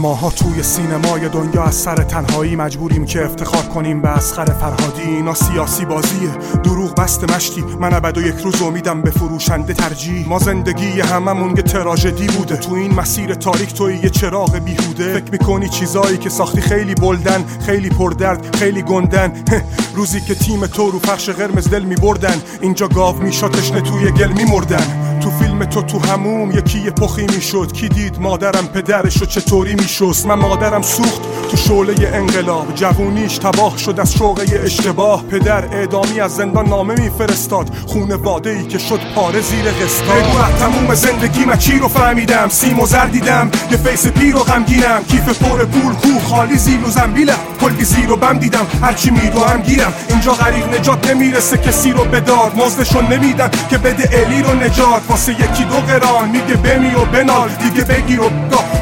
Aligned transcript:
ماها 0.00 0.30
توی 0.30 0.62
سینمای 0.62 1.28
دنیا 1.28 1.64
از 1.64 1.74
سر 1.74 1.96
تنهایی 1.96 2.56
مجبوریم 2.56 3.04
که 3.04 3.24
افتخار 3.24 3.62
کنیم 3.62 4.02
به 4.02 4.08
اسخر 4.08 4.44
فرهادی. 4.44 5.02
اینا 5.02 5.34
سیاسی 5.34 5.84
بازیه. 5.84 6.30
دروغ 6.62 6.94
بست 6.94 7.30
مشتی. 7.30 7.64
من 7.80 7.94
ابد 7.94 8.18
و 8.18 8.22
یک 8.22 8.34
روز 8.44 8.62
امیدم 8.62 9.02
به 9.02 9.10
فروشنده 9.10 9.74
ترجیح. 9.74 10.28
ما 10.28 10.38
زندگی 10.38 11.00
هممون 11.00 11.56
یه 11.56 11.62
تراژدی 11.62 12.26
بوده. 12.26 12.56
تو 12.56 12.74
این 12.74 12.94
مسیر 12.94 13.34
تاریک 13.34 13.74
توی 13.74 13.94
یه 13.94 14.10
چراغ 14.10 14.58
بیهوده. 14.58 15.14
فکر 15.14 15.32
می‌کنی 15.32 15.68
چیزایی 15.68 16.18
که 16.18 16.28
ساختی 16.28 16.60
خیلی 16.60 16.94
بلدن 16.94 17.44
خیلی 17.66 17.88
پردرد 17.88 18.56
خیلی 18.56 18.82
گندن. 18.82 19.32
روزی 19.96 20.20
که 20.20 20.34
تیم 20.34 20.66
تو 20.66 20.90
رو 20.90 20.98
فرش 20.98 21.28
قرمز 21.28 21.68
دل 21.68 21.82
میبردن. 21.82 22.42
اینجا 22.60 22.88
گاو 22.88 23.22
میشا 23.22 23.48
تشنه 23.48 23.80
توی 23.80 24.10
گل 24.10 24.32
میمردن. 24.32 24.99
تو 25.20 25.30
فیلم 25.30 25.64
تو 25.64 25.82
تو 25.82 25.98
هموم 25.98 26.50
یکی 26.50 26.80
یه 26.80 26.90
پخی 26.90 27.26
می‌شد. 27.26 27.72
کی 27.72 27.88
دید 27.88 28.20
مادرم 28.20 28.66
پدرشو 28.66 29.26
چطوری 29.26 29.74
میشست؟ 29.74 30.26
من 30.26 30.34
مادرم 30.34 30.82
سوخت 30.82 31.20
تو 31.50 31.56
شعله 31.56 32.10
انقلاب. 32.14 32.74
جوونیش 32.74 33.38
تباه 33.38 33.78
شد 33.78 34.00
از 34.00 34.14
شوقه 34.14 34.60
اشتباه. 34.64 35.22
پدر 35.22 35.64
اعدامی 35.64 36.20
از 36.20 36.36
زندان 36.36 36.68
نامه 36.68 36.94
میفرستاد. 37.00 37.70
خونه 37.86 38.16
واده 38.16 38.50
ای 38.50 38.66
که 38.66 38.78
شد 38.78 39.00
پاره 39.14 39.40
زیر 39.40 39.64
قسطا. 39.64 40.14
بگو 40.14 40.58
تموم 40.58 40.94
زندگی 40.94 41.44
من 41.44 41.58
چی 41.58 41.78
رو 41.78 41.88
فهمیدم؟ 41.88 42.48
سیم 42.48 42.80
و 42.80 42.86
زر 42.86 43.06
دیدم. 43.06 43.50
یه 43.70 43.76
فیس 43.76 44.06
پیر 44.06 44.36
و 44.36 44.38
غمگینم. 44.38 45.04
کیف 45.08 45.42
پر 45.42 45.64
پول 45.64 45.94
کو 45.94 46.20
خالی 46.28 46.56
زیر 46.56 46.84
و 46.86 46.90
زنبیلم. 46.90 47.38
کلی 47.60 47.84
زیر 47.84 48.12
و 48.12 48.16
بم 48.16 48.38
دیدم 48.38 48.66
هرچی 48.82 49.10
میدو 49.10 49.40
هم 49.40 49.62
گیرم. 49.62 49.92
اینجا 50.08 50.32
غریق 50.32 50.80
نجات 50.80 51.10
نمی‌رسه 51.10 51.56
کسی 51.56 51.92
رو 51.92 52.04
بدار 52.04 52.52
مزدشو 52.56 53.00
نمیدن 53.00 53.50
که 53.70 53.78
بده 53.78 54.08
الی 54.12 54.42
رو 54.42 54.54
نجات. 54.54 55.02
واسه 55.08 55.32
یکی 55.32 55.64
دو 55.64 55.76
قران 55.76 56.28
میگه 56.28 56.54
بمی 56.54 56.94
و 56.94 57.04
بنال. 57.04 57.48
دیگه 57.48 57.84
بگیر 57.84 58.20
و 58.20 58.30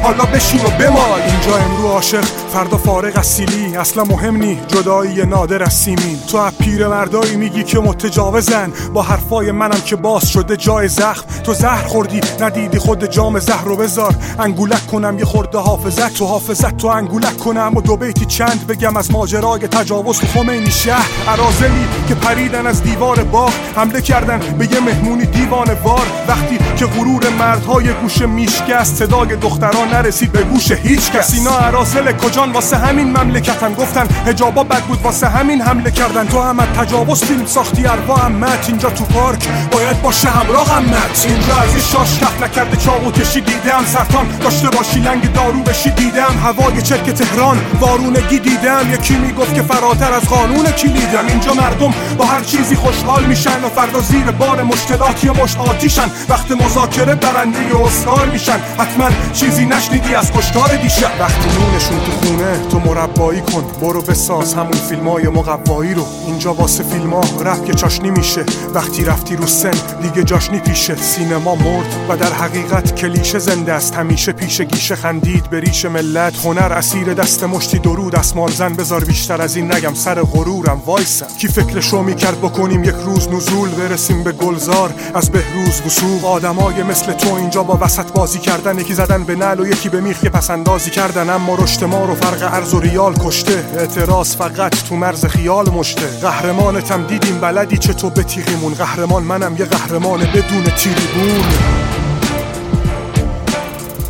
حالا 0.03 0.25
بشین 0.25 0.59
و 0.59 0.69
بمال. 0.69 1.21
اینجا 1.21 1.57
امرو 1.57 1.87
عاشق 1.87 2.25
فردا 2.53 2.77
فارغ 2.77 3.17
از 3.17 3.27
سیلی. 3.27 3.77
اصلا 3.77 4.03
مهم 4.03 4.35
نی 4.35 4.59
جدایی 4.67 5.25
نادر 5.25 5.63
از 5.63 5.73
سیمین. 5.73 6.19
تو 6.31 6.37
از 6.37 6.57
پیر 6.57 6.87
مردایی 6.87 7.35
میگی 7.35 7.63
که 7.63 7.79
متجاوزن. 7.79 8.71
با 8.93 9.01
حرفای 9.01 9.51
منم 9.51 9.81
که 9.85 9.95
باز 9.95 10.29
شده 10.29 10.57
جای 10.57 10.87
زخم. 10.87 11.25
تو 11.43 11.53
زهر 11.53 11.87
خوردی 11.87 12.21
ندیدی 12.39 12.77
خود 12.77 13.05
جام 13.05 13.39
زهر 13.39 13.63
رو 13.63 13.75
بذار. 13.75 14.15
انگولک 14.39 14.87
کنم 14.87 15.19
یه 15.19 15.25
خورده 15.25 15.57
حافظت 15.57 16.13
تو 16.13 16.25
حافظت 16.25 16.77
تو 16.77 16.87
انگولک 16.87 17.37
کنم. 17.37 17.71
و 17.75 17.81
دو 17.81 17.97
بیتی 17.97 18.25
چند 18.25 18.67
بگم 18.69 18.97
از 18.97 19.11
ماجرای 19.11 19.67
تجاوز 19.67 20.19
تو 20.19 20.27
خمینی 20.27 20.71
شهر 20.71 21.07
عرازلی 21.27 21.87
که 22.07 22.15
پریدن 22.15 22.67
از 22.67 22.83
دیوار 22.83 23.23
باغ 23.23 23.53
حمله 23.75 24.01
کردن 24.01 24.39
به 24.57 24.73
یه 24.73 24.79
مهمونی 24.79 25.25
دیوان 25.25 25.73
وار. 25.83 26.07
وقتی 26.27 26.59
که 26.77 26.85
غرور 26.85 27.29
مردهای 27.29 27.93
گوشه 27.93 28.25
میشکست 28.25 28.95
صدای 28.95 29.35
دختران 29.35 29.87
نرسید 29.87 30.31
به 30.31 30.43
گوش 30.43 30.71
هیچ 30.71 31.11
کس. 31.11 31.33
اینا 31.33 31.51
عراسل 31.51 32.11
کجان؟ 32.11 32.51
واسه 32.51 32.77
همین 32.77 33.17
مملکتن. 33.17 33.73
گفتن 33.73 34.07
هجابا 34.25 34.63
بد 34.63 34.83
بود 34.83 35.01
واسه 35.01 35.27
همین 35.27 35.61
حمله 35.61 35.91
کردن. 35.91 36.27
تو 36.27 36.41
هم 36.41 36.65
تجاوز 36.65 37.23
فیلم 37.23 37.45
ساختی 37.45 37.87
اروا 37.87 38.15
امت 38.15 38.65
اینجا 38.67 38.89
تو 38.89 39.05
پارک 39.05 39.47
باید 39.71 40.01
باشه 40.01 40.29
همراه 40.29 40.77
امت 40.77 41.25
اینجا 41.27 41.55
از 41.55 41.91
شاش 41.91 42.19
کف 42.19 42.43
نکرده 42.43 42.77
چاقو 42.77 43.11
کشی 43.11 43.41
دیدم. 43.41 43.83
سرطان 43.85 44.27
داشته 44.41 44.69
باشی 44.69 44.99
لنگ 44.99 45.33
دارو 45.33 45.59
بشی 45.63 45.89
دیدم. 45.89 46.33
هوای 46.43 46.81
چرک 46.81 47.09
تهران 47.09 47.57
وارونگی 47.79 48.39
دیدم. 48.39 48.58
یکی 48.93 49.15
می‌گفت 49.15 49.53
که 49.53 49.61
فراتر 49.61 50.13
از 50.13 50.23
قانون 50.23 50.65
کلیدم. 50.65 51.27
اینجا 51.27 51.53
مردم 51.53 51.93
با 52.17 52.25
هر 52.25 52.41
چیزی 52.41 52.75
خوشحال 52.75 53.25
میشن 53.25 53.63
و 53.63 53.69
فردا 53.69 53.99
زیر 53.99 54.31
بار 54.31 54.63
مشکلات 54.63 55.23
یا 55.23 55.33
مش 55.33 55.57
آتیشن. 55.57 56.11
وقت 56.29 56.51
مذاکره 56.51 57.15
برنده 57.15 57.59
اسکار 57.85 58.25
میشن. 58.25 58.59
حتما 58.77 59.09
چیزی 59.33 59.65
نشنیدی 59.65 60.15
از 60.15 60.31
کشتار 60.31 60.75
دیشب. 60.75 61.11
وقتی 61.19 61.49
نونشون 61.49 61.99
تو 61.99 62.11
خونه 62.11 62.59
تو 62.71 62.79
مربایی 62.79 63.41
کن. 63.41 63.63
برو 63.81 64.01
بساز 64.01 64.53
همون 64.53 64.71
فیلمای 64.71 65.27
مقوایی 65.27 65.93
رو. 65.93 66.05
اینجا 66.27 66.53
واسه 66.53 66.83
فیلما 66.83 67.21
رپ 67.45 67.65
که 67.65 67.73
چاشنی 67.73 68.11
میشه. 68.11 68.45
وقتی 68.73 69.05
رفتی 69.05 69.35
رو 69.35 69.47
سن 69.47 69.73
دیگه 70.01 70.23
جاشنی 70.23 70.59
پیشه. 70.59 70.95
سینما 70.95 71.55
مرد 71.55 71.95
و 72.09 72.17
در 72.17 72.33
حقیقت 72.33 72.95
کلیشه 72.95 73.39
زنده 73.39 73.73
است. 73.73 73.95
همیشه 73.95 74.31
پیش 74.31 74.61
گیشه 74.61 74.95
خندید 74.95 75.49
به 75.49 75.59
ریش 75.59 75.85
ملت. 75.85 76.45
هنر 76.45 76.73
اسیر 76.73 77.13
دست 77.13 77.43
مشتی 77.43 77.79
درود 77.79 78.15
اسمال 78.15 78.48
زن 78.51 78.73
بذار 78.73 79.03
بیشتر 79.03 79.41
از 79.41 79.55
این 79.55 79.73
نگم 79.73 79.93
سر 79.93 80.21
غرورم 80.21 80.81
وایسم. 80.85 81.25
کی 81.37 81.47
فکرشو 81.47 82.01
می‌کرد 82.01 82.37
بکنیم 82.37 82.83
یک 82.83 82.95
روز 83.05 83.29
نزول؟ 83.29 83.69
برسیم 83.69 84.23
به 84.23 84.31
گلزار 84.31 84.93
از 85.13 85.31
بهروز 85.31 85.81
وسوق. 85.85 86.25
آدمای 86.25 86.83
مثل 86.83 87.13
تو 87.13 87.33
اینجا 87.33 87.63
با 87.63 87.77
وسط 87.81 88.11
بازی 88.11 88.39
کردن 88.39 88.79
یکی 88.79 88.93
زدن 88.93 89.23
به 89.23 89.35
نل 89.35 89.59
و 89.59 89.67
یکی 89.67 89.89
به 89.89 90.01
میخ 90.01 90.25
پس 90.25 90.49
اندازی 90.49 90.89
کردن. 90.89 91.29
اما 91.29 91.55
رشت 91.55 91.83
ما 91.83 92.05
رو 92.05 92.15
فرق 92.15 92.53
ارز 92.53 92.73
و 92.73 92.79
ریال 92.79 93.13
کشته. 93.13 93.65
اعتراض 93.77 94.35
فقط 94.35 94.75
تو 94.89 94.95
مرز 94.95 95.25
خیال 95.25 95.69
مشته. 95.69 96.19
قهرمانتم 96.21 97.07
دیدیم 97.07 97.39
بلدی 97.39 97.77
چه 97.77 97.93
تو 97.93 98.09
به 98.09 98.23
تیغیمون. 98.23 98.73
قهرمان 98.73 99.23
منم 99.23 99.57
یه 99.57 99.65
قهرمان 99.65 100.19
بدون 100.19 100.63
تیریبون. 100.63 101.43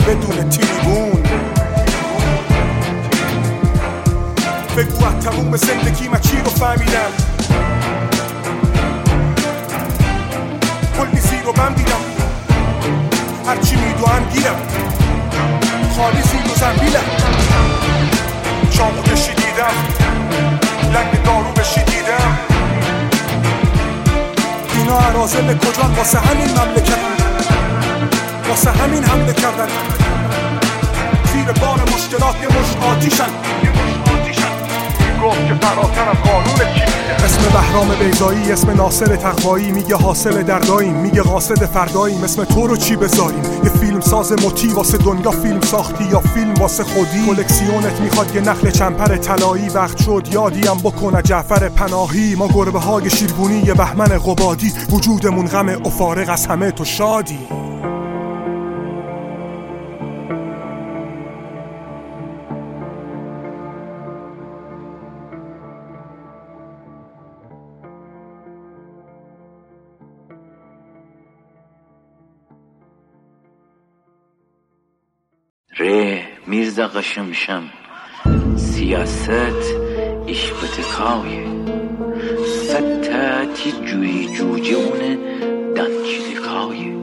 بدون 0.07 0.49
تیریبون. 0.49 1.08
بگو 4.79 5.19
تموم 5.21 5.57
زندگی 5.57 6.07
من 6.07 6.19
چی 6.19 6.37
رو 6.37 6.49
فهمیدم 6.49 7.11
کلی 10.97 11.21
زیر 11.21 11.47
و 11.47 11.51
بم 11.51 11.73
دیدم 11.73 12.01
هرچی 13.47 13.75
میدوهم 13.75 14.29
گیرم 14.33 14.55
خالی 15.97 16.21
زیر 16.21 16.51
و 16.51 16.55
زنبیلم 16.55 17.03
چامو 18.71 19.01
کشی 19.01 19.33
دیدم 19.33 19.75
لنگ 20.93 21.23
دارو 21.23 21.51
بشی 21.51 21.83
دیدم 21.83 22.37
اینا 24.77 24.99
عرازل 24.99 25.57
کجان 25.57 25.93
واسه 25.93 26.19
همین 26.19 26.49
مملکت 26.49 26.99
واسه 28.49 28.71
همین 28.71 29.03
حمله 29.03 29.33
کردن 29.33 29.67
زیر 31.33 31.51
بار 31.51 31.81
مشکلات 31.95 32.35
یه 32.41 32.47
مش 32.47 32.87
آتیشن 32.91 33.29
گفت 35.23 35.47
که 35.47 35.53
فراتر 35.53 36.09
از 36.09 36.17
قانون 36.17 36.73
کی 36.73 36.99
اسم 37.25 37.41
بهرام 37.53 37.87
بیزایی 37.99 38.51
اسم 38.51 38.71
ناصر 38.71 39.15
تقوایی 39.15 39.71
میگه 39.71 39.95
حاصل 39.95 40.43
درداییم 40.43 40.93
میگه 40.93 41.21
قاصد 41.21 41.65
فرداییم 41.65 42.23
اسم 42.23 42.43
تو 42.43 42.67
رو 42.67 42.77
چی 42.77 42.95
بذاریم؟ 42.95 43.43
یه 43.63 43.69
فیلم 43.69 43.99
ساز 43.99 44.31
موتی 44.31 44.67
واسه 44.67 44.97
دنیا 44.97 45.31
فیلم 45.31 45.61
ساختی 45.61 46.03
یا 46.03 46.19
فیلم 46.19 46.53
واسه 46.53 46.83
خودی؟ 46.83 47.25
کلکسیونت 47.25 48.01
می‌خواد 48.01 48.35
یه 48.35 48.41
نخل 48.41 48.69
چمپر 48.69 49.15
طلایی 49.17 49.69
وقت 49.69 50.01
شد 50.01 50.27
یادیم 50.31 50.77
بکنه 50.83 51.21
جعفر 51.21 51.69
پناهی. 51.69 52.35
ما 52.35 52.47
گربه 52.47 52.79
های 52.79 53.09
شیربونی 53.09 53.59
یه 53.65 53.73
بهمن 53.73 54.17
قبادی 54.17 54.73
وجودمون 54.89 55.47
غم 55.47 55.69
افارق 55.85 56.29
از 56.29 56.47
همه 56.47 56.71
تو 56.71 56.85
شادی. 56.85 57.39
قشمشم 76.99 77.63
سیاست 78.55 79.63
iş 80.27 80.53
بتکایه 80.53 81.47
ستتی 82.45 83.71
جوی 83.71 84.25
جوجه 84.35 84.75
اونه 84.75 85.17
دنچی 85.75 86.19
این 86.71 86.98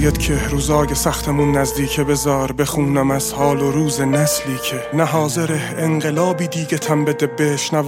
شرایط 0.00 0.18
که 0.18 0.48
روزای 0.48 0.94
سختمون 0.94 1.56
نزدیکه 1.56 2.04
بزار 2.04 2.52
بخونم 2.52 3.10
از 3.10 3.32
حال 3.32 3.62
و 3.62 3.70
روز 3.70 4.00
نسلی 4.00 4.56
که. 4.56 4.96
نه 4.96 5.04
حاضر 5.04 5.58
انقلابی 5.78 6.48
دیگه 6.48 6.78
تن 6.78 7.04
بده 7.04 7.26
بهش 7.26 7.74
نه 7.74 7.82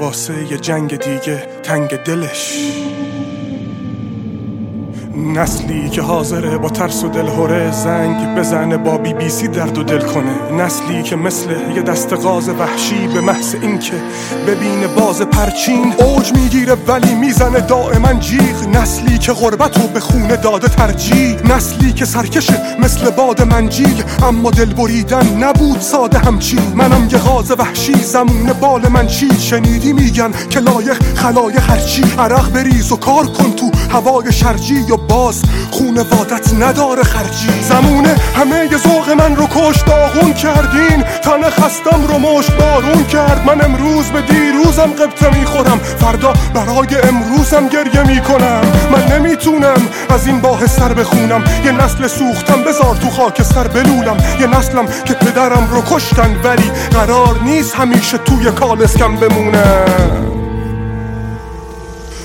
یه 0.50 0.58
جنگ 0.58 0.96
دیگه 0.96 1.46
تنگ 1.62 1.96
دلش. 1.96 2.72
نسلی 5.22 5.88
که 5.88 6.02
حاضره 6.02 6.58
با 6.58 6.68
ترس 6.68 7.04
و 7.04 7.08
دلهوره 7.08 7.72
زنگ 7.72 8.38
بزنه 8.38 8.76
با 8.76 8.98
بی 8.98 9.14
بی 9.14 9.28
سی 9.28 9.48
درد 9.48 9.78
و 9.78 9.82
دل 9.82 10.00
کنه. 10.00 10.52
نسلی 10.64 11.02
که 11.02 11.16
مثل 11.16 11.50
یه 11.76 11.82
دست 11.82 12.12
غاز 12.12 12.48
وحشی 12.48 13.08
به 13.14 13.20
محض 13.20 13.54
اینکه 13.62 13.92
ببینه 14.46 14.86
باز 14.86 15.22
پرچین. 15.22 15.94
اوج 15.98 16.32
می‌گیره 16.32 16.76
ولی 16.86 17.14
می‌زنه 17.14 17.60
دائما 17.60 18.14
جیغ. 18.14 18.68
نسلی 18.72 19.18
که 19.18 19.32
غربت 19.32 19.78
رو 19.78 19.88
به 19.88 20.00
خونه 20.00 20.36
داده 20.36 20.68
ترجیح. 20.68 21.36
نسلی 21.56 21.92
که 21.92 22.04
سرکشه 22.04 22.80
مثل 22.80 23.10
باد 23.10 23.42
منجیل. 23.42 24.04
اما 24.22 24.50
دل 24.50 24.74
بریدن 24.74 25.44
نبود 25.44 25.80
ساده 25.80 26.18
همچی 26.18 26.58
منم 26.74 27.08
یه 27.12 27.18
غاز 27.18 27.50
وحشی 27.58 27.94
زمون 27.94 28.52
بال 28.60 28.88
من 28.88 29.06
چی 29.06 29.28
شنیدی 29.38 29.92
میگن 29.92 30.30
که 30.50 30.60
لایق 30.60 31.02
خلای 31.14 31.54
هرچی 31.54 32.04
عرق 32.18 32.52
بریز 32.52 32.92
و 32.92 32.96
کار 32.96 33.26
کن 33.26 33.52
تو 33.52 33.70
هوای 33.90 34.32
شرجی 34.32 34.82
و 34.90 34.96
باز 35.12 35.42
وادت 36.10 36.54
نداره 36.54 37.02
خرجی. 37.02 37.62
زمونه 37.62 38.16
همه 38.36 38.68
ی 38.72 38.76
ذوق 38.76 39.10
من 39.10 39.36
رو 39.36 39.46
کش 39.46 39.80
داغون 39.80 40.32
کردین. 40.32 41.02
تن 41.22 41.50
خستم 41.50 42.06
رو 42.08 42.18
مشت 42.18 42.52
بارون 42.52 43.04
کرد. 43.04 43.46
من 43.46 43.64
امروز 43.64 44.04
به 44.04 44.20
دیروزم 44.20 44.92
قبطه 44.92 45.38
می‌خورم. 45.38 45.78
فردا 45.78 46.32
برای 46.54 47.00
امروزم 47.08 47.68
گریه 47.68 48.02
می‌کنم. 48.02 48.60
من 48.92 49.16
نمی‌تونم 49.16 49.88
از 50.10 50.26
این 50.26 50.40
باه 50.40 50.66
سر 50.66 50.92
بخونم. 50.92 51.44
یه 51.64 51.72
نسل 51.72 52.06
سوختم 52.06 52.62
بذار 52.62 52.96
تو 52.96 53.10
خاک 53.10 53.42
سر 53.42 53.68
بلولم. 53.68 54.16
یه 54.40 54.46
نسلم 54.46 54.86
که 55.04 55.14
پدرم 55.14 55.68
رو 55.70 55.82
کشتن 55.90 56.36
ولی 56.44 56.70
قرار 56.90 57.38
نیست 57.44 57.74
همیشه 57.74 58.18
توی 58.18 58.50
کالسکم 58.50 59.16
بمونم. 59.16 60.41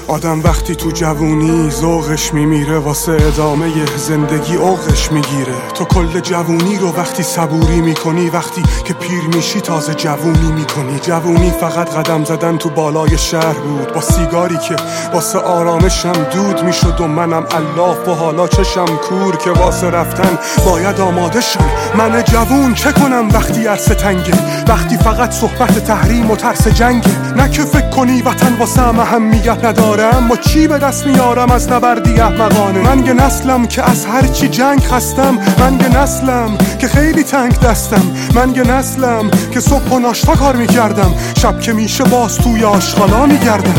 آدم 0.08 0.42
وقتی 0.44 0.76
تو 0.76 0.92
جوونی 0.92 1.72
ذوقش 1.72 2.34
میمیره 2.34 2.78
واسه 2.78 3.12
ادامه 3.12 3.86
زندگی 3.98 4.56
اوقش 4.56 5.12
می‌گیره. 5.12 5.54
تو 5.74 5.86
کل 5.86 6.20
جوونی 6.20 6.76
رو 6.76 6.94
وقتی 6.96 7.24
صبوری 7.24 7.82
می‌کنی 7.82 8.30
وقتی 8.30 8.64
که 8.86 8.94
پیر 8.94 9.36
میشی 9.36 9.62
تازه 9.62 9.94
جوونی 9.94 10.52
می‌کنی. 10.52 11.00
جوونی 11.00 11.52
فقط 11.52 11.90
قدم 11.96 12.24
زدن 12.24 12.58
تو 12.58 12.70
بالای 12.70 13.18
شهر 13.18 13.54
بود. 13.54 13.94
با 13.94 14.02
سیگاری 14.02 14.58
که 14.58 14.76
واسه 15.14 15.40
آرامشم 15.40 16.24
دود 16.34 16.64
می‌شد 16.64 17.02
و 17.02 17.08
منم 17.08 17.46
الاف 17.52 18.08
و 18.08 18.14
حالا 18.14 18.48
چشم 18.48 18.86
کور 18.86 19.36
که 19.36 19.52
واسه 19.52 19.90
رفتن 19.90 20.38
باید 20.66 21.02
آماده 21.02 21.42
شم. 21.42 21.66
من 21.98 22.24
جوون 22.24 22.74
چه 22.74 22.92
کنم 22.92 23.30
وقتی 23.34 23.68
عرصه 23.68 23.96
تنگه؟ 23.96 24.64
وقتی 24.68 24.98
فقط 24.98 25.32
صحبت 25.32 25.86
تحریم 25.86 26.32
و 26.32 26.36
ترس 26.36 26.68
جنگه؟ 26.68 27.34
نه 27.38 27.50
که 27.50 27.62
فکر 27.62 27.90
کنی 27.90 28.22
وطن 28.22 28.58
واسه 28.60 29.00
اهمیت 29.00 29.66
نداره. 29.66 29.97
اما 30.04 30.36
چی 30.36 30.68
به 30.68 30.78
دست 30.78 31.08
میارم 31.08 31.52
از 31.52 31.72
نبردی 31.72 32.20
احمقانه؟ 32.20 32.80
من 32.80 33.06
یه 33.06 33.14
نسلم 33.14 33.68
که 33.68 33.90
از 33.90 34.06
هر 34.06 34.28
چی 34.28 34.48
جنگ 34.48 34.80
خستم 34.80 35.38
من 35.60 35.80
یه 35.80 36.02
نسلم 36.02 36.58
که 36.80 36.88
خیلی 36.88 37.24
تنگ 37.24 37.60
دستم. 37.60 38.02
من 38.36 38.56
یه 38.56 38.64
نسلم 38.64 39.32
که 39.52 39.60
صبح 39.60 39.90
و 39.90 40.00
ناشتا 40.00 40.36
کار 40.36 40.56
می‌کردم. 40.56 41.14
شب 41.38 41.60
که 41.60 41.74
میشه 41.74 42.04
باز 42.04 42.38
توی 42.38 42.64
آشغالا 42.64 43.26
میگردم. 43.26 43.76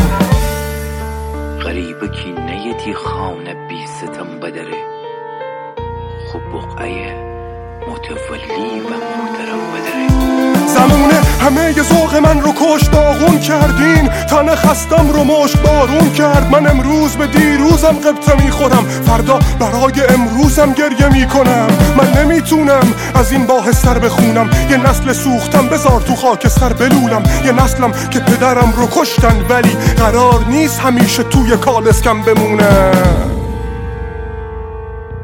غریبه 1.63 2.07
کی 2.07 2.31
نیتی 2.31 2.93
خانه 2.93 3.53
بی 3.69 3.87
ستم 3.97 4.39
بدره. 4.41 4.79
خوب 6.31 6.41
بقعه 6.41 7.29
متولی 7.89 8.79
و 8.79 8.89
محترم 8.89 9.61
بدره. 9.73 10.07
زمونه 10.67 11.18
همه 11.39 11.73
ی 11.77 11.81
ذوق 11.81 12.15
من 12.15 12.41
رو 12.41 12.51
کش 12.51 12.87
داغون 12.87 13.39
کردین. 13.39 14.09
تن 14.29 14.55
خستم 14.55 15.09
رو 15.09 15.23
مشت 15.23 15.57
بارون 15.57 16.11
کرد. 16.13 16.51
من 16.51 16.67
امروز 16.67 17.11
به 17.11 17.27
دیروزم 17.27 17.95
قبطه 18.05 18.43
می‌خورم. 18.43 18.85
فردا 19.07 19.39
برای 19.59 20.07
امروزم 20.09 20.73
گریه 20.73 21.09
می‌کنم. 21.09 21.67
من 21.97 22.21
نمی‌تونم 22.21 22.93
از 23.15 23.31
این 23.31 23.45
باه 23.45 23.71
سر 23.71 23.99
بخونم. 23.99 24.49
یه 24.69 24.77
نسل 24.77 25.13
سوختم 25.13 25.67
بذار 25.67 26.01
تو 26.01 26.15
خاک 26.15 26.47
سر 26.47 26.73
بلولم. 26.73 27.23
یه 27.45 27.51
نسلم 27.51 27.91
که 28.09 28.19
پدرم 28.19 28.73
رو 28.77 28.87
کشتن 28.91 29.45
ولی 29.49 29.77
قرار 29.97 30.45
نیست 30.49 30.79
همیشه 30.79 31.23
توی 31.23 31.57
کالسکم 31.57 32.21
بمونم. 32.21 33.38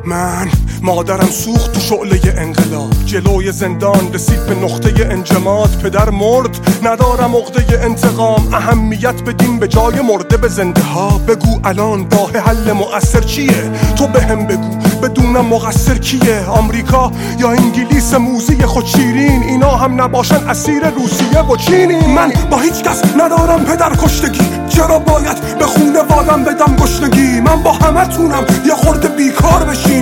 من 0.05 0.49
مادرم 0.81 1.29
سوخت 1.29 1.73
تو 1.73 1.79
شعله 1.79 2.33
انقلاب. 2.37 2.93
جلوی 3.05 3.51
زندان 3.51 4.13
رسید 4.13 4.45
به 4.45 4.55
نقطه 4.55 5.05
انجماد. 5.09 5.69
پدر 5.83 6.09
مرد 6.09 6.79
ندارم 6.83 7.35
عقده 7.35 7.83
انتقام. 7.83 8.53
اهمیت 8.53 9.21
بدیم 9.23 9.59
به 9.59 9.67
جای 9.67 10.01
مرده 10.01 10.37
به 10.37 10.47
زنده 10.47 10.81
ها. 10.81 11.17
بگو 11.17 11.59
الان 11.63 12.11
راه 12.11 12.31
حل 12.31 12.71
مؤثر 12.71 13.21
چیه؟ 13.21 13.71
تو 13.97 14.07
به 14.07 14.21
هم 14.21 14.47
بگو 14.47 14.75
بدونم 15.03 15.45
مقصر 15.45 15.97
کیه؟ 15.97 16.45
آمریکا 16.45 17.11
یا 17.39 17.49
انگلیس 17.49 18.13
موزی 18.13 18.65
خود 18.65 18.85
شیرین؟ 18.85 19.43
اینا 19.43 19.71
هم 19.71 20.01
نباشن 20.01 20.47
اسیر 20.49 20.89
روسیه 20.89 21.41
و 21.41 21.55
چینی. 21.55 22.07
من 22.07 22.33
با 22.51 22.57
هیچ 22.57 22.83
کس 22.83 23.01
ندارم 23.17 23.65
پدر 23.65 23.95
کشتگی. 23.95 24.49
چرا 24.69 24.99
باید 24.99 25.57
به 25.59 25.65
خونه 25.65 26.01
وادم 26.01 26.43
بدم 26.43 26.75
گشنگی 26.75 27.41
من 27.41 27.63
با 27.63 27.71
همه 27.71 28.05
تونم 28.05 28.45
یه 28.67 28.73
خورده 28.73 29.07
بیکار 29.07 29.63
بشینین 29.63 29.94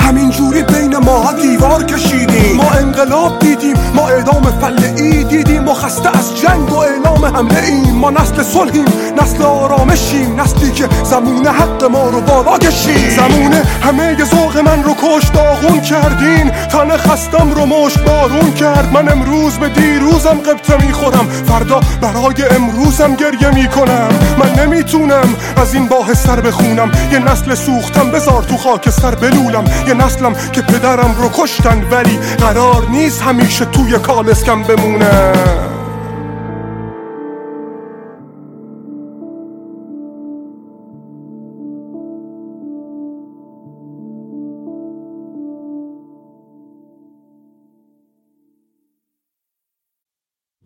همین 0.00 0.30
جوری 0.30 0.62
بین 0.62 0.96
ما 0.96 1.32
دیوار 1.42 1.84
کشیدیم. 1.84 2.56
ما 2.56 2.70
انقلاب 2.70 3.38
دیدیم 3.38 3.76
ما 3.94 4.08
اعدام 4.08 4.42
فله 4.60 5.22
دیدیم 5.22 5.68
و 5.68 5.74
خسته 5.74 6.18
از 6.18 6.40
جنگ 6.40 6.72
و 6.72 6.76
اعلام 6.76 7.24
حمله 7.24 7.62
ایم. 7.64 7.94
ما 7.94 8.10
نسل 8.10 8.42
صلحیم 8.42 8.84
نسل 9.22 9.42
آرامشیم. 9.42 10.40
نسلی 10.40 10.70
که 10.70 10.88
زمون 11.04 11.46
حق 11.46 11.84
ما 11.84 12.08
رو 12.08 12.20
بالا 12.20 12.58
کشیم 12.58 13.10
زمونه 13.16 13.62
همه 13.82 14.24
ذوق 14.24 14.58
من 14.58 14.82
رو 14.82 14.94
کش 14.94 15.28
داغون 15.28 15.80
کردین. 15.80 16.50
تن 16.50 16.96
خستم 16.96 17.50
رو 17.54 17.66
مشت 17.66 17.98
بارون 18.04 18.52
کرد. 18.52 18.92
من 18.92 19.08
امروز 19.08 19.58
به 19.58 19.68
دیروزم 19.68 20.38
قبطه 20.46 20.86
می‌خورم. 20.86 21.26
فردا 21.48 21.80
برای 22.00 22.56
امروزم 22.56 23.14
گریه 23.14 23.50
می‌کنم. 23.50 24.08
من 24.38 24.64
نمی‌تونم 24.64 25.34
از 25.56 25.74
این 25.74 25.86
باه 25.88 26.14
سر 26.14 26.40
بخونم. 26.40 26.90
یه 27.12 27.18
نسل 27.18 27.54
سوختم 27.54 28.10
بذار 28.10 28.42
تو 28.42 28.56
خاک 28.56 28.90
سر 28.90 29.14
بلولم 29.32 29.64
یه 29.88 29.94
نسلم 29.94 30.34
که 30.52 30.62
پدرم 30.62 31.14
رو 31.18 31.30
کشتن 31.34 31.88
ولی 31.90 32.16
قرار 32.18 32.88
نیست 32.90 33.22
همیشه 33.22 33.64
توی 33.64 33.98
کالسکم 33.98 34.62
بمونم 34.62 35.72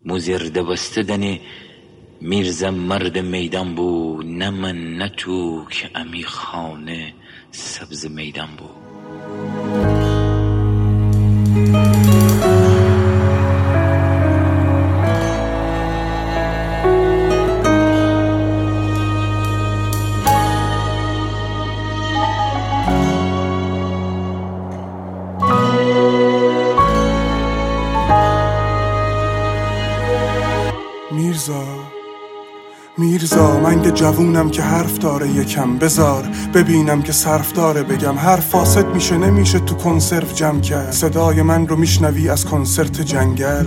مزرده 0.05 0.63
بستدن 0.63 1.39
میرزا 2.21 2.71
مرد 2.71 3.17
میدان 3.17 3.75
بود 3.75 4.25
نه 4.25 4.49
من 4.49 4.97
نه 4.97 5.09
تو 5.09 5.65
که 5.69 5.89
امی 5.95 6.23
خانه. 6.23 7.13
سبز 7.51 8.05
میدان 8.05 8.49
بود. 8.55 8.77
میرزا 32.99 33.59
من 33.59 33.81
که 33.81 33.91
جوونم 33.91 34.49
که 34.49 34.61
حرف 34.61 34.97
داره 34.97 35.29
یکم 35.29 35.77
بزار 35.77 36.29
ببینم 36.53 37.01
که 37.01 37.11
صرف 37.11 37.53
داره 37.53 37.83
بگم. 37.83 38.17
هر 38.17 38.35
فاسد 38.35 38.87
میشه 38.93 39.17
نمیشه 39.17 39.59
تو 39.59 39.75
کنسرو 39.75 40.27
جمع 40.35 40.61
کرد. 40.61 40.91
صدای 40.91 41.41
من 41.41 41.67
رو 41.67 41.75
میشنوی 41.75 42.29
از 42.29 42.45
کنسرت 42.45 43.01
جنگل. 43.01 43.65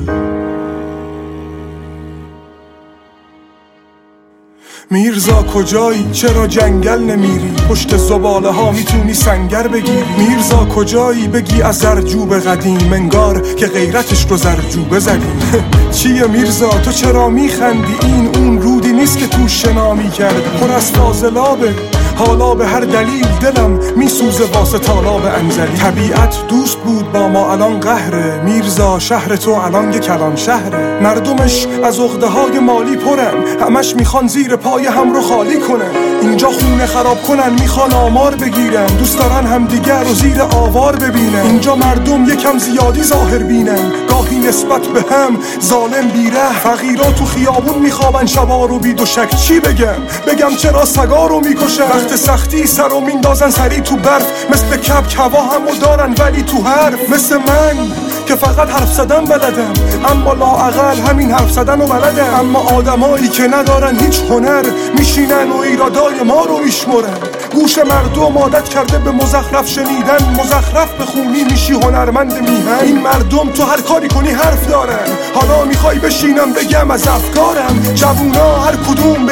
میرزا 4.92 5.42
کجایی؟ 5.42 6.10
چرا 6.12 6.46
جنگل 6.46 6.98
نمیری؟ 6.98 7.52
پشت 7.68 7.96
زباله 7.96 8.50
ها 8.50 8.72
می‌تونی 8.72 9.14
سنگر 9.14 9.68
بگیری 9.68 10.04
میرزا 10.18 10.64
کجایی؟ 10.64 11.28
بگی 11.28 11.62
از 11.62 11.78
زرجوب 11.78 12.38
قدیم 12.38 12.92
انگار 12.92 13.54
که 13.54 13.66
غیرتش 13.66 14.26
رو 14.30 14.36
زرجوبه 14.36 14.98
زدیم. 14.98 15.38
چیه 15.96 16.26
میرزا؟ 16.26 16.68
تو 16.68 16.92
چرا 16.92 17.28
میخندی؟ 17.28 17.94
این 18.02 18.28
اون 18.36 18.62
رودی 18.62 18.69
نیست 19.00 19.18
که 19.18 19.26
تو 19.26 19.48
شنا 19.48 19.94
می‌کردی 19.94 20.58
پر 20.60 20.72
از 20.72 20.92
فاضلابه. 20.92 21.99
حالا 22.26 22.54
به 22.54 22.66
هر 22.66 22.80
دلیل 22.80 23.26
دلم 23.40 23.78
میسوزه 23.96 24.44
واسه 24.44 24.78
تالاب 24.78 25.22
انزلی. 25.24 25.76
طبیعت 25.76 26.36
دوست 26.48 26.78
بود 26.78 27.12
با 27.12 27.28
ما 27.28 27.52
الان 27.52 27.80
قهره. 27.80 28.42
میرزا 28.44 28.98
شهر 28.98 29.36
تو 29.36 29.50
الان 29.50 29.92
یه 29.92 29.98
کلان 29.98 30.36
شهره. 30.36 31.00
مردمش 31.02 31.66
از 31.84 32.00
عقده 32.00 32.26
های 32.26 32.58
مالی 32.58 32.96
پرن. 32.96 33.34
همش 33.60 33.96
می‌خوان 33.96 34.26
زیر 34.26 34.56
پای 34.56 34.86
هم 34.86 35.12
رو 35.12 35.22
خالی 35.22 35.58
کنن. 35.58 35.90
اینجا 36.22 36.48
خونه 36.48 36.86
خراب 36.86 37.22
کنن 37.22 37.52
می‌خوان 37.60 37.92
آمار 37.92 38.34
بگیرن. 38.34 38.86
دوست 38.86 39.18
دارن 39.18 39.46
همدیگر 39.46 40.02
رو 40.02 40.14
زیر 40.14 40.42
آوار 40.42 40.96
ببینن. 40.96 41.46
اینجا 41.46 41.74
مردم 41.74 42.24
یکم 42.24 42.58
زیادی 42.58 43.02
ظاهر 43.02 43.38
بینن. 43.38 43.92
گاهی 44.08 44.38
نسبت 44.38 44.86
به 44.86 45.00
هم 45.14 45.38
ظالم 45.62 46.08
بیره. 46.08 46.52
فقیرا 46.62 47.12
تو 47.12 47.24
خیابون 47.24 47.78
میخوابن 47.78 48.26
شبا 48.26 48.66
رو 48.66 48.78
بید 48.78 49.00
و 49.00 49.06
شک. 49.06 49.36
چی 49.36 49.60
بگم؟ 49.60 49.96
بگم 50.26 50.56
چرا 50.56 50.84
سگا 50.84 51.26
رو 51.26 51.40
می‌کشن؟ 51.40 52.09
وقت 52.10 52.18
سختی 52.18 52.66
سر 52.66 52.88
رو 52.88 53.00
میندازن 53.00 53.50
سری 53.50 53.80
تو 53.80 53.96
برف. 53.96 54.50
مثل 54.50 54.76
کپ 54.76 55.20
هوا 55.20 55.42
همو 55.42 55.74
دارن 55.80 56.14
ولی 56.18 56.42
تو 56.42 56.62
حرف. 56.62 57.08
مثل 57.08 57.36
من 57.36 57.92
که 58.26 58.34
فقط 58.34 58.70
حرف 58.70 58.92
زدن 58.92 59.24
بلدم. 59.24 59.72
اما 60.10 60.32
لاعقل 60.32 61.00
همین 61.00 61.30
حرف 61.30 61.50
زدن 61.50 61.80
و 61.80 61.86
بلدم. 61.86 62.34
اما 62.40 62.58
آدمایی 62.58 63.28
که 63.28 63.42
ندارن 63.42 63.98
هیچ 63.98 64.20
هنر. 64.30 64.66
میشینن 64.98 65.50
و 65.50 65.56
ایرادای 65.56 66.22
ما 66.22 66.44
رو 66.44 66.58
میشمرن. 66.58 67.18
گوش 67.54 67.78
مردم 67.78 68.38
عادت 68.38 68.68
کرده 68.68 68.98
به 68.98 69.10
مزخرف 69.10 69.68
شنیدن. 69.68 70.34
مزخرف 70.40 70.94
بخونی 71.00 71.44
میشی 71.44 71.72
هنرمند 71.72 72.32
میهن. 72.32 72.78
این 72.82 73.00
مردم 73.00 73.50
تو 73.50 73.64
هر 73.64 73.80
کاری 73.80 74.08
کنی 74.08 74.30
حرف 74.30 74.68
دارن. 74.68 75.08
حالا 75.34 75.64
می‌خوای 75.64 75.98
بشینم 75.98 76.52
بگم 76.52 76.90
از 76.90 77.08
افکارم. 77.08 77.92
جوونا 77.94 78.56
هر 78.56 78.76
کدوم 78.76 79.26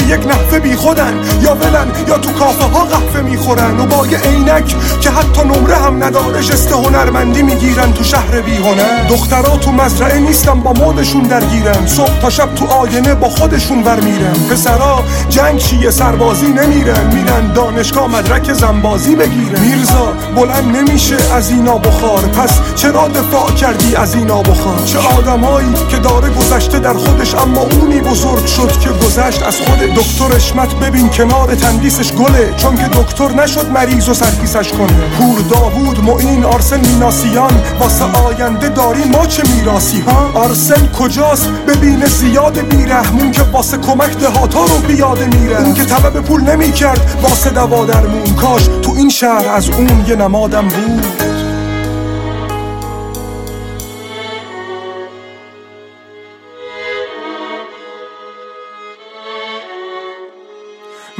خودن 0.88 1.20
یا 1.42 1.54
ولن 1.54 1.86
یا 2.08 2.18
تو 2.18 2.32
کافه 2.32 2.64
ها 2.64 2.84
قهوه 2.84 3.20
می‌خورن. 3.20 3.80
و 3.80 3.86
با 3.86 4.06
یه 4.06 4.18
عینک 4.18 4.76
که 5.00 5.10
حتی 5.10 5.42
نمره 5.42 5.76
هم 5.76 6.04
نداره 6.04 6.42
جست 6.42 6.72
هنرمندی 6.72 7.42
می‌گیرن 7.42 7.92
تو 7.92 8.04
شهر 8.04 8.40
بی 8.40 8.56
هنر. 8.56 9.08
دخترا 9.08 9.56
تو 9.56 9.72
مزرعه 9.72 10.18
نیستن 10.20 10.60
با 10.60 10.72
مودشون 10.72 11.22
درگیرن. 11.22 11.86
صبح 11.86 12.18
تا 12.22 12.30
شب 12.30 12.54
تو 12.54 12.66
آینه 12.66 13.14
با 13.14 13.28
خودشون 13.28 13.82
ور 13.82 14.00
میرن. 14.00 14.32
پسرا 14.50 15.04
جنگ 15.28 15.58
چیه؟ 15.58 15.90
سربازی 15.90 16.46
نمیرن. 16.46 17.06
میرن 17.14 17.52
دانشگاه 17.52 18.06
مدرک 18.06 18.52
زنبازی 18.52 19.16
بگیرن. 19.16 19.60
میرزا 19.60 20.12
بلند 20.36 20.76
نمیشه 20.76 21.16
از 21.34 21.50
اینا 21.50 21.78
بخار 21.78 22.20
پس 22.20 22.50
چرا 22.74 23.08
دفاع 23.08 23.50
کردی 23.50 23.96
از 23.96 24.14
اینا 24.14 24.42
بخار 24.42 24.78
چه 24.84 24.98
آدمایی 24.98 25.74
که 25.88 25.96
داره 25.96 26.28
گذشته 26.30 26.78
در 26.78 26.94
خودش 26.94 27.34
اما 27.34 27.60
اونی 27.60 28.00
بزرگ 28.00 28.46
شد 28.46 28.78
که 28.78 28.88
گذشت 28.88 29.42
از 29.42 29.56
خود 29.56 29.78
دکتر 29.78 30.36
اشمت 30.36 30.77
ببین 30.80 31.08
کنار 31.08 31.54
تندیسش 31.54 32.12
گله 32.12 32.54
چون 32.56 32.76
که 32.76 32.84
دکتر 32.84 33.32
نشد 33.32 33.70
مریض 33.70 34.08
و 34.08 34.14
سرکیسش 34.14 34.72
کنه. 34.72 34.92
پور 35.18 35.40
داوود 35.40 36.04
معین 36.04 36.44
آرسن 36.44 36.80
میناسیان 36.80 37.62
واسه 37.80 38.04
آینده 38.04 38.68
داری 38.68 39.04
ما 39.04 39.26
چه 39.26 39.42
میراسی 39.56 40.00
ها؟ 40.00 40.30
آرسن 40.34 40.86
کجاست؟ 40.86 41.48
ببینه 41.68 42.06
زیاد 42.06 42.58
بیرحمون 42.58 43.30
که 43.30 43.42
واسه 43.42 43.78
کمک 43.78 44.18
دهاتا 44.18 44.64
رو 44.64 44.78
بیاده 44.86 45.26
میره. 45.26 45.62
اون 45.62 45.74
که 45.74 45.84
طلب 45.84 46.20
پول 46.20 46.40
نمی‌کرد 46.40 47.20
واسه 47.22 47.50
دوا 47.50 47.84
درمون 47.84 48.34
کاش 48.34 48.62
تو 48.82 48.92
این 48.96 49.08
شهر 49.08 49.48
از 49.48 49.68
اون 49.68 50.04
یه 50.08 50.16
نمادم 50.16 50.68
بود. 50.68 51.27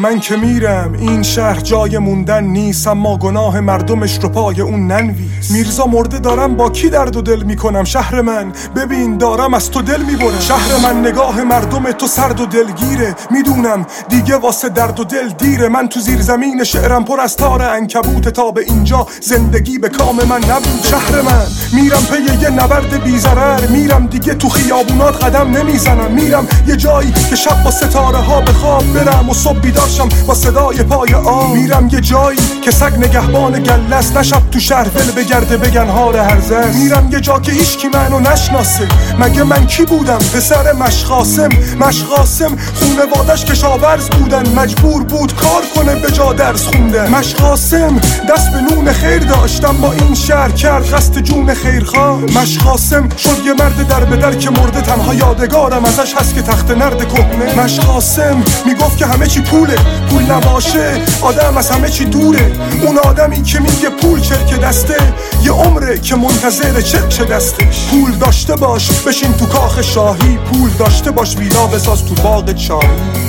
من 0.00 0.21
که 0.21 0.37
میرم 0.37 0.93
این 0.93 1.23
شهر 1.23 1.61
جای 1.61 1.99
موندن 1.99 2.45
نیست 2.45 2.87
اما 2.87 3.17
گناه 3.17 3.61
مردمش 3.61 4.19
رو 4.23 4.28
پای 4.28 4.61
اون 4.61 4.87
ننویس. 4.87 5.50
میرزا 5.50 5.87
مرده 5.87 6.19
دارم 6.19 6.57
با 6.57 6.71
کی 6.71 6.90
درد 6.90 7.17
و 7.17 7.23
دل 7.23 7.43
می‌کنم؟ 7.43 7.85
شهر 7.85 8.21
من 8.21 8.52
ببین 8.76 9.17
دارم 9.17 9.55
از 9.55 9.71
تو 9.71 9.83
دل 9.83 10.02
می‌برم. 10.02 10.40
شهر 10.40 10.76
من 10.83 11.00
نگاه 11.00 11.43
مردم 11.43 11.93
تو 11.93 12.07
سرد 12.07 12.40
و 12.40 12.47
دلگیره. 12.47 13.14
می‌دونم 13.31 13.87
دیگه 14.09 14.37
واسه 14.37 14.69
درد 14.69 15.00
و 15.00 15.05
دل 15.05 15.28
دیره. 15.28 15.69
من 15.69 15.88
تو 15.88 16.00
زیر 16.00 16.21
زمین 16.21 16.64
شعرم 16.64 17.05
پر 17.05 17.21
از 17.21 17.37
تار 17.37 17.62
انکبوت 17.62 18.28
تا 18.28 18.50
به 18.50 18.61
اینجا 18.61 19.07
زندگی 19.21 19.78
به 19.78 19.88
کام 19.88 20.17
من 20.17 20.40
نبود. 20.50 20.85
شهر 20.90 21.21
من 21.21 21.47
میرم 21.73 22.02
پی 22.11 22.43
یه 22.43 22.50
نبرد 22.50 23.05
بیزرر 23.05 23.67
میرم 23.67 24.07
دیگه 24.07 24.35
تو 24.35 24.49
خیابونات 24.49 25.25
قدم 25.25 25.50
نمی‌زنم. 25.50 26.11
میرم 26.11 26.49
یه 26.67 26.76
جایی 26.76 27.12
که 27.31 27.37
شب 27.37 27.64
با 27.64 27.71
ستاره 27.71 28.19
ها 28.19 28.40
به 28.40 28.52
خواب 28.52 28.93
برم 28.93 29.31
و 29.31 29.35
صبح 29.35 29.61
بیدار 29.61 29.88
باشم 29.88 30.09
با 30.26 30.35
صدای 30.35 30.83
پای 30.83 31.14
آ 31.14 31.47
میرم 31.47 31.88
یه 31.92 32.00
جایی 32.00 32.38
که 32.64 32.71
سگ 32.71 32.92
نگهبان 32.99 33.62
گلست 33.62 34.16
نشب 34.16 34.50
تو 34.50 34.61
شهر 34.61 34.88
ول 34.88 35.11
بگرده 35.11 35.57
بگن 35.57 35.87
هار 35.88 36.16
هرزه 36.16 36.66
میرم 36.66 37.09
یه 37.12 37.21
جا 37.21 37.38
که 37.38 37.52
هیچکی 37.52 37.88
منو 37.88 38.21
نشناسه. 38.21 38.88
مگه 39.21 39.42
من 39.42 39.66
کی 39.66 39.85
بودم؟ 39.85 40.18
پسر 40.18 40.73
مشقاسم 40.73 41.49
مشقاسم 41.80 42.57
خونوادش 42.75 43.45
کشاورز 43.45 44.09
بودن. 44.09 44.49
مجبور 44.54 45.04
بود 45.04 45.35
کار 45.35 45.62
کنه 45.75 45.95
به 45.95 46.11
جا 46.11 46.33
درس 46.33 46.66
خونده. 46.66 47.11
مشقاسم 47.11 47.97
دست 48.28 48.50
به 48.50 48.61
نون 48.61 48.92
خیر 48.92 49.18
داشتم. 49.18 49.76
با 49.76 49.92
این 49.92 50.14
شهر 50.14 50.50
کرد 50.50 50.95
قصد 50.95 51.18
جون 51.18 51.54
خیرخواه. 51.54 52.18
مشقاسم 52.18 53.09
شد 53.09 53.47
یه 53.47 53.52
مرد 53.52 53.88
در 53.88 54.04
به 54.04 54.16
در 54.16 54.35
که 54.35 54.50
مرده. 54.50 54.80
تنها 54.80 55.14
یادگارم 55.14 55.85
ازش 55.85 56.14
هست 56.14 56.35
که 56.35 56.42
تخت 56.42 56.71
نرد 56.71 57.09
کهنه. 57.14 57.64
مشقاسم 57.64 58.42
می‌گفت 58.66 58.97
که 58.99 59.07
همه 59.07 59.26
چی 59.26 59.40
پوله. 59.40 59.78
پول 60.11 60.23
نباشه 60.23 61.03
آدم 61.23 61.57
از 61.57 61.71
همه 61.71 61.89
چی 61.89 62.05
دوره. 62.05 62.53
اون 62.87 62.99
آدمی 62.99 63.43
که 63.43 63.61
میگه 63.61 63.89
پول 63.89 64.21
چرک 64.21 64.61
دسته 64.61 64.97
یه 65.43 65.53
عمره 65.53 65.99
که 65.99 66.17
منتظر 66.17 66.81
چرک 66.81 67.29
دستش 67.29 67.89
پول 67.91 68.13
داشته 68.13 68.57
باش 68.57 68.91
بشین 68.91 69.33
تو 69.33 69.47
کاخ 69.47 69.83
شاهی. 69.83 70.39
پول 70.53 70.71
داشته 70.79 71.11
باش 71.11 71.37
ویلا 71.37 71.67
بساز 71.67 72.05
تو 72.05 72.15
باغ 72.15 72.53
چایی 72.53 73.28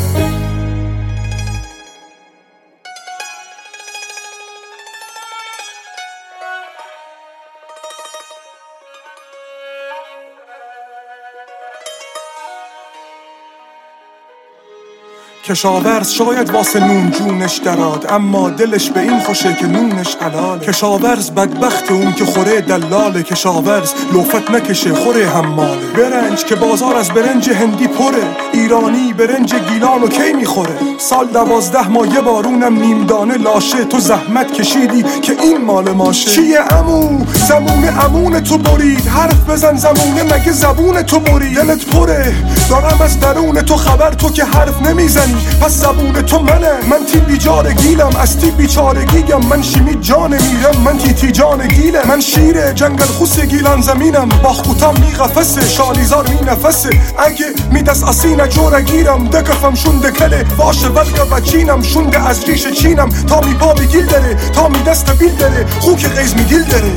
کشاورز 15.50 16.12
شاید 16.12 16.50
واسه 16.50 16.80
نون 16.80 17.12
جونش 17.12 17.58
دراد 17.58 18.06
اما 18.10 18.50
دلش 18.50 18.90
به 18.90 19.00
این 19.00 19.20
خوشه 19.20 19.54
که 19.54 19.68
نونش 19.68 20.16
حلال 20.22 20.60
کشاورز 20.60 21.32
بدبخت 21.32 21.92
اون 21.92 22.14
که 22.14 22.26
خوره 22.26 22.62
دلاله. 22.62 23.24
کشاورز 23.24 23.94
لوفت 24.14 24.52
نکشه 24.52 24.94
خوره 24.94 25.30
حماله. 25.30 25.78
برنج 25.98 26.46
که 26.46 26.56
بازار 26.56 26.96
از 26.98 27.10
برنج 27.10 27.50
هندی 27.50 27.88
پره 27.88 28.24
ایرانی 28.54 29.14
برنج 29.14 29.56
گیلان 29.56 30.04
و 30.04 30.08
کی 30.08 30.34
می‌خوره؟ 30.34 30.76
سال 30.98 31.28
دوازده 31.28 31.88
ماه 31.88 32.14
یه 32.14 32.22
بارونم 32.22 32.80
نیم 32.80 33.06
دانه 33.06 33.38
لاشه. 33.38 33.86
تو 33.86 34.00
زحمت 34.00 34.54
کشیدی 34.54 35.04
که 35.22 35.34
این 35.44 35.66
مال 35.66 35.92
ماشه. 35.92 36.30
چیه 36.30 36.74
امو 36.74 37.26
زمون 37.34 37.90
امون 38.06 38.40
تو 38.40 38.58
برید. 38.58 39.08
حرف 39.08 39.50
بزن 39.50 39.76
زمونه 39.76 40.24
مگه 40.24 40.52
زبون 40.52 41.02
تو 41.02 41.20
برید. 41.20 41.58
دلت 41.58 41.86
پره 41.86 42.34
دارم 42.70 43.02
از 43.02 43.20
درون 43.20 43.62
تو 43.62 43.76
خبر. 43.76 44.14
تو 44.14 44.30
که 44.30 44.44
حرف 44.44 44.82
نمی‌زنی. 44.82 45.39
پس 45.62 45.72
زبون 45.72 46.14
تو 46.14 46.40
منه. 46.40 46.72
من 46.90 47.06
تی 47.06 47.20
بیجار 47.20 47.74
گیلم 47.74 48.16
از 48.20 48.38
تی 48.38 48.52
بیچارگیم 48.52 49.46
من 49.50 49.62
شیمی 49.62 49.96
جان 50.02 50.32
میرم. 50.32 50.82
من 50.86 50.98
تی 50.98 51.14
تی 51.14 51.32
جان 51.32 51.68
گیلم. 51.68 52.08
من 52.08 52.22
شیر 52.22 52.72
جنگل 52.72 53.06
خوس 53.06 53.40
گیلان 53.40 53.82
زمینم. 53.82 54.30
با 54.44 54.54
خوتم 54.54 54.94
می 55.02 55.12
غفسه 55.12 55.68
شالیزار 55.68 56.28
می 56.28 56.48
نفسه. 56.52 56.90
اگه 57.18 57.46
می 57.72 57.82
دست 57.82 58.04
اسینه 58.04 58.48
جور 58.48 58.82
گیرم 58.82 59.28
دکفم 59.28 59.76
شونده 59.76 60.12
کله. 60.12 60.44
باشه 60.58 60.88
ولگا 60.88 61.28
و 61.32 61.40
چینم. 61.40 61.82
شونده 61.82 62.28
از 62.28 62.44
ریش 62.44 62.68
چینم. 62.68 63.10
تا 63.10 63.42
می 63.42 63.54
پا 63.54 63.74
گیل 63.74 64.06
داره 64.06 64.38
تا 64.54 64.68
می 64.68 64.84
دست 64.84 65.12
بیل 65.12 65.36
داره 65.36 65.66
خوک 65.80 66.08
غیز 66.08 66.36
می 66.36 66.44
گیل 66.44 66.64
داره 66.64 66.92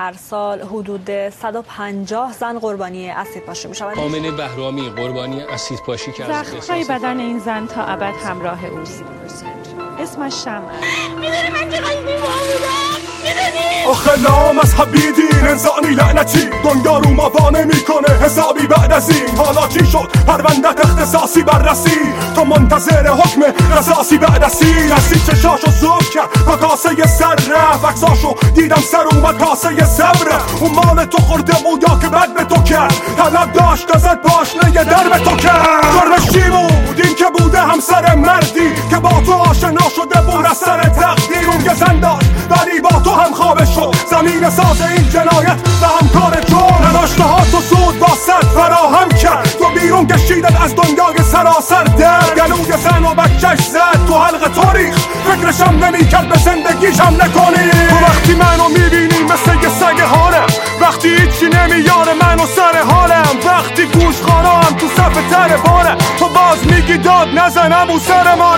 هر 0.00 0.12
سال 0.12 0.62
حدود 0.62 1.28
150 1.28 2.32
زن 2.32 2.58
قربانی 2.58 3.10
اسید 3.10 3.42
پاشی 3.42 3.68
می‌شوند. 3.68 3.98
آمنه 3.98 4.30
بهرامی 4.30 4.90
قربانی 4.90 5.42
اسید 5.42 5.78
پاشی 5.86 6.12
کرد 6.12 6.44
زخمهای 6.44 6.84
بدن 6.84 7.20
این 7.20 7.38
زن 7.38 7.66
تا 7.66 7.82
ابد 7.82 8.14
همراه 8.24 8.64
اوست. 8.64 9.04
اسمش 9.98 10.44
شمع. 10.44 10.62
می‌دونی 11.20 11.48
من 11.52 11.70
چقدر 11.70 12.00
بیمار 12.00 12.20
بودم؟ 12.20 13.09
آخه 13.88 14.20
نامذهبی 14.20 15.12
دین 15.12 15.48
انسانی 15.48 15.94
لعنتی. 15.94 16.50
دنیا 16.64 16.98
رو 16.98 17.10
ماوا 17.10 17.50
می‌کنه 17.50 18.18
حسابی 18.24 18.66
بعد 18.66 18.92
از 18.92 19.10
این. 19.10 19.36
حالا 19.36 19.68
چی 19.68 19.86
شد؟ 19.86 20.10
پروندت 20.26 20.84
اختصاصی 20.84 21.42
بررسی. 21.42 21.98
تو 22.34 22.44
منتظر 22.44 23.08
حکم 23.08 23.42
قصاصی 23.76 24.18
بعد 24.18 24.44
از 24.44 24.62
این. 24.62 24.92
هستی 24.92 25.20
چشاش 25.20 25.64
و 25.64 25.70
زوب 25.70 26.02
کرد 26.14 26.28
تا 26.46 26.56
کاسه 26.56 27.06
سر 27.06 27.34
رفت. 27.34 27.84
عکساشو 27.84 28.34
دیدم 28.54 28.82
سر 28.92 29.04
اومد 29.12 29.38
کاسه 29.38 29.84
صبر. 29.84 30.28
اون 30.60 30.72
مال 30.72 31.04
تو 31.04 31.18
خورده 31.18 31.56
بود 31.64 31.84
یا 31.88 31.98
که 31.98 32.08
بد 32.08 32.34
به 32.34 32.44
تو 32.44 32.62
کرد؟ 32.62 32.94
طلب 33.16 33.52
داشت 33.52 33.96
ازت 33.96 34.22
پاشنه 34.22 34.84
در 34.84 35.08
به 35.08 35.18
تو 35.18 35.36
کرد. 35.36 35.66
جرمش 35.94 36.30
چی 36.32 36.50
بود 36.50 37.00
این 37.04 37.14
که 37.14 37.24
بوده 37.38 37.60
همسر 37.60 38.14
مردی. 38.14 38.74
که 38.90 38.96
با 38.96 39.22
تو 39.26 39.32
آشنا 39.32 39.88
شده 39.96 40.20
بود 40.20 40.46
از 40.46 40.56
سر 40.56 40.82
تقدیر. 40.82 41.48
اون 41.50 41.64
که 41.64 41.70
ولی 42.50 42.80
با 42.80 43.00
هم 43.14 43.34
خوابش 43.34 43.68
شد. 43.74 43.94
زمین 44.10 44.50
ساز 44.50 44.80
این 44.80 45.08
جنایت 45.08 45.58
و 45.82 45.86
همکار 45.86 46.40
جرم. 46.40 46.86
نداشته 46.88 47.22
ها 47.22 47.40
تو 47.40 47.60
سود 47.60 47.98
با 47.98 48.08
صد 48.08 48.46
فراهم 48.46 49.08
کرد. 49.08 49.56
تو 49.58 49.64
بیرون 49.80 50.06
کشیدت 50.06 50.60
از 50.60 50.74
دنیای 50.74 51.30
سراسر 51.32 51.84
در 51.84 52.34
گلوی 52.36 52.72
زن 52.84 53.04
و 53.04 53.14
بچش 53.14 53.60
زد. 53.60 54.06
تو 54.06 54.18
حلق 54.18 54.52
تاریخ 54.54 54.96
فکرشم 55.26 55.84
نمی‌کرد 55.84 56.28
به 56.28 56.38
زندگیشم 56.38 57.16
نکنی 57.22 57.70
تو 57.88 57.96
وقتی 57.96 58.34
منو 58.34 58.68
می‌بینی 58.68 59.22
مثل 59.24 59.54
یه 59.62 59.68
سگ 59.68 60.00
حالم 60.00 60.46
وقتی 60.80 61.08
هیچی 61.08 61.48
نمیاره 61.48 62.12
منو 62.22 62.46
سر 62.46 62.82
حالم. 62.90 63.26
وقتی 63.46 63.84
گوش 63.86 64.22
خانم 64.22 64.76
تو 64.78 64.86
صف 64.96 65.30
تر 65.30 65.56
باره 65.56 65.96
تو 66.18 66.28
باز 66.28 66.66
میگی 66.66 66.98
داد 66.98 67.28
نزنم 67.28 67.90
و 67.90 67.98
سر 67.98 68.34
ما 68.34 68.50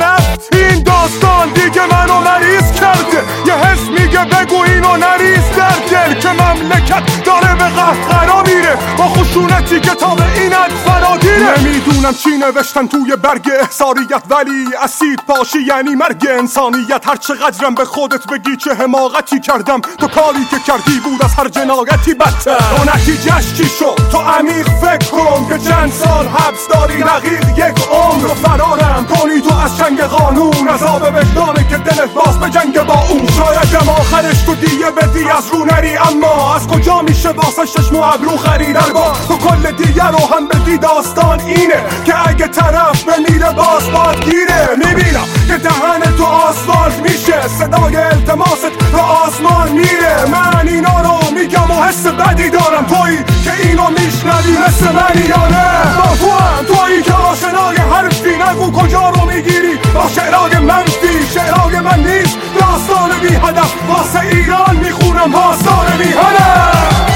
این 0.52 0.82
داستان 1.12 1.48
دیگه 1.48 1.86
منو 1.86 2.20
مریض 2.20 2.72
کرده. 2.72 3.20
یه 3.46 3.54
حس 3.54 3.88
میگه 3.88 4.24
بگو 4.24 4.62
اینو 4.62 4.96
نریز 4.96 5.50
در 5.56 5.76
دل 5.90 6.14
که 6.14 6.28
مملکت 6.28 7.24
داره 7.24 7.54
به 7.54 7.64
قهقرا 7.64 8.42
میره. 8.42 8.76
با 8.98 9.08
خشونتی 9.32 9.80
کتاب 9.80 10.20
اینت 10.34 10.70
فراگیره. 10.86 11.60
نمی‌دونم 11.60 12.14
چی 12.14 12.30
نوشتن 12.30 12.86
توی 12.86 13.16
برگ 13.16 13.50
احساریت 13.60 14.22
ولی 14.30 14.66
اسید 14.82 15.20
پاشی 15.28 15.58
یعنی 15.68 15.94
مرگ 15.94 16.26
انسانیت. 16.38 17.08
هر 17.08 17.16
چقدرم 17.16 17.74
به 17.74 17.84
خودت 17.84 18.26
بگی 18.26 18.56
چه 18.56 18.74
حماقتی 18.74 19.40
کردم 19.40 19.80
تو 19.80 20.08
کاری 20.08 20.44
که 20.50 20.58
کردی 20.66 21.00
بود 21.04 21.24
از 21.24 21.34
هر 21.38 21.48
جنایتی 21.48 22.14
بدتر. 22.14 22.56
تو 22.56 22.84
نتیجهش 22.94 23.52
چی 23.56 23.68
شد؟ 23.78 24.00
تو 24.12 24.18
عمیق 24.18 24.68
فکر 24.68 25.10
کن 25.10 25.48
که 25.48 25.58
چند 25.58 25.92
سال 25.92 26.26
حبس 26.26 26.68
داری 26.68 27.02
رقیق 27.02 27.58
یک 27.58 27.88
عمر 27.90 28.28
فرارم 28.28 29.06
کنی. 29.06 29.40
تو 29.40 29.58
از 29.64 29.78
چنگ 29.78 30.00
قانون 30.00 30.68
عذاب 30.68 31.02
وجدانه 31.02 31.68
که 31.68 31.76
دلت 31.76 32.10
باز 32.10 32.40
به 32.40 32.50
جنگ 32.50 32.82
با 32.82 33.02
اون. 33.10 33.28
شاید 33.28 33.88
آخرش 33.88 34.42
تو 34.42 34.54
دیگه 34.54 34.90
بدی 34.90 35.30
از 35.30 35.48
رو 35.52 35.64
نری 35.64 35.96
اما 35.96 36.54
از 36.56 36.68
کجا 36.68 37.02
میشه 37.02 37.28
واسه 37.28 37.66
شش 37.66 37.92
ابرو 37.92 38.36
خریدن 38.36 38.92
با 38.94 39.12
تو 39.28 39.36
کل 39.36 39.70
دیگه 39.70 40.06
رو 40.06 40.34
هم 40.34 40.48
بدی 40.48 40.78
داستان 40.78 41.40
اینه 41.40 41.80
که 42.04 42.28
اگه 42.28 42.46
طرف 42.46 43.04
بمیره 43.04 43.50
باز 43.52 43.84
گیره. 44.20 44.68
می‌بینم 44.76 45.26
که 45.48 45.56
دهن 45.56 46.16
تو 46.18 46.24
آسفالت 46.24 46.98
میشه. 46.98 47.48
صدای 47.48 47.96
التماست 47.96 48.72
به 48.92 49.00
آسمان 49.00 49.68
میره. 49.68 50.24
من 50.32 50.68
اینا 50.68 51.00
رو 51.00 51.34
میگم 51.34 51.70
و 51.70 51.82
حس 51.82 52.06
بدی 52.06 52.50
دارم. 52.50 52.86
تویی 52.86 53.18
که 53.44 53.52
اینو 53.68 53.88
میشنوی 53.88 54.56
مثل 54.66 54.92
منی 54.92 55.26
یا 55.28 55.46
نه 55.46 55.96
با 55.96 56.16
تو 56.16 56.30
هم 56.30 56.64
تویی 56.74 57.02
که 57.02 57.12
آشنای 57.12 57.76
حرفی 57.76 58.30
نگو. 58.36 58.72
کجا 58.72 59.08
رو 59.08 59.24
می‌گیری؟ 59.24 59.78
با 59.94 60.08
شعرهای 60.14 60.58
منفی. 60.58 61.26
شعرهای 61.34 61.80
من 61.80 62.00
نیست. 62.00 62.38
داستان 62.60 63.10
بی 63.22 63.34
هدف 63.34 63.74
واسه 63.88 64.20
ایران 64.20 64.76
می‌خونم. 64.76 65.32
داستان 65.32 65.86
بی 65.98 66.08
هدف 66.08 67.11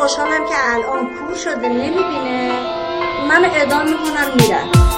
خوشحالم 0.00 0.46
که 0.46 0.54
الان 0.74 1.06
کور 1.06 1.36
شده 1.36 1.68
نمی‌بینه. 1.68 2.52
من 3.28 3.44
اعدام 3.44 3.82
می‌کنم 3.84 4.30
میرم 4.36 4.89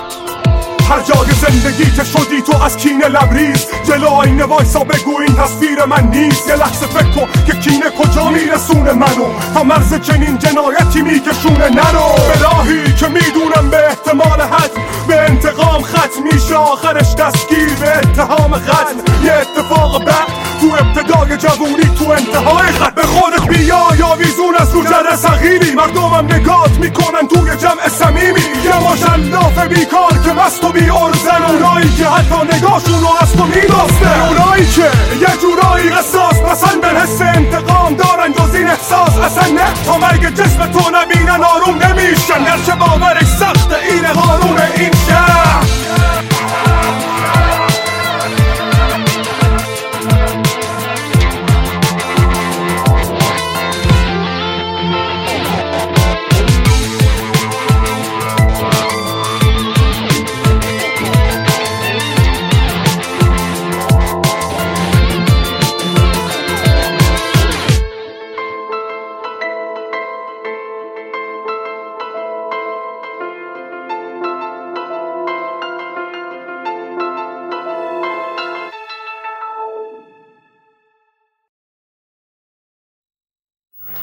هر 0.92 1.00
جای 1.00 1.30
زندگی 1.40 1.90
که 1.90 2.04
شدی 2.04 2.42
تو 2.42 2.62
از 2.62 2.76
کینه 2.76 3.08
لبریز. 3.08 3.66
جلو 3.88 4.08
آینه 4.08 4.44
وایسا 4.44 4.84
بگو 4.84 5.20
این 5.20 5.34
تصویر 5.36 5.84
من 5.84 6.08
نیست. 6.10 6.48
یه 6.48 6.54
لحظه 6.54 6.86
فکر 6.86 7.10
کن 7.10 7.28
که 7.46 7.52
کینه 7.52 7.90
کجا 7.90 8.28
میرسونه 8.28 8.92
منو. 8.92 9.26
تا 9.54 9.62
مرز 9.62 9.94
چنین 9.94 10.38
جنایتی 10.38 11.02
میکشونه 11.02 11.68
نرو. 11.68 12.08
به 12.28 12.42
راهی 12.42 12.94
که 12.94 13.08
می‌دونم 13.08 13.70
به 13.70 13.86
احتمال 13.86 14.40
حد 14.40 14.70
به 15.08 15.20
انتقام 15.20 15.82
ختم 15.82 16.22
میشه 16.32 16.54
آخرش 16.54 17.14
دستگیر 17.14 17.74
به 17.80 17.96
اتهام 17.96 18.54
قتل 18.54 19.24
یه 19.24 19.32
اتفاق 19.32 20.04
بعد 20.04 20.28
تو 20.60 20.66
ابتدای 20.66 21.36
جوونی 21.36 21.96
تو 21.98 22.10
انتهای 22.10 22.72
خط. 22.72 22.94
به 22.94 23.02
خودت 23.02 23.46
بیا 23.48 23.82
یا 23.98 24.16
ویزون 24.18 24.54
از 24.58 24.74
رو 24.74 24.84
جره 24.84 25.16
سخیری 25.16 25.74
مردمم 25.74 26.26
نگات 26.32 26.70
می‌کنن 26.70 27.28
توی 27.28 27.56
جمع 27.56 27.88
سمیمی 27.88 28.40
یه 28.64 28.78
ماشلاف 28.80 29.58
بیکار 29.58 30.18
که 30.24 30.32
مست 30.32 30.64
و 30.64 30.68
بی 30.68 30.81
ارزن 30.90 31.42
اونایی 31.42 31.92
که 31.92 32.06
حتی 32.06 32.56
نگاهشونو 32.56 33.08
از 33.20 33.32
تو 33.32 33.44
میداسته 33.44 34.28
اونایی 34.28 34.66
که 34.66 34.90
یه 35.20 35.36
جورایی 35.42 35.90
قصاص 35.90 36.40
پسند 36.40 36.80
به 36.80 36.88
حس 36.88 37.20
انتقام 37.20 37.94
دارن 37.94 38.32
جز 38.32 38.54
این 38.54 38.68
احساس. 38.68 39.18
اصلا 39.18 39.52
نه 39.52 39.84
تا 39.86 39.98
مرگ 39.98 40.34
جسم 40.34 40.66
تو 40.72 40.90
نبینن 40.90 41.44
آروم 41.44 41.82
نمیشن. 41.82 42.44
گرچه 42.44 42.74
باورش 42.74 43.26
سخته 43.26 43.76
این 43.90 44.12
قانون 44.12 44.58
این 44.76 44.90
شهر. 45.08 45.91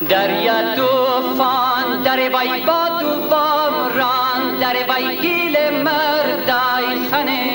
دریا 0.07 0.75
توفان 0.75 2.03
در 2.03 2.17
وی 2.17 2.61
با 2.61 2.89
توفان 2.99 3.93
ران 3.93 4.59
در 4.59 4.75
وی 4.89 5.17
گیل 5.17 5.83
مردای 5.83 7.09
خنه. 7.11 7.48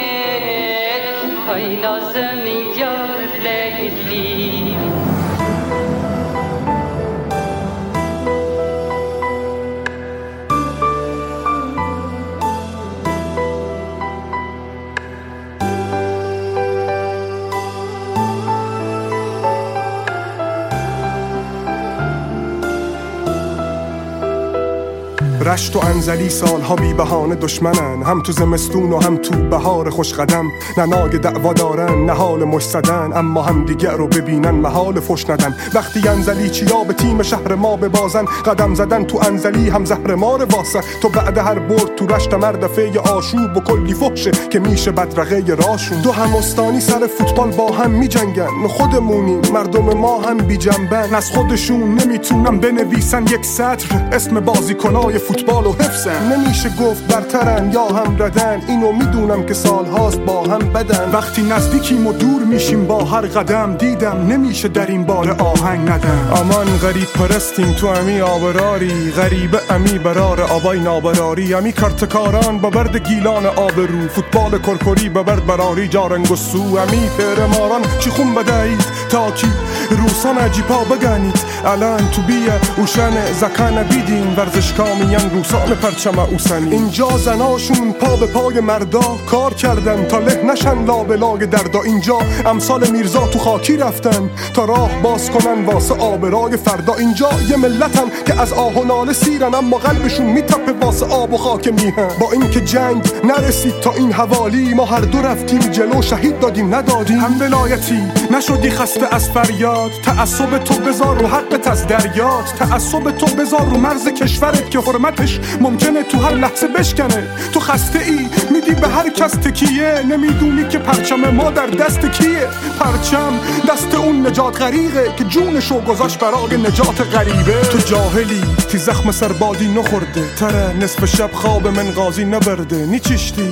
رشت 25.47 25.77
و 25.77 25.79
انزلی 25.79 26.29
سالها 26.29 26.77
بی 26.77 26.93
بهانه 26.93 27.35
دشمنن. 27.35 28.03
هم 28.03 28.23
تو 28.23 28.33
زمستون 28.33 28.93
و 28.93 29.01
هم 29.01 29.17
تو 29.17 29.35
بهار 29.35 29.91
خوش 29.91 30.15
قدم. 30.15 30.45
نه 30.79 30.87
ناگ 30.87 31.17
دعوا 31.17 31.53
دارن 31.53 32.05
نه 32.05 32.13
حال 32.13 32.45
مش 32.45 32.77
اما 33.15 33.43
هم 33.43 33.65
دیگر 33.65 33.93
رو 33.93 34.07
ببینن 34.07 34.51
محال 34.51 35.01
فش 35.01 35.31
ندن. 35.31 35.55
وقتی 35.75 36.09
انزلی 36.09 36.51
چیا 36.51 36.85
به 36.85 36.95
تیم 36.95 37.23
شهر 37.23 37.55
ما 37.55 37.77
ببازن 37.77 38.25
قدم 38.25 38.75
زدن 38.75 39.05
تو 39.05 39.19
انزلی 39.19 39.69
هم 39.69 39.85
زهر 39.85 40.15
مار 40.15 40.45
واسه 40.45 40.81
تو 41.03 41.09
بعد 41.09 41.39
هر 41.39 41.59
برد 41.59 41.95
تو 41.97 42.07
رشت 42.07 42.35
مردفه 42.35 43.01
آشوب 43.01 43.57
و 43.57 43.61
کلی 43.61 43.95
فحشه 43.95 44.31
که 44.31 44.59
میشه 44.59 44.91
بدرقه 44.91 45.55
راشون. 45.55 46.01
دو 46.01 46.13
هم 46.13 46.37
استانی 46.37 46.81
سر 46.81 47.07
فوتبال 47.19 47.51
با 47.51 47.73
هم 47.73 47.91
میجنگن. 47.91 48.69
خودمونیم 48.69 49.43
مردم 49.53 49.99
ما 49.99 50.21
هم 50.21 50.37
بی 50.37 50.57
جنبن 50.57 51.15
از 51.15 51.31
خودشون 51.31 51.95
نمی‌تونن 51.95 52.59
بنویسن 52.59 53.23
یک 53.23 53.45
سطر. 53.45 54.09
اسم 54.13 54.41
بازیکنای 54.41 55.19
فوتبال 55.19 55.34
فوتبال 55.35 55.67
و 55.67 55.73
حفظن. 55.73 56.33
نمیشه 56.33 56.69
گفت 56.69 57.07
برترن 57.07 57.73
یا 57.73 57.85
هم 57.85 58.23
ردن 58.23 58.63
اینو 58.69 58.93
می‌دونم 58.93 59.47
که 59.47 59.55
سالهاست 59.55 60.19
با 60.19 60.43
هم 60.43 60.59
بدن. 60.59 61.11
وقتی 61.13 61.43
نزدیکیم 61.43 62.07
و 62.07 62.13
دور 62.13 62.43
میشیم 62.43 62.87
با 62.87 63.05
هر 63.05 63.21
قدم 63.21 63.77
دیدم 63.77 64.27
نمیشه 64.27 64.69
در 64.69 64.87
این 64.87 65.05
بار 65.05 65.31
آهنگ 65.31 65.91
ندم. 65.91 66.33
امان 66.37 66.67
غریب 66.83 67.09
پرستیم 67.09 67.73
تو 67.73 67.87
امی 67.87 68.21
آبراری. 68.21 69.11
غریب 69.11 69.57
امی 69.71 69.99
برار 69.99 70.41
آبای 70.41 70.81
نابراری. 70.81 71.55
امی 71.55 71.73
کرتکاران 71.73 72.59
با 72.59 72.71
برد 72.71 72.97
گیلان 72.97 73.47
آبرو. 73.47 74.09
فوتبال 74.09 74.59
کرکری 74.59 75.09
به 75.09 75.23
برد 75.23 75.47
براری. 75.47 75.89
جارنگ 75.89 76.33
و 76.33 76.37
سو. 76.37 76.59
امی 76.59 77.11
ماران 77.59 77.83
چی 78.01 78.11
خون 78.11 78.35
بدهید؟ 78.35 78.85
تا 79.11 79.31
کی؟ 79.31 79.47
روسان 79.91 80.39
عجیبا 80.39 80.79
بگنید 80.85 81.39
الان 81.65 82.11
تو 82.11 82.23
بیه 82.23 82.61
اوشن 82.77 83.33
زکن 83.33 83.83
بیدین 83.83 84.35
ورزشکا 84.37 84.85
میان 84.95 85.31
روسان 85.31 85.75
پرچم 85.75 86.19
اوسنی. 86.19 86.71
اینجا 86.71 87.09
زناشون 87.19 87.93
پا 87.93 88.17
به 88.17 88.27
پای 88.27 88.61
مردا 88.61 89.01
کار 89.31 89.55
کردن 89.55 90.05
تا 90.05 90.19
له 90.19 90.43
نشن 90.45 90.85
لابلای 90.85 91.47
دردا. 91.47 91.83
اینجا 91.83 92.19
امثال 92.47 92.91
میرزا 92.91 93.27
تو 93.27 93.39
خاکی 93.39 93.77
رفتن 93.77 94.31
تا 94.55 94.65
راه 94.65 95.03
باز 95.03 95.31
کنن 95.31 95.65
واسه 95.65 95.95
آبرای 95.95 96.57
فردا. 96.57 96.95
اینجا 96.95 97.29
یه 97.49 97.57
ملتن 97.57 98.07
که 98.27 98.41
از 98.41 98.53
آه 98.53 98.75
و 98.75 98.85
ناله 98.85 99.13
سیرن 99.13 99.55
اما 99.55 99.77
قلبشون 99.77 100.27
میتپه 100.27 100.73
واسه 100.73 101.07
آب 101.07 101.33
و 101.33 101.37
خاک 101.37 101.69
میهن. 101.69 102.09
با 102.21 102.33
اینکه 102.33 102.61
جنگ 102.61 103.03
نرسید 103.25 103.81
تا 103.81 103.93
این 103.93 104.13
حوالی 104.13 104.75
ما 104.75 104.85
هر 104.85 105.01
دو 105.01 105.19
رفتیم 105.19 105.59
جلو. 105.59 106.03
شهید 106.03 106.39
دادیم 106.41 106.75
ندادیم. 106.75 107.19
هم 107.19 107.41
ولایتی 107.41 108.03
نشدی 108.31 108.71
خسته 108.71 109.15
از 109.15 109.31
فریاد. 109.31 109.74
تعصب 110.03 110.59
تو 110.59 110.75
بذار 110.75 111.19
رو 111.19 111.27
حقت 111.27 111.69
از 111.69 111.87
دریات 111.87 112.55
تعصب 112.59 113.11
تو 113.11 113.27
بذار 113.27 113.61
رو 113.71 113.77
مرز 113.77 114.09
کشورت 114.09 114.71
که 114.71 114.79
حرمتش 114.79 115.41
ممکنه 115.61 116.03
تو 116.03 116.19
هر 116.19 116.35
لحظه 116.35 116.69
بشکنه. 116.69 117.29
تو 117.53 117.61
خسته 117.61 117.99
ای 117.99 118.29
میدی 118.51 118.75
به 118.81 118.89
هر 118.89 119.09
کس 119.11 119.33
تکیه. 119.33 120.03
نمی‌دونی 120.09 120.69
که 120.69 120.79
پرچم 120.79 121.31
ما 121.31 121.51
در 121.51 121.67
دست 121.67 122.01
کیه. 122.01 122.49
پرچم 122.81 123.33
دست 123.69 123.95
اون 123.95 124.27
نجات 124.27 124.63
غریقه 124.63 125.15
که 125.17 125.25
جونشو 125.25 125.81
گذاشت 125.81 126.19
برای 126.19 126.57
نجات 126.57 127.01
غریبه. 127.01 127.61
تو 127.61 127.79
جاهلی 127.79 128.43
تی 128.71 128.79
زخم 128.79 129.13
سربادی 129.13 129.69
نخورده. 129.69 130.35
تره 130.37 130.77
نصف 130.81 131.05
شب 131.05 131.31
خواب 131.33 131.69
من 131.69 131.91
قاضی 131.91 132.25
نبرده. 132.25 132.87
نیچشتی 132.87 133.51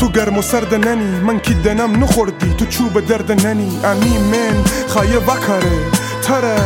تو 0.00 0.08
گرم 0.08 0.38
و 0.38 0.42
سرد 0.42 0.74
ننی 0.74 1.20
من 1.20 1.38
کی 1.38 1.54
دنم 1.54 2.02
نخوردی 2.02 2.54
تو 2.54 2.66
چوب 2.66 3.00
درد 3.00 3.46
ننی. 3.46 3.80
امی 3.84 4.18
من 4.18 4.64
خایه 4.88 5.18
وکره 5.18 5.90
تره 6.22 6.56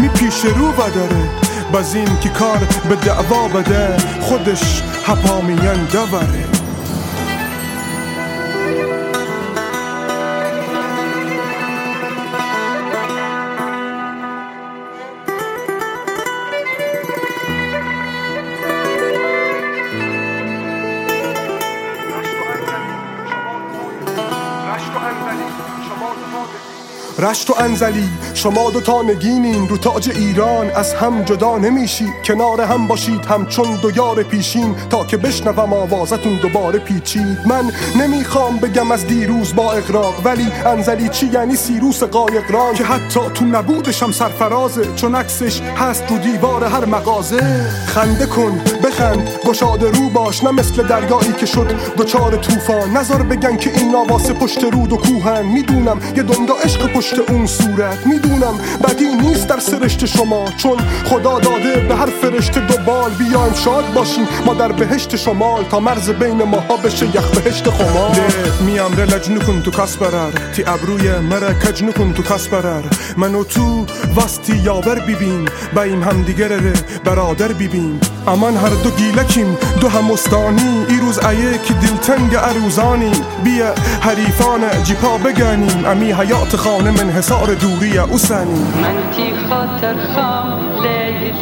می 0.00 0.08
پیش 0.08 0.44
رو 0.44 0.72
بداره 0.72 1.28
بزیم 1.74 2.16
که 2.22 2.28
کار 2.28 2.58
به 2.88 2.94
دعوا 2.94 3.48
بده 3.48 3.96
خودش 4.20 4.82
هپامیان 5.06 5.84
دوره 5.84 6.53
رشت 27.24 27.50
و 27.50 27.54
انزلی 27.58 28.08
شما 28.34 28.70
دوتا 28.70 29.02
نگینین 29.02 29.68
رو 29.68 29.76
تاج 29.76 30.10
ایران 30.10 30.70
از 30.70 30.94
هم 30.94 31.22
جدا 31.22 31.58
نمیشی. 31.58 32.06
کنار 32.24 32.60
هم 32.60 32.86
باشید 32.86 33.24
همچون 33.24 33.76
دو 33.76 33.90
یار 33.96 34.22
پیشین. 34.22 34.74
تا 34.90 35.04
که 35.04 35.16
بشنوم 35.16 35.72
آوازتون 35.72 36.36
دوباره 36.42 36.78
پیچید. 36.78 37.38
من 37.46 37.72
نمی‌خوام 38.00 38.56
بگم 38.56 38.92
از 38.92 39.06
دیروز 39.06 39.54
با 39.54 39.72
اقراق 39.72 40.14
ولی 40.24 40.52
انزلی 40.66 41.08
چی 41.08 41.26
یعنی 41.26 41.56
سیروس 41.56 42.02
قایقران؟ 42.02 42.74
که 42.74 42.84
حتی 42.84 43.20
تو 43.34 43.44
نبودشم 43.44 44.12
سرفرازه 44.12 44.94
چون 44.96 45.14
عکسش 45.14 45.60
هست 45.60 46.04
رو 46.08 46.18
دیوار 46.18 46.64
هر 46.64 46.84
مغازه. 46.84 47.40
خنده 47.86 48.26
کن 48.26 48.60
بخند 48.84 49.28
گشاده 49.46 49.90
رو 49.90 50.08
باش. 50.08 50.44
نه 50.44 50.50
مثل 50.50 50.86
دریایی 50.86 51.32
که 51.32 51.46
شد 51.46 51.72
دوچار 51.96 52.36
طوفان. 52.36 52.96
نظر 52.96 53.22
بگن 53.22 53.56
که 53.56 53.70
این 53.78 53.94
واسه 54.08 54.32
پشت 54.32 54.64
رود 54.64 54.92
و 54.92 54.96
کوهن. 54.96 55.42
می‌دونم 55.42 56.00
یه 56.16 56.22
دنیا 56.22 56.54
عشق 56.64 56.92
پشت 56.92 57.13
اون 57.20 57.46
صورت. 57.46 58.06
می‌دونم 58.06 58.58
بدی 58.88 59.14
نیست 59.14 59.48
در 59.48 59.58
سرشت 59.58 60.04
شما 60.04 60.44
چون 60.56 60.76
خدا 61.04 61.40
داده 61.40 61.86
به 61.88 61.94
هر 61.94 62.06
فرشته 62.22 62.60
دو 62.60 62.76
بال. 62.86 63.10
بیایم 63.10 63.54
شاد 63.64 63.92
باشیم 63.94 64.26
ما 64.46 64.54
در 64.54 64.72
بهشت 64.72 65.16
شمال. 65.16 65.64
تا 65.64 65.80
مرز 65.80 66.10
بین 66.10 66.42
ماها 66.42 66.76
بشه 66.76 67.06
یخ 67.06 67.30
بهشت 67.30 67.70
خمال. 67.70 68.10
میام 68.60 68.96
رلج 68.96 69.30
نکن 69.30 69.62
تو 69.62 69.70
کس 69.70 69.96
برر 69.96 70.30
تی 70.56 70.64
ابروی 70.66 71.18
مره 71.18 71.54
کج 71.54 71.84
نکن 71.84 72.12
تو 72.12 72.22
کس 72.22 72.48
برر 72.48 72.82
منو 73.16 73.44
تو 73.44 73.86
واستی 74.14 74.56
یاور 74.56 75.00
ببین 75.00 75.48
بایم 75.74 76.02
هم 76.02 76.22
دیگر 76.22 76.48
برادر 77.04 77.48
ببین. 77.48 78.00
امان 78.26 78.56
هر 78.56 78.68
دو 78.68 78.90
گیلکیم 78.90 79.56
دو 79.80 79.88
همستانی 79.88 80.86
ای 80.88 80.96
روز 80.96 81.18
ایه 81.18 81.58
که 81.58 81.74
دلتنگ 81.74 82.36
عروزانی. 82.36 83.12
بیا 83.44 83.74
حریفان 84.00 84.82
جیپا 84.82 85.18
بگنیم. 85.18 85.84
امی 85.86 86.12
حیات 86.12 86.56
خانه 86.56 86.90
من 87.04 87.10
حسار 87.10 87.54
دوری 87.54 87.98
اوسنی. 87.98 88.60
من 88.82 89.10
تی 89.16 89.32
خاطر 89.48 89.94
خام 90.14 90.82
لیلی 90.82 91.34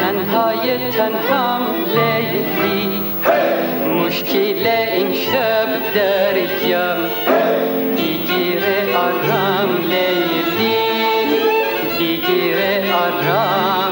تنهای 0.00 0.90
تنهام 0.90 1.62
لیلی 1.96 3.00
مشکل 4.06 4.66
این 4.92 5.14
شب 5.14 5.68
دریم 5.94 6.96
دیگیر 7.96 8.62
آرام 8.96 9.70
لیلی 9.90 10.76
دیگیر 11.98 12.56
آرام 12.94 13.83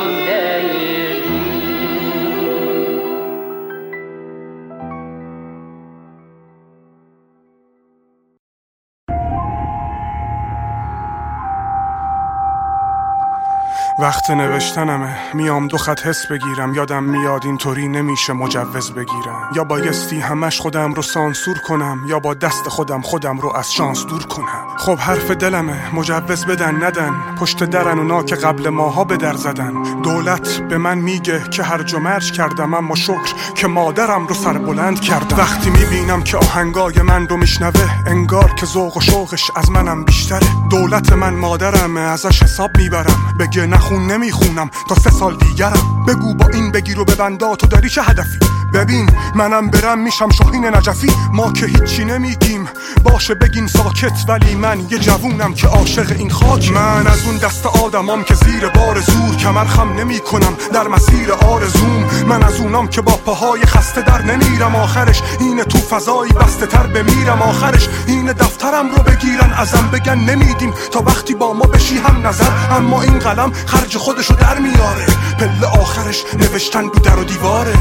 وقت 14.02 14.30
نوشتنمه. 14.30 15.16
میام 15.34 15.68
دو 15.68 15.76
خط 15.76 16.06
حس 16.06 16.26
بگیرم. 16.26 16.74
یادم 16.74 17.04
میاد 17.04 17.46
اینطوری 17.46 17.88
نمیشه 17.88 18.32
مجوز 18.32 18.90
بگیرم. 18.90 19.50
یا 19.54 19.64
بایستی 19.64 20.20
همش 20.20 20.60
خودم 20.60 20.94
رو 20.94 21.02
سانسور 21.02 21.58
کنم 21.58 22.00
یا 22.06 22.18
با 22.18 22.34
دست 22.34 22.68
خودم 22.68 23.00
خودم 23.00 23.38
رو 23.38 23.56
از 23.56 23.72
شانس 23.72 24.06
دور 24.06 24.26
کنم. 24.26 24.76
خب 24.76 24.98
حرف 24.98 25.30
دلمه. 25.30 25.94
مجوز 25.94 26.46
بدن 26.46 26.84
ندن. 26.84 27.14
پشت 27.40 27.64
درن 27.64 27.98
اونا 27.98 28.22
که 28.22 28.36
قبل 28.36 28.68
ماها 28.68 29.04
به 29.04 29.16
در 29.16 29.34
زدن. 29.34 30.02
دولت 30.02 30.60
به 30.68 30.78
من 30.78 30.98
میگه 30.98 31.42
که 31.50 31.62
هرج 31.62 31.94
و 31.94 31.98
مرج 31.98 32.32
کردم 32.32 32.74
اما 32.74 32.94
شکر 32.94 33.34
که 33.54 33.66
مادرم 33.66 34.26
رو 34.26 34.34
سر 34.34 34.58
بلند 34.58 35.00
کردم. 35.00 35.36
وقتی 35.36 35.70
می‌بینم 35.70 36.22
که 36.22 36.36
آهنگای 36.36 37.02
من 37.02 37.28
رو 37.28 37.36
میشنوه 37.36 37.90
انگار 38.06 38.54
که 38.54 38.66
ذوق 38.66 38.96
و 38.96 39.00
شوقش 39.00 39.50
از 39.56 39.70
منم 39.70 40.04
بیشتره. 40.04 40.46
دولت 40.70 41.12
من 41.12 41.34
مادرمه 41.34 42.00
ازش 42.00 42.42
حساب 42.42 42.76
می‌برم. 42.76 43.36
بگه 43.40 43.66
نخون 43.92 44.06
نمی‌خونم 44.06 44.70
تا 44.88 44.94
سه 44.94 45.10
سال 45.10 45.36
دیگرم. 45.36 46.04
بگو 46.08 46.34
با 46.34 46.46
این 46.46 46.72
بگیر 46.72 47.00
و 47.00 47.04
ببندا 47.04 47.56
تو 47.56 47.66
داری 47.66 47.88
چه 47.88 48.02
هدفی؟ 48.02 48.38
ببین 48.74 49.10
منم 49.34 49.70
برم 49.70 49.98
میشم 49.98 50.30
شاهین 50.30 50.66
نجفی. 50.66 51.10
ما 51.32 51.52
که 51.52 51.66
هیچی 51.66 52.04
نمیگیم. 52.04 52.68
باشه 53.04 53.34
بگین 53.34 53.66
ساکت 53.66 54.24
ولی 54.28 54.54
من 54.54 54.80
یه 54.90 54.98
جوونم 54.98 55.54
که 55.54 55.66
عاشق 55.66 56.12
این 56.18 56.30
خاک. 56.30 56.72
من 56.72 57.06
از 57.06 57.26
اون 57.26 57.36
دست 57.36 57.66
آدمام 57.66 58.24
که 58.24 58.34
زیر 58.34 58.68
بار 58.68 59.00
زور 59.00 59.36
کمر 59.36 59.64
خم 59.64 59.92
نمی 59.92 60.18
کنم 60.18 60.56
در 60.72 60.88
مسیر 60.88 61.32
آرزوم 61.32 62.10
من 62.26 62.42
از 62.42 62.60
اونام 62.60 62.88
که 62.88 63.00
با 63.00 63.12
پاهای 63.12 63.62
خسته 63.62 64.02
در 64.02 64.22
نمیرم. 64.22 64.74
آخرش 64.74 65.22
این 65.40 65.62
تو 65.62 65.78
فضایی 65.78 66.32
بسته 66.32 66.66
تر 66.66 66.86
بمیرم. 66.86 67.42
آخرش 67.42 67.88
این 68.06 68.32
دفترم 68.32 68.90
رو 68.90 69.02
بگیرن 69.02 69.52
ازم 69.52 69.88
بگن 69.92 70.18
نمیدیم 70.18 70.72
تا 70.92 71.02
وقتی 71.06 71.34
با 71.34 71.52
ما 71.52 71.64
بشی 71.64 71.98
هم 71.98 72.26
نظر. 72.26 72.50
اما 72.70 73.02
این 73.02 73.18
قلم 73.18 73.52
خرج 73.66 73.96
خودشو 73.96 74.34
در 74.34 74.58
میاره. 74.58 75.06
پله 75.38 75.66
آخرش 75.66 76.24
نوشتن 76.38 76.82
رو 76.84 76.98
در 76.98 77.18
و 77.18 77.24
دیواره. 77.24 77.74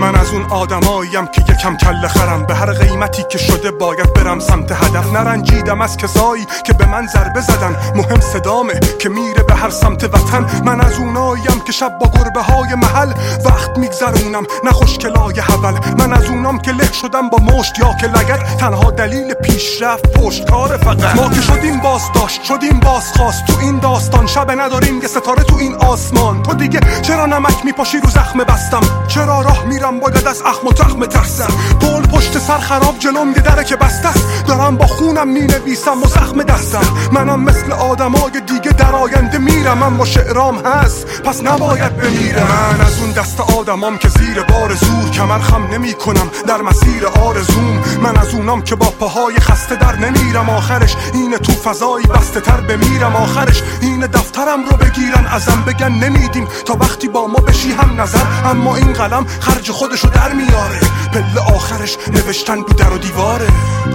من 0.00 0.14
از 0.14 0.32
آدماییم 0.42 1.26
که 1.26 1.42
یکم 1.48 1.76
کل 1.76 2.06
خرم. 2.06 2.46
به 2.46 2.54
هر 2.54 2.72
قیمتی 2.72 3.24
که 3.30 3.38
شده 3.38 3.70
باید 3.70 4.12
برم 4.12 4.40
سمت 4.40 4.72
هدف. 4.72 5.12
نرنجیدم 5.12 5.80
از 5.80 5.96
کسایی 5.96 6.46
که 6.64 6.72
به 6.72 6.86
من 6.86 7.06
ضربه 7.06 7.40
زدن. 7.40 7.76
مهم 7.94 8.20
صدامه 8.20 8.80
که 8.98 9.08
میره 9.08 9.42
به 9.42 9.54
هر 9.54 9.70
سمت 9.70 10.04
وطن. 10.04 10.62
من 10.64 10.80
از 10.80 10.98
اوناییم 10.98 11.60
که 11.66 11.72
شب 11.72 11.98
با 11.98 12.06
گربه 12.06 12.42
های 12.42 12.74
محل 12.74 13.12
وقت 13.44 13.78
میگذرونم. 13.78 14.44
نه 14.64 14.70
خوشکلای 14.70 15.40
حول. 15.40 15.78
من 15.98 16.12
از 16.12 16.24
اونام 16.24 16.58
که 16.58 16.72
له 16.72 16.92
شدم 16.92 17.28
با 17.28 17.38
مشت 17.38 17.78
یا 17.78 17.94
که 18.00 18.06
لگت 18.06 18.56
تنها 18.56 18.90
دلیل 18.90 19.34
پیشرفت 19.34 20.18
پشتکار 20.18 20.76
فقط. 20.76 21.16
ما 21.16 21.28
که 21.28 21.40
شدیم 21.40 21.80
باز 21.80 22.02
داشت 22.14 22.42
شدیم 22.44 22.80
باز 22.80 23.12
خواست 23.12 23.46
تو 23.46 23.58
این 23.60 23.78
داستان 23.78 24.26
شب 24.26 24.50
نداریم 24.50 25.00
یه 25.02 25.08
ستاره 25.08 25.42
تو 25.42 25.56
این 25.56 25.74
آسمان. 25.74 26.42
تو 26.42 26.54
دیگه 26.54 26.80
چرا 27.02 27.26
نمک 27.26 27.64
میپاشی 27.64 28.00
رو 28.00 28.10
زخم 28.10 28.38
بستم؟ 28.38 28.80
چرا 29.08 29.40
راه 29.40 29.64
میرم؟ 29.64 30.00
باید 30.00 30.25
از 30.26 30.42
اخم 30.42 30.66
و 30.66 30.72
تخم 30.72 31.06
ترسم. 31.06 31.52
پول 31.80 32.02
پشت 32.02 32.38
سر 32.38 32.58
خراب 32.58 32.98
جلوم 32.98 33.28
یه 33.28 33.42
دره 33.42 33.64
که 33.64 33.76
بسته 33.76 34.08
دارم 34.48 34.76
با 34.76 34.86
خونم 34.86 35.28
می‌نویسم 35.28 36.02
و 36.02 36.06
زخم 36.06 36.42
دستم. 36.42 36.84
منم 37.12 37.40
مثل 37.40 37.72
آدمای 37.72 38.40
دیگه 38.46 38.70
در 38.72 38.94
آینده 38.94 39.38
میرم. 39.38 39.82
اما 39.82 40.04
شعرام 40.04 40.58
هست. 40.66 41.22
پس 41.22 41.42
نباید 41.42 41.96
بمیرم 41.96 42.46
من 42.46 42.86
از 42.86 43.00
اون 43.00 43.10
دست 43.10 43.40
آدمام 43.40 43.98
که 43.98 44.08
زیر 44.08 44.42
بار 44.42 44.74
زور 44.74 45.10
کمر 45.10 45.38
خم 45.38 45.66
نمی 45.72 45.94
کنم 45.94 46.30
در 46.46 46.62
مسیر 46.62 47.06
آرزوم. 47.06 47.84
من 48.02 48.16
از 48.16 48.34
اونام 48.34 48.62
که 48.62 48.74
با 48.74 48.86
پاهای 48.86 49.36
خسته 49.36 49.76
در 49.76 49.96
نمیرم. 49.96 50.50
آخرش 50.50 50.96
اینه 51.14 51.38
تو 51.38 51.52
فضایی 51.52 52.06
بسته 52.06 52.40
تر 52.40 52.60
بمیرم. 52.60 53.16
آخرش 53.16 53.62
اینه 53.80 54.06
دفترم 54.06 54.64
رو 54.70 54.76
بگیرن. 54.76 55.26
ازم 55.26 55.62
بگن 55.66 55.92
نمیدیم. 55.92 56.48
تا 56.64 56.76
وقتی 56.80 57.08
با 57.08 57.26
ما 57.26 57.38
بشی 57.38 57.72
هم 57.72 58.00
نظر. 58.00 58.26
اما 58.44 58.76
این 58.76 58.92
قلم 58.92 59.26
خرج 59.40 59.70
خودشو 59.70 60.08
در 60.16 60.32
میاره. 60.32 60.80
پله 61.12 61.40
آخرش 61.54 61.96
نوشتن 62.12 62.56
رو 62.56 62.72
در 62.72 62.92
و 62.92 62.98
دیواره. 62.98 63.46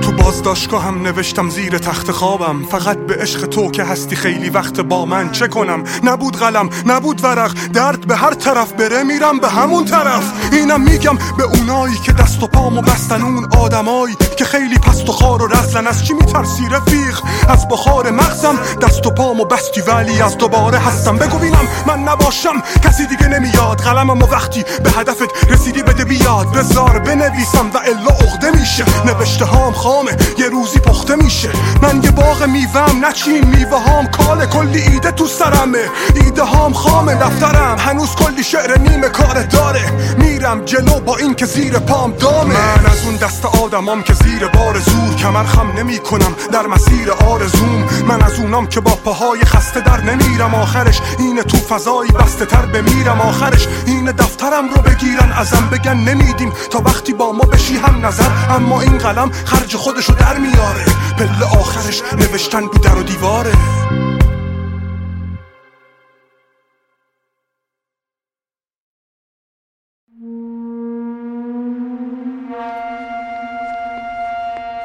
تو 0.02 0.12
بازداشتگاه 0.12 0.84
هم 0.84 1.02
نوشتم 1.02 1.50
زیر 1.50 1.78
تخت 1.78 2.12
خوابم. 2.12 2.66
فقط 2.66 2.98
به 2.98 3.16
عشق 3.16 3.46
تو 3.46 3.72
که 3.72 3.84
هستی 3.84 4.16
خیلی 4.16 4.50
وقت 4.50 4.80
با 4.80 5.06
من 5.06 5.32
چه 5.32 5.48
کنم؟ 5.48 5.84
نبود 6.04 6.38
قلم 6.38 6.70
نبود 6.86 7.24
ورق. 7.24 7.54
درد 7.74 8.08
به 8.08 8.16
هر 8.16 8.34
طرف 8.34 8.72
بره 8.72 9.04
میرم 9.04 9.40
به 9.40 9.50
همون 9.50 9.86
طرف. 9.86 10.32
اینم 10.52 10.82
میگم 10.82 11.18
به 11.38 11.44
اونایی 11.44 11.96
که 12.06 12.12
دست 12.12 12.44
و 12.44 12.48
پامو 12.48 12.82
بستن 12.82 13.22
اون 13.22 13.46
آدمایی 13.46 14.16
که 14.38 14.46
خیلی 14.46 14.78
پست 14.78 15.10
و 15.10 15.12
خار 15.12 15.42
و 15.42 15.48
رزلن. 15.48 15.88
از 15.88 16.06
چی 16.06 16.14
میترسی 16.14 16.70
رفیق؟ 16.72 17.22
از 17.50 17.68
بخار 17.68 18.12
مغزم. 18.12 18.60
دست 18.82 19.08
و 19.08 19.10
پامو 19.10 19.46
بستی 19.46 19.82
ولی 19.82 20.22
از 20.22 20.38
دوباره 20.38 20.78
هستم. 20.78 21.18
بگو 21.18 21.38
بینم 21.38 21.68
من 21.88 22.00
نباشم. 22.00 22.62
کسی 22.84 23.08
دیگه 23.08 23.28
نمیاد. 23.28 23.82
قلمم 23.82 24.22
و 24.22 24.26
وقتی 24.26 24.64
به 24.84 24.92
هدفت 24.92 25.50
رسیدی 25.50 25.84
بده 25.84 26.06
بیاد 26.12 26.58
بزار 26.58 27.00
بنویسم 27.00 27.72
و 27.74 27.78
الا 27.78 28.10
عقده 28.10 28.52
میشه. 28.60 28.86
نوشته 29.06 29.46
هام 29.46 29.74
خامه 29.74 30.12
یه 30.38 30.50
روزی 30.50 30.80
پخته 30.80 31.16
میشه. 31.16 31.50
من 31.82 32.04
یه 32.04 32.12
باغ 32.12 32.44
میوهم 32.44 33.06
نچین 33.06 33.48
میوه 33.48 33.80
هام 33.84 34.08
کال 34.08 34.46
کلی 34.46 34.82
ایده 34.82 35.12
تو 35.12 35.28
سرمه. 35.28 35.86
ایده 36.16 36.44
هام 36.44 36.74
خامه 36.74 37.16
دفترم 37.16 37.78
هنوز 37.80 38.16
کلی 38.16 38.44
شعر 38.44 38.78
نیمه 38.78 39.10
کار 39.10 39.44
داره. 39.44 39.92
میرم 40.18 40.66
جلو 40.66 41.00
با 41.00 41.18
این 41.18 41.36
که 41.36 41.46
زیر 41.46 41.80
پام 41.80 42.12
دامه. 42.12 42.54
من 42.54 42.86
از 42.92 43.06
اون 43.06 43.16
دست 43.16 43.46
آدمام 43.46 44.04
که 44.04 44.14
زیر 44.14 44.48
بار 44.48 44.80
زور 44.80 45.16
کمر 45.16 45.44
خم 45.44 45.72
نمی 45.78 46.00
کنم 46.00 46.36
در 46.52 46.68
مسیر 46.68 47.12
آرزوم 47.12 47.86
من 48.08 48.22
از 48.22 48.40
اونام 48.40 48.68
که 48.68 48.80
با 48.80 48.92
پاهای 48.92 49.42
خسته 49.46 49.80
در 49.80 50.02
نمیرم. 50.02 50.56
آخرش 50.56 51.02
اینه 51.20 51.44
تو 51.44 51.58
فضایی 51.58 52.12
بسته 52.12 52.46
تر 52.46 52.66
بمیرم. 52.66 53.22
آخرش 53.22 53.68
اینه 53.86 54.12
دفترم 54.12 54.70
رو 54.70 54.82
بگیرن 54.82 55.32
ازم 55.32 55.70
بگن 55.72 55.91
نمیدیم. 55.94 56.54
تا 56.72 56.80
وقتی 56.80 57.14
با 57.14 57.32
ما 57.32 57.44
بشی 57.44 57.78
هم 57.78 58.06
نظر. 58.06 58.30
اما 58.50 58.82
این 58.82 58.98
قلم 58.98 59.32
خرج 59.32 59.76
خودشو 59.76 60.14
در 60.14 60.38
میاره. 60.38 60.86
پله 61.18 61.60
آخرش 61.60 62.02
نوشتن 62.14 62.64
رو 62.64 62.78
در 62.78 62.98
و 62.98 63.04
دیواره. 63.04 63.52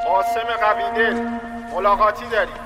قاسم 0.07 0.49
قویدل 0.61 1.21
ملاقاتی 1.75 2.27
داری 2.27 2.66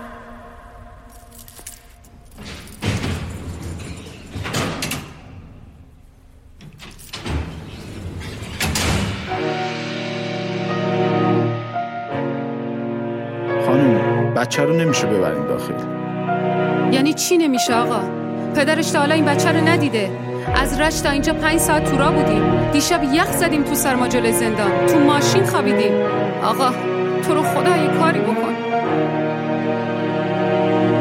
بچه 14.40 14.62
رو 14.62 14.76
نمیشه 14.76 15.06
ببرین 15.06 15.46
داخل. 15.46 15.74
یعنی 16.92 17.14
چی 17.14 17.36
نمیشه 17.36 17.74
آقا؟ 17.74 18.00
پدرش 18.56 18.90
تا 18.90 18.98
حالا 18.98 19.14
این 19.14 19.24
بچه 19.24 19.52
رو 19.52 19.68
ندیده. 19.68 20.10
از 20.54 20.80
رشت 20.80 21.02
تا 21.02 21.10
اینجا 21.10 21.32
پنج 21.32 21.58
ساعت 21.58 21.90
تورا 21.90 22.12
بودیم. 22.12 22.70
دیشب 22.72 23.00
یخ 23.12 23.32
زدیم 23.32 23.62
تو 23.62 23.74
سرما 23.74 24.08
جلوی 24.08 24.32
زندان. 24.32 24.86
تو 24.86 24.98
ماشین 24.98 25.44
خوابیدیم. 25.44 25.92
آقا 26.44 26.70
تو 27.26 27.34
رو 27.34 27.42
خدا 27.42 27.76
یه 27.76 27.88
کاری 28.00 28.18
بکن. 28.18 28.54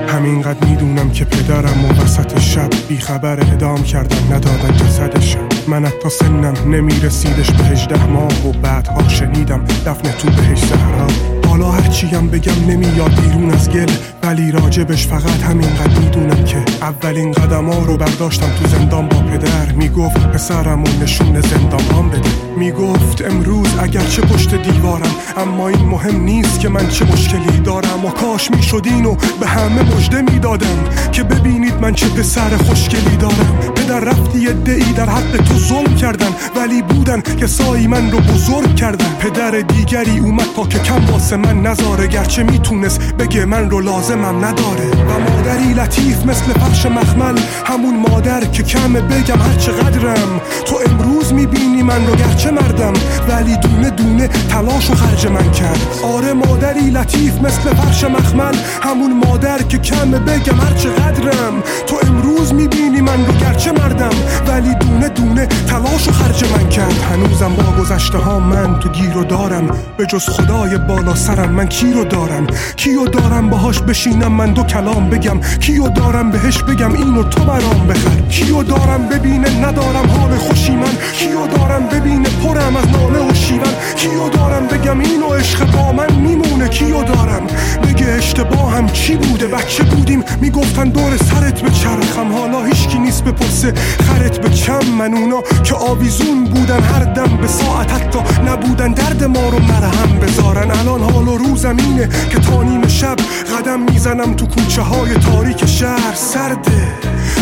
همینقدر 0.07 0.67
می‌دونم 0.67 1.11
که 1.11 1.25
پدرم 1.25 1.85
و 1.85 2.03
وسط 2.03 2.39
شب 2.39 2.69
بیخبر 2.87 3.39
ادام 3.39 3.83
کردم 3.83 4.33
ندادن 4.33 4.77
جسدشم 4.77 5.58
من 5.69 5.85
حتی 5.85 6.09
سنم 6.09 6.73
نمیرسیدش 6.73 7.51
به 7.51 7.63
هجده 7.63 8.05
ماه 8.05 8.47
و 8.47 8.51
بعدها 8.51 9.07
شنیدم 9.07 9.65
دفن 9.85 10.11
تو 10.11 10.29
بهش 10.29 10.59
زهرا 10.59 11.07
حالا 11.47 11.71
هرچیم 11.71 12.27
بگم 12.27 12.65
نمیاد 12.67 13.21
بیرون 13.21 13.51
از 13.51 13.69
گل 13.69 13.91
ولی 14.23 14.51
راجبش 14.51 15.07
فقط 15.07 15.41
همینقدر 15.41 15.99
می‌دونم 15.99 16.43
که 16.43 16.57
اولین 16.81 17.31
قدم 17.31 17.69
ها 17.69 17.79
رو 17.85 17.97
برداشتم 17.97 18.49
تو 18.59 18.67
زندان 18.67 19.07
با 19.07 19.17
پدر. 19.17 19.71
می‌گفت 19.71 20.27
پسرم 20.27 20.83
و 20.83 20.87
نشون 21.01 21.41
زندان 21.41 21.81
هم 21.81 22.09
بده 22.09 22.29
می‌گفت 22.57 23.21
امروز 23.21 23.67
اگرچه 23.79 24.21
پشت 24.21 24.55
دیوارم 24.55 25.15
اما 25.37 25.67
این 25.67 25.85
مهم 25.85 26.23
نیست 26.23 26.59
که 26.59 26.69
من 26.69 26.87
چه 26.87 27.05
مشکلی 27.05 27.59
دارم. 27.63 28.05
و 28.05 28.09
کاش 28.09 28.51
می‌شد 28.51 28.81
اینو 28.85 29.15
به 29.39 29.47
همه 29.47 29.95
مژده 29.95 30.21
می‌دادم 30.21 30.77
که 31.11 31.23
ببینید 31.23 31.73
من 31.81 31.93
چه 31.93 32.09
پسر 32.09 32.57
خوشگلی 32.57 33.17
دارم. 33.19 33.59
پدر 33.75 33.99
رفتی 33.99 34.47
ای 34.47 34.93
در 34.97 35.09
حق 35.09 35.37
تو 35.37 35.58
ظلم 35.67 35.95
کردن 35.95 36.29
ولی 36.55 36.81
بودن 36.81 37.21
که 37.21 37.47
سایی 37.47 37.87
من 37.87 38.11
رو 38.11 38.19
بزرگ 38.19 38.75
کردن 38.75 39.05
پدر 39.19 39.51
دیگری 39.51 40.19
اومد 40.19 40.45
تا 40.55 40.67
که 40.67 40.79
کم 40.79 41.05
واسه 41.11 41.35
من 41.35 41.61
نذاره 41.61 42.07
گرچه 42.07 42.43
می‌تونست 42.43 43.01
بگه 43.13 43.45
من 43.45 43.69
رو 43.69 43.79
لازمم 43.79 44.45
نداره. 44.45 44.89
و 44.89 45.19
مادری 45.19 45.73
لطیف 45.73 46.25
مثل 46.25 46.53
فرش 46.53 46.85
مخمل 46.85 47.39
همون 47.65 47.95
مادر 48.09 48.45
که 48.45 48.63
کم 48.63 48.93
بگم 48.93 49.37
هر 49.37 49.55
چقدرم. 49.57 50.41
تو 50.65 50.79
امروز 50.87 51.33
می‌بینی 51.33 51.83
من 51.83 52.07
رو 52.07 52.15
گرچه 52.15 52.51
مردم 52.51 52.93
ولی 53.29 53.57
دونه 53.57 53.89
دونه 53.89 54.27
تلاش 54.27 54.89
و 54.89 54.95
خرج 54.95 55.27
من 55.27 55.51
کرد. 55.51 55.79
آره 56.03 56.33
مادری 56.33 56.89
لطیف 56.89 57.33
مثل 57.41 57.75
فرش 57.75 58.03
مخمل 58.03 58.55
همون 58.83 59.13
مادر 59.25 59.61
که 59.61 59.77
کم 59.77 60.11
بگم 60.11 60.59
هر 60.59 60.73
چقدرم. 60.73 61.63
تو 61.87 61.99
امروز 62.03 62.53
می‌بینی 62.53 63.01
من 63.01 63.25
رو 63.25 63.33
گرچه 63.33 63.71
مردم 63.71 64.09
ولی 64.47 64.75
دونه 64.75 65.09
دونه 65.09 65.47
تلاش 65.67 66.07
و 66.07 66.11
خرج 66.11 66.43
من 66.51 66.69
کرد. 66.69 67.01
هنوزم 67.11 67.53
با 67.55 67.83
گذشته 67.83 68.17
ها 68.17 68.39
من 68.39 68.79
تو 68.79 68.89
گیر 68.89 69.17
و 69.17 69.23
دارم. 69.23 69.67
به 69.97 70.05
جز 70.05 70.29
خدای 70.29 70.77
بالا 70.77 71.15
سرم 71.15 71.51
من 71.51 71.67
کی 71.67 71.93
رو 71.93 72.03
دارم؟ 72.03 72.47
کیو 72.75 73.05
دارم 73.05 73.49
باهاش 73.49 73.79
بشینم؟ 73.79 74.31
من 74.31 74.53
دو 74.53 74.63
کلام 74.63 75.09
بگم. 75.09 75.39
کیو 75.59 75.87
دارم 75.87 76.31
بهش 76.31 76.63
بگم؟ 76.63 76.93
اینو 76.93 77.23
تو 77.23 77.43
برام 77.43 77.87
بخر. 77.87 78.21
کیو 78.29 78.63
دارم 78.63 79.07
ببینه؟ 79.07 79.67
ندارم 79.67 80.09
حال 80.09 80.37
خوشی 80.37 80.71
من. 80.71 80.93
کیو 81.13 81.47
دارم 81.47 81.87
ببینه؟ 81.87 82.29
پرم 82.29 82.75
از 82.75 82.87
ناله 82.89 83.31
و 83.31 83.33
شیون. 83.33 83.73
کیو 83.95 84.29
دارم 84.29 84.67
بگم؟ 84.67 84.99
اینو 84.99 85.33
عشق 85.33 85.71
با 85.71 85.91
من 85.91 86.13
میمونه. 86.15 86.67
کیو 86.67 87.03
دارم 87.03 87.47
بگه 87.83 88.05
اشتباهم؟ 88.05 88.89
چی 88.89 89.15
بوده؟ 89.15 89.47
بچه 89.47 89.83
بودیم؟ 89.83 90.23
می‌گفتن 90.41 90.89
دور 90.89 91.17
سرت 91.17 91.61
بچرخم. 91.61 92.33
حالا 92.33 92.63
هیچکی 92.63 92.99
نیست 92.99 93.23
بپرسه. 93.23 93.73
خرت 94.07 94.41
به 94.41 94.49
چم؟ 94.49 94.85
من 94.99 95.13
اونا 95.31 95.43
که 95.63 95.75
آویزون 95.75 96.43
بودن 96.43 96.81
هر 96.81 97.03
دم 97.03 97.37
به 97.37 97.47
ساعت 97.47 97.91
حتی 97.91 98.19
نبودن. 98.47 98.91
درد 98.93 99.23
ما 99.23 99.49
رو 99.49 99.59
مرهم 99.59 100.19
بذارن. 100.21 100.71
الان 100.71 101.01
حال 101.01 101.27
و 101.27 101.37
روزم 101.37 101.77
اینه 101.77 102.09
که 102.29 102.39
تا 102.39 102.63
نیم 102.63 102.87
شب 102.87 103.15
قدم 103.57 103.79
می‌زنم 103.79 104.33
تو 104.33 104.45
کوچه 104.45 104.81
های 104.81 105.13
تاریک 105.13 105.65
شهر. 105.65 106.15
سرده 106.15 106.93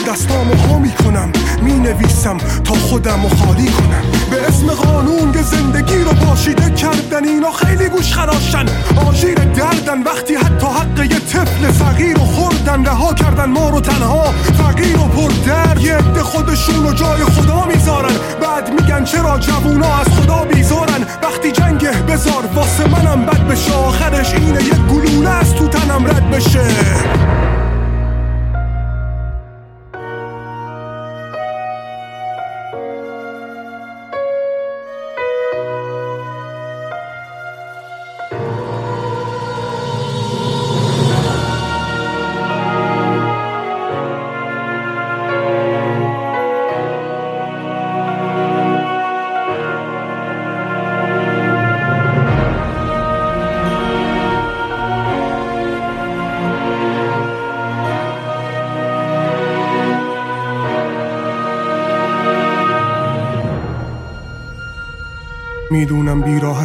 دستامو 0.08 0.56
ها 0.56 0.80
می‌کنم 0.80 1.32
می‌نویسم 1.62 2.38
تا 2.64 2.74
خودم 2.74 3.24
رو 3.24 3.30
خالی 3.30 3.68
کنم. 3.68 4.04
به 4.32 4.48
اسم 4.48 4.68
قانون 4.68 5.32
که 5.32 5.42
زندگی 5.42 5.98
رو 5.98 6.12
پاشیده 6.12 6.70
کردن 6.72 7.26
اینا 7.26 7.52
خیلی 7.52 7.90
گوش 7.90 8.14
خراشن. 8.14 8.66
آژیر 9.08 9.36
دردن 9.36 10.04
وقتی 10.04 10.36
حتی 10.36 10.66
حق 10.66 11.00
یه 11.00 11.20
طفل 11.20 11.72
فقیر 11.72 12.18
رو 12.18 12.26
خوردن. 12.26 12.86
رها 12.86 13.14
کردن 13.14 13.46
ما 13.46 13.70
رو 13.70 13.82
تنها 13.82 14.24
فقیر 14.58 14.98
و 14.98 15.08
پر 15.08 15.32
درد 15.46 15.82
یه 15.82 15.96
عده 15.96 16.24
خودشون 16.24 16.86
و 16.86 16.94
جای 16.94 17.24
خدا 17.24 17.66
می‌ذارن 17.78 18.16
بعد 18.42 18.82
میگن 18.82 19.04
چرا 19.04 19.40
جوونا 19.40 19.98
از 19.98 20.08
خدا 20.08 20.46
بیزارن؟ 20.54 21.06
وقتی 21.24 21.52
جنگه 21.52 21.92
بزار 21.92 22.46
واسه 22.56 22.88
منم 22.88 23.26
بد 23.26 23.48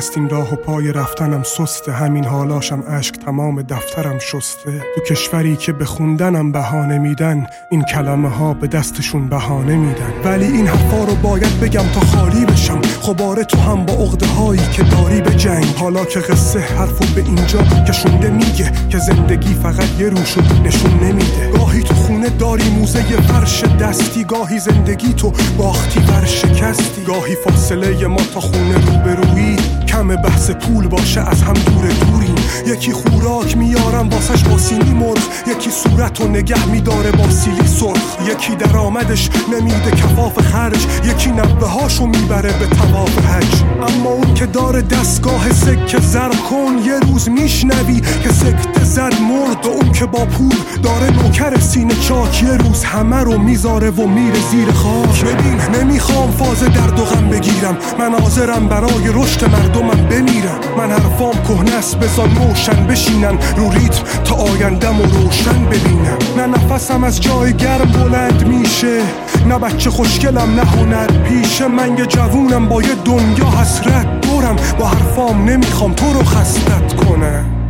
می‌دونم 0.03 0.13
بیراه 0.13 0.13
هست 0.13 0.17
این 0.17 0.29
راه 0.29 0.53
و 0.53 0.57
پای 0.57 0.93
رفتنم 0.93 1.43
سسته 1.43 1.93
همین 1.93 2.25
حالاشم 2.25 2.83
اشک 2.89 3.15
تمام 3.25 3.63
دفترم 3.63 4.19
شسته. 4.19 4.83
تو 4.95 5.01
کشوری 5.01 5.57
که 5.57 5.73
به 5.73 5.85
خوندنم 5.85 6.53
بهانه 6.53 6.99
میدن 6.99 7.47
این 7.71 7.83
کلمه 7.83 8.29
ها 8.29 8.55
به 8.55 8.67
دستشون 8.67 9.29
بهانه 9.29 9.77
میدن. 9.77 10.13
ولی 10.25 10.47
این 10.47 10.67
حرفا 10.67 11.05
رو 11.05 11.15
باید 11.15 11.61
بگم 11.61 11.85
تا 11.95 12.01
خالی 12.01 12.45
بشم. 12.47 12.81
خباره 13.03 13.45
تو 13.45 13.59
هم 13.59 13.87
با 13.87 13.93
عقده 13.93 14.27
هایی 14.27 14.63
که 14.73 14.83
داری 14.83 15.21
به 15.21 15.31
جنگ. 15.31 15.67
حالا 15.77 16.05
که 16.05 16.21
قصه 16.21 16.59
حرفو 16.59 17.05
به 17.15 17.25
اینجا 17.25 17.63
که 17.87 17.93
شونده 17.93 18.31
میگه 18.31 18.73
که 18.89 18.99
زندگی 18.99 19.55
فقط 19.55 20.01
یه 20.01 20.09
روشو 20.09 20.41
نشون 20.65 20.91
نمیده. 21.03 21.51
گاهی 21.59 21.83
تو 21.83 21.95
خونه 21.95 22.29
داری 22.29 22.71
موزه 22.71 23.03
فرش 23.03 23.65
دستی 23.65 24.25
گاهی 24.25 24.59
زندگی 24.59 25.13
تو 25.13 25.33
باختی 25.59 26.01
بر 26.01 26.25
شکستی 26.25 27.05
گاهی 27.05 27.35
فاصله 27.35 28.07
ما 28.07 28.21
تا 28.35 28.41
خونه 28.41 28.75
روبرویی 28.87 29.57
کم 29.93 30.09
بحث 30.09 30.51
پول 30.51 30.89
باشه 30.89 31.21
از 31.21 31.43
هم 31.43 31.53
دور 31.53 31.89
دوریم. 31.89 32.35
یکی 32.67 32.93
خوراک 32.93 33.57
میارم 33.57 34.09
واسش 34.09 34.45
با 34.45 34.59
سینی 34.59 34.95
مرغ 34.95 35.19
یکی 35.47 35.71
صورت 35.71 36.21
و 36.21 36.29
نگه 36.29 36.67
میداره 36.67 37.11
با 37.11 37.31
سیلی 37.31 37.67
سرخ. 37.67 38.29
یکی 38.29 38.55
درآمدش 38.57 39.31
نمیده 39.53 39.91
کفاف 39.91 40.39
خرج 40.39 40.87
یکی 41.05 41.31
نبه 41.31 41.67
هاشو 41.67 42.07
می‌بره 42.07 42.53
به 42.59 42.67
تواف 42.67 43.19
حج. 43.27 43.63
اما 43.89 44.11
اون 44.11 44.35
که 44.35 44.47
داره 44.47 44.83
دستگاه 44.83 45.53
سکه 45.53 46.01
زر 46.01 46.29
کن 46.29 46.79
یه 46.87 46.99
روز 46.99 47.29
میشنوی 47.31 48.01
که 48.01 48.33
سکت 48.33 48.85
زد 48.85 49.15
مرد 49.21 49.67
و 49.67 49.69
اون 49.69 49.93
که 49.93 50.07
با 50.07 50.25
پول 50.25 50.55
داره 50.83 51.11
نوکر 51.11 51.61
سینه 51.61 51.95
چاک 51.95 52.43
یه 52.43 52.57
روز 52.57 52.85
همه 52.85 53.17
رو 53.17 53.39
می‌ذاره 53.39 53.91
و 53.91 54.07
میره 54.07 54.41
زیر 54.51 54.71
خاک. 54.73 55.25
ببین 55.25 55.81
نمی‌خوام 55.81 56.31
فاز 56.31 56.61
درد 56.61 57.01
و 57.01 57.05
غم 57.05 57.29
بگیرم. 57.29 57.77
من 57.99 58.21
حاضرم 58.21 58.69
برای 58.69 59.09
رشد 59.15 59.45
مردمم 59.83 60.09
بمیرم 60.09 60.61
من 60.79 60.91
حرفام 60.91 61.33
کهنه 61.33 61.75
است. 61.75 61.99
بزن 61.99 62.29
موشن 62.29 62.87
بشینن. 62.87 63.39
رو 63.57 63.71
ریتم 63.71 64.05
تا 64.25 64.35
آیندم 64.35 65.01
و 65.01 65.03
روشن 65.03 65.65
ببینم 65.65 66.19
نه 66.37 66.47
نفسم 66.47 67.05
از 67.05 67.21
جای 67.21 67.53
گرم 67.53 67.93
بلند 67.93 68.47
میشه. 68.47 69.01
نه 69.49 69.59
بچه 69.59 69.91
خوشگلم 69.91 70.55
نه 70.55 70.63
هنر 70.63 71.07
پیشه. 71.07 71.69
من 71.69 71.99
یه 71.99 72.07
جوونم 72.07 72.69
با 72.69 72.83
یه 72.83 72.95
دنیا 73.05 73.47
حسرت 73.61 74.21
دورم 74.21 74.57
با 74.79 74.87
حرفام 74.87 75.45
نمی‌خوام 75.45 75.93
تو 75.93 76.13
رو 76.13 76.25
خستت 76.25 76.95
کنم. 77.05 77.62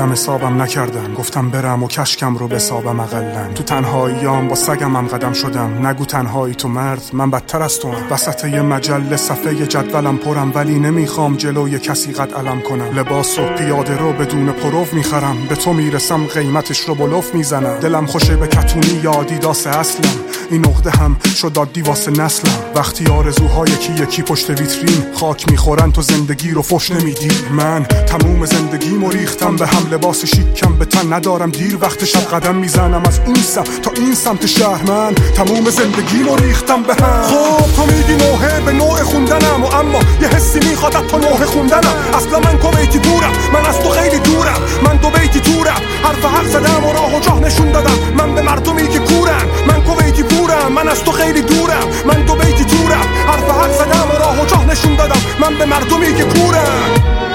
آدم 0.00 0.12
حسابم 0.12 0.62
نکردم. 0.62 1.14
گفتم 1.14 1.50
برم 1.50 1.82
و 1.82 1.88
کشکم 1.88 2.36
رو 2.36 2.48
بسابم 2.48 3.00
اقلن. 3.00 3.54
تو 3.54 3.62
تنهاییام 3.62 4.48
با 4.48 4.54
سگمم 4.54 5.06
قدم 5.06 5.32
شدم. 5.32 5.86
نگو 5.86 6.04
تنهایی 6.04 6.54
تو 6.54 6.68
مرد 6.68 7.02
من 7.12 7.30
بدتر 7.30 7.62
از 7.62 7.78
تو 7.78 7.92
هم. 7.92 8.02
وسط 8.10 8.44
یه 8.44 8.62
مجله 8.62 9.16
صفحه 9.16 9.66
جدولم 9.66 10.16
پرم 10.16 10.52
ولی 10.54 10.78
نمی‌خوام 10.78 11.36
جلوی 11.36 11.78
کسی 11.78 12.12
قد 12.12 12.34
علم 12.34 12.60
کنم. 12.60 12.98
لباس 12.98 13.38
و 13.38 13.42
پیاده 13.42 13.96
رو 13.96 14.12
بدون 14.12 14.52
پروف 14.52 14.94
می‌خرم. 14.94 15.36
به 15.48 15.54
تو 15.54 15.72
می‌رسم 15.72 16.26
قیمتش 16.26 16.80
رو 16.80 16.94
بلوف 16.94 17.34
می‌زنم. 17.34 17.78
دلم 17.78 18.06
خوشه 18.06 18.36
به 18.36 18.46
کتونی 18.46 19.00
یا 19.02 19.12
آدیداس 19.12 19.66
اصلم. 19.66 20.14
این 20.50 20.66
نقده 20.66 20.90
هم 20.90 21.16
شد 21.36 21.52
عادی 21.56 21.82
واسه 21.82 22.10
نسلم. 22.10 22.58
وقتی 22.74 23.06
آرزوهای 23.06 23.70
یکی 23.70 23.92
یکی 23.92 24.22
پشت 24.22 24.50
ویترین 24.50 25.04
خاک 25.14 25.50
می‌خورن 25.50 25.92
تو 25.92 26.02
زندگی 26.02 26.50
رو 26.50 26.62
فش 26.62 26.90
نمیدی. 26.90 27.30
من 27.50 27.84
تموم 27.84 28.46
زندگی 28.46 28.90
ریختم 29.10 29.56
به 29.56 29.66
هم 29.66 29.89
لباس 29.90 30.24
شیکم 30.24 30.72
به 30.78 30.84
تن 30.84 31.12
ندارم. 31.12 31.50
دیر 31.50 31.78
وقت 31.80 32.04
شب 32.04 32.20
قدم 32.20 32.54
می‌زنم. 32.54 33.02
از 33.08 33.20
اون 33.26 33.42
سمت 33.42 33.82
تا 33.82 33.90
این 33.96 34.14
سمت 34.14 34.46
شهر 34.46 34.82
من 34.82 35.14
تموم 35.14 35.70
زندگی 35.70 36.24
ریختم 36.44 36.82
به 36.82 36.94
هم. 36.94 37.22
خب 37.22 37.76
تو 37.76 37.82
میگی 37.86 38.16
نوحه 38.24 38.60
به 38.60 38.72
نوع 38.72 39.02
خوندنم 39.02 39.64
و 39.64 39.74
اما 39.74 40.00
یه 40.22 40.28
حسی 40.28 40.58
می‌خواد 40.68 40.92
تا 40.92 41.18
نوحه 41.18 41.46
خوندنم. 41.46 41.94
اصلا 42.14 42.38
من 42.38 42.58
کویتی 42.58 42.98
دورم. 42.98 43.32
من 43.52 43.66
از 43.66 43.78
تو 43.80 43.88
خیلی 43.88 44.18
دورم. 44.18 44.60
من 44.86 44.96
دو 44.96 45.10
بیتی 45.10 45.40
دورم 45.40 45.80
حرف 46.04 46.24
حق 46.24 46.46
زدم 46.46 46.84
و 46.84 46.92
راه 46.92 47.16
و 47.16 47.20
جاه 47.20 47.40
نشون 47.40 47.72
دادم. 47.72 47.98
من 48.18 48.34
به 48.34 48.42
مردمی 48.42 48.88
که 48.88 48.98
کورم. 48.98 49.46
من 49.68 49.82
کویتی 49.82 50.22
پورم. 50.22 50.72
من 50.72 50.88
از 50.88 51.04
تو 51.04 51.12
خیلی 51.12 51.42
دورم. 51.42 51.86
من 52.04 52.24
دو 52.26 52.34
بیتی 52.34 52.64
دورم 52.64 53.06
حرف 53.26 53.50
حق 53.50 53.72
زدم 53.72 54.08
و 54.14 54.18
راه 54.18 54.42
و 54.42 54.46
جاه 54.46 54.66
نشون 54.66 54.96
دادم. 54.96 55.20
من 55.40 55.58
به 55.58 55.64
مردمی 55.64 56.14
که 56.14 56.24
کورم. 56.24 57.29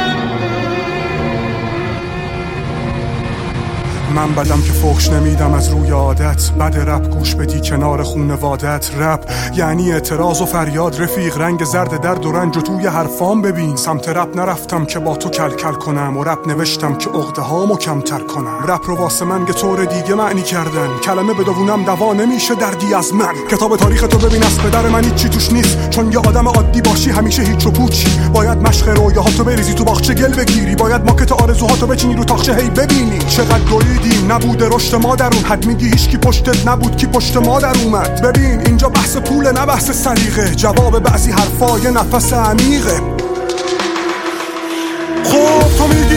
من 4.16 4.36
بدم 4.36 4.62
که 4.62 4.72
فخش 4.72 5.10
نمیدم 5.10 5.54
از 5.54 5.70
روی 5.70 5.92
عادت. 5.92 6.52
بد 6.52 6.90
رپ 6.90 7.10
گوش 7.10 7.36
بدی 7.36 7.62
کنار 7.62 8.04
خونوادت 8.04 8.92
رپ 8.98 9.32
یعنی 9.56 9.94
اعتراض 9.94 10.42
و 10.42 10.46
فریاد 10.46 11.02
رفیق 11.02 11.38
رنگ 11.38 11.64
زرد 11.64 12.02
درد 12.02 12.26
و 12.26 12.32
رنج 12.32 12.58
و 12.58 12.62
توی 12.62 12.88
حرفام 12.88 13.42
ببین. 13.42 13.76
سمت 13.76 14.10
رپ 14.10 14.38
نرفتم 14.38 14.86
که 14.86 15.00
با 15.00 15.16
تو 15.16 15.30
کلکل 15.30 15.66
کل 15.66 15.74
کنم 15.74 16.18
و 16.18 16.24
رپ 16.24 16.48
نوشتم 16.48 16.96
که 16.96 17.10
عقده 17.10 17.42
هامو 17.42 17.78
کمتر 17.78 18.20
کنم. 18.20 18.64
رپ 18.68 18.82
رو 18.88 18.96
واسه 18.96 19.26
من 19.26 19.46
که 19.46 19.54
طور 19.54 19.86
دیگه 19.86 20.16
معنی 20.16 20.42
کردن. 20.42 20.88
کلمه 21.04 21.34
بدونم 21.34 21.84
دوا 21.84 22.14
نمیشه 22.14 22.56
دردی 22.56 22.94
از 22.94 23.14
من. 23.14 23.34
کتاب 23.52 23.78
تاریخ 23.78 24.02
تو 24.02 24.18
ببین 24.18 24.44
از 24.44 24.60
پدر 24.60 24.88
من 24.88 25.16
چی 25.16 25.30
توش 25.30 25.52
نیست. 25.52 25.90
چون 25.90 26.12
یه 26.12 26.20
آدم 26.20 26.48
عادی 26.48 26.82
باشی 26.82 27.12
همیشه 27.12 27.42
هیچ 27.42 27.66
و 27.66 27.72
پوچی. 27.72 28.08
باید 28.34 28.58
مشق 28.58 28.90
رویاهاتو 28.90 29.44
بریزی 29.44 29.74
تو 29.74 29.84
باغچه 29.84 30.14
گل 30.14 30.36
بگیری. 30.36 30.76
باید 30.76 31.06
ماکت 31.06 31.32
آرزوهاتو 31.32 31.88
بچینی 31.88 32.16
رو 32.16 32.24
تاخچه. 32.24 32.56
هی 32.56 32.70
ببینی 32.70 33.20
چقدر 33.20 33.60
دویدیم 34.06 34.32
نبوده 34.32 34.70
رشد 34.70 34.96
ما 34.96 35.16
درون 35.16 35.44
حد 35.44 35.66
میگی 35.66 35.86
هیچکی 35.86 36.18
پشتت 36.18 36.68
نبود 36.68 36.98
کی 36.98 37.08
پشت 37.08 37.38
ما 37.38 37.60
در 37.60 37.78
اومد. 37.84 38.22
ببین 38.22 38.68
اینجا 38.68 38.90
بحث 38.90 39.18
پول 39.18 39.52
نه 39.52 39.66
بحث 39.66 39.92
سلیقه. 39.92 40.56
جواب 40.56 41.00
بعضی 41.00 41.32
حرفا 41.32 41.80
یه 41.80 41.92
نفس 41.92 42.34
عمیقه. 42.34 43.02
خب 45.24 45.65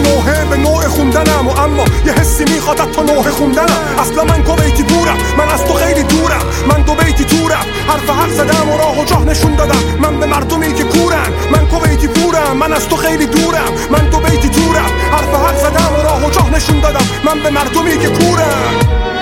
تو 0.09 0.15
نوحه 0.15 0.45
به 0.45 0.57
نوع 0.57 0.89
خوندنم 0.89 1.49
و 1.49 1.51
اما 1.61 1.85
یه 2.07 2.13
حسی 2.13 2.45
می‌خواد 2.45 2.77
تا 2.77 3.03
نوحه 3.03 3.31
خوندنم. 3.31 3.81
اصلا 3.99 4.25
من 4.25 4.43
کویتی 4.43 4.83
دورم. 4.83 5.17
من 5.39 5.49
از 5.49 5.65
تو 5.65 5.75
خیلی 5.75 6.03
دورم. 6.03 6.45
من 6.69 6.83
دو 6.83 6.95
بیتی 6.95 7.25
تورم 7.25 7.67
حرف 7.89 8.11
حق 8.11 8.31
زدم 8.31 8.69
و 8.71 8.79
راه 8.79 9.01
و 9.01 9.05
جاه 9.05 9.25
نشون 9.25 9.55
دادم. 9.55 9.83
من 10.01 10.21
به 10.21 10.27
مردمی 10.27 10.75
که 10.75 10.85
کورن 10.85 11.33
من 11.53 11.67
کویتی 11.67 12.09
پورم. 12.09 12.57
من 12.57 12.73
از 12.73 12.89
تو 12.89 12.97
خیلی 12.97 13.27
دورم. 13.27 13.73
من 13.91 14.11
دو 14.11 14.19
بیتی 14.19 14.49
تورم 14.49 14.91
حرف 15.13 15.35
حق 15.35 15.57
زدم 15.57 15.93
و 15.99 16.03
راه 16.03 16.27
و 16.27 16.31
جاه 16.31 16.51
نشون 16.51 16.81
دادم. 16.81 17.07
من 17.25 17.43
به 17.43 17.51
مردمی 17.51 17.99
که 17.99 18.09
کورم. 18.09 19.18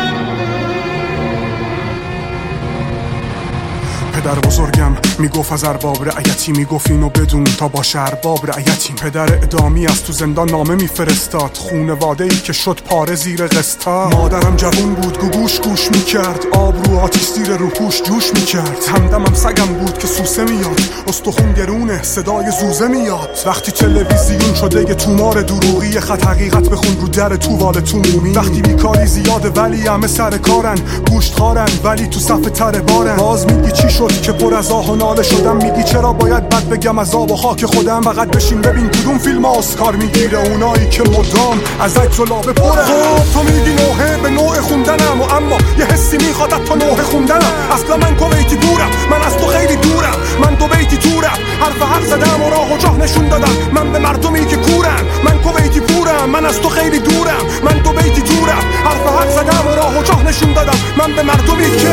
مادر 4.26 4.40
بزرگم 4.40 4.96
می‌گفت 5.18 5.52
از 5.52 5.64
ارباب 5.64 6.08
رعیتی 6.08 6.52
می‌گفت 6.52 6.90
اینو 6.90 7.08
بدون 7.08 7.44
تا 7.44 7.68
باشه 7.68 8.00
ارباب 8.00 8.50
رعیتیم 8.50 8.96
پدر 8.96 9.34
ادامی 9.34 9.86
از 9.86 10.02
تو 10.02 10.12
زندان 10.12 10.50
نامه 10.50 10.74
میفرستاد. 10.74 11.56
خونواده 11.56 12.24
ای 12.24 12.30
که 12.30 12.52
شد 12.52 12.80
پاره 12.84 13.14
زیر 13.14 13.46
قسطا 13.46 14.08
مادرم 14.08 14.56
جوون 14.56 14.94
بود 14.94 15.18
گوگوش 15.18 15.60
گوش 15.60 15.90
می‌کرد. 15.90 16.46
آب 16.52 16.88
رو 16.88 16.98
آتیش 16.98 17.22
زیر 17.22 17.56
روپوش 17.56 18.02
جوش 18.02 18.34
می‌کرد. 18.34 18.84
همدمم 18.88 19.34
سگم 19.34 19.66
بود 19.66 19.98
که 19.98 20.06
سوسه 20.06 20.44
میاد. 20.44 20.80
استخون 21.08 21.52
گرونه 21.52 22.02
صدای 22.02 22.50
زوزه 22.60 22.88
میاد. 22.88 23.28
وقتی 23.46 23.72
تلویزیون 23.72 24.54
شده 24.54 24.80
یه 24.80 24.94
تومار 24.94 25.42
دروغی 25.42 26.00
خط 26.00 26.26
حقیقت 26.26 26.68
بخون 26.68 26.96
رو 27.00 27.08
در 27.08 27.36
تووال 27.36 27.74
تو 27.74 27.98
مومی 27.98 28.32
وقتی 28.32 28.62
بیکاری 28.62 29.06
زیاده 29.06 29.48
ولی 29.48 29.86
همه 29.86 30.06
سر 30.06 30.38
کارن 30.38 30.78
گوشت 31.10 31.34
خارن 31.34 31.68
ولی 31.84 32.06
تو 32.06 32.20
صف 32.20 32.50
تر 32.50 32.80
بارن. 32.80 33.16
باز 33.16 33.46
میگی 33.46 33.72
چی 33.72 33.90
شد؟ 33.90 34.15
که 34.20 34.33
پر 34.33 34.55
از 34.55 34.70
آه 34.70 34.90
و 34.90 34.94
ناله 34.94 35.22
شدم. 35.22 35.57
میگی 35.57 35.83
چرا 35.83 36.12
باید 36.12 36.48
بد 36.48 36.68
بگم 36.68 36.98
از 36.98 37.14
آب 37.14 37.31
و 37.31 37.37
خاک 37.37 37.64
خودم؟ 37.64 38.02
فقط 38.02 38.29
بشین 38.29 38.61
ببین 38.61 38.88
کدوم 38.88 39.18
فیلم 39.18 39.44
آسکار 39.44 39.96
می‌گیره. 39.96 40.38
اونایی 40.38 40.88
که 40.88 41.02
مدام 41.02 41.61
از 41.81 41.96
عکس 41.96 42.20
و 42.20 42.24
لابه 42.24 42.52
پره. 42.52 42.85
خب 42.85 43.32
تو 43.34 43.43
میگی 43.43 43.70
نوحه 43.70 44.16
به 44.16 44.30
نوع 44.30 44.61
خوندنم 44.61 45.20
و 45.20 45.34
اما 45.34 45.59
یه 45.78 45.84
حسی 45.84 46.16
می‌خواد 46.16 46.51
تا 46.51 46.74
نوع 46.74 47.03
خوندنم. 47.03 47.53
اصلا 47.72 47.97
من 47.97 48.16
کویتی 48.16 48.57
دورم. 48.57 48.90
من 49.11 49.22
از 49.22 49.36
تو 49.36 49.47
خیلی 49.47 49.76
دورم. 49.76 50.16
من 50.45 50.55
دو 50.55 50.66
بیتی 50.66 50.97
تورم 50.97 51.38
حرف 51.61 51.82
حق 51.82 52.05
زدم 52.05 52.43
و 52.43 52.51
راه 52.51 52.72
و 52.74 52.76
جاه 52.78 52.97
نشون 52.99 53.28
دادم. 53.28 53.57
من 53.72 53.93
به 53.93 53.99
مردمی 53.99 54.47
که 54.47 54.57
کورم 54.57 55.05
من 55.24 55.38
کویتی 55.38 55.80
پورم. 55.80 56.30
من 56.30 56.47
از 56.47 56.61
تو 56.61 56.68
خیلی 56.68 56.99
دورم. 56.99 57.45
من 57.64 57.78
دو 57.78 57.90
بیتی 57.93 58.22
تورم 58.22 58.64
حرف 58.84 59.07
حق 59.07 59.30
زدم 59.30 59.66
و 59.72 59.76
راه 59.76 59.99
و 59.99 60.03
جاه 60.03 60.22
نشون 60.28 60.53
دادم. 60.53 60.78
من 60.99 61.14
به 61.16 61.22
مردمی 61.22 61.76
که 61.76 61.93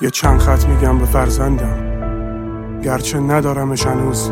یه 0.00 0.10
چند 0.10 0.40
خط 0.40 0.64
میگم 0.64 0.98
به 0.98 1.04
فرزندم 1.04 1.96
گرچه 2.80 3.20
ندارمش 3.20 3.86
هنوز 3.86 4.30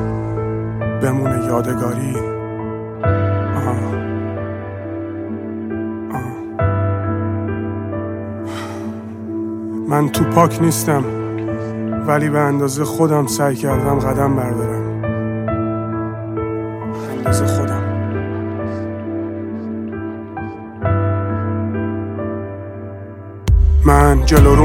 بمونه 1.02 1.46
یادگاری 1.46 2.16
آه. 3.54 3.68
آه. 6.12 6.36
من 9.88 10.08
تو 10.08 10.24
پاک 10.24 10.62
نیستم 10.62 11.04
ولی 12.06 12.28
به 12.28 12.38
اندازه 12.38 12.84
خودم 12.84 13.26
سعی 13.26 13.56
کردم 13.56 13.98
قدم 13.98 14.36
بردارم 14.36 14.83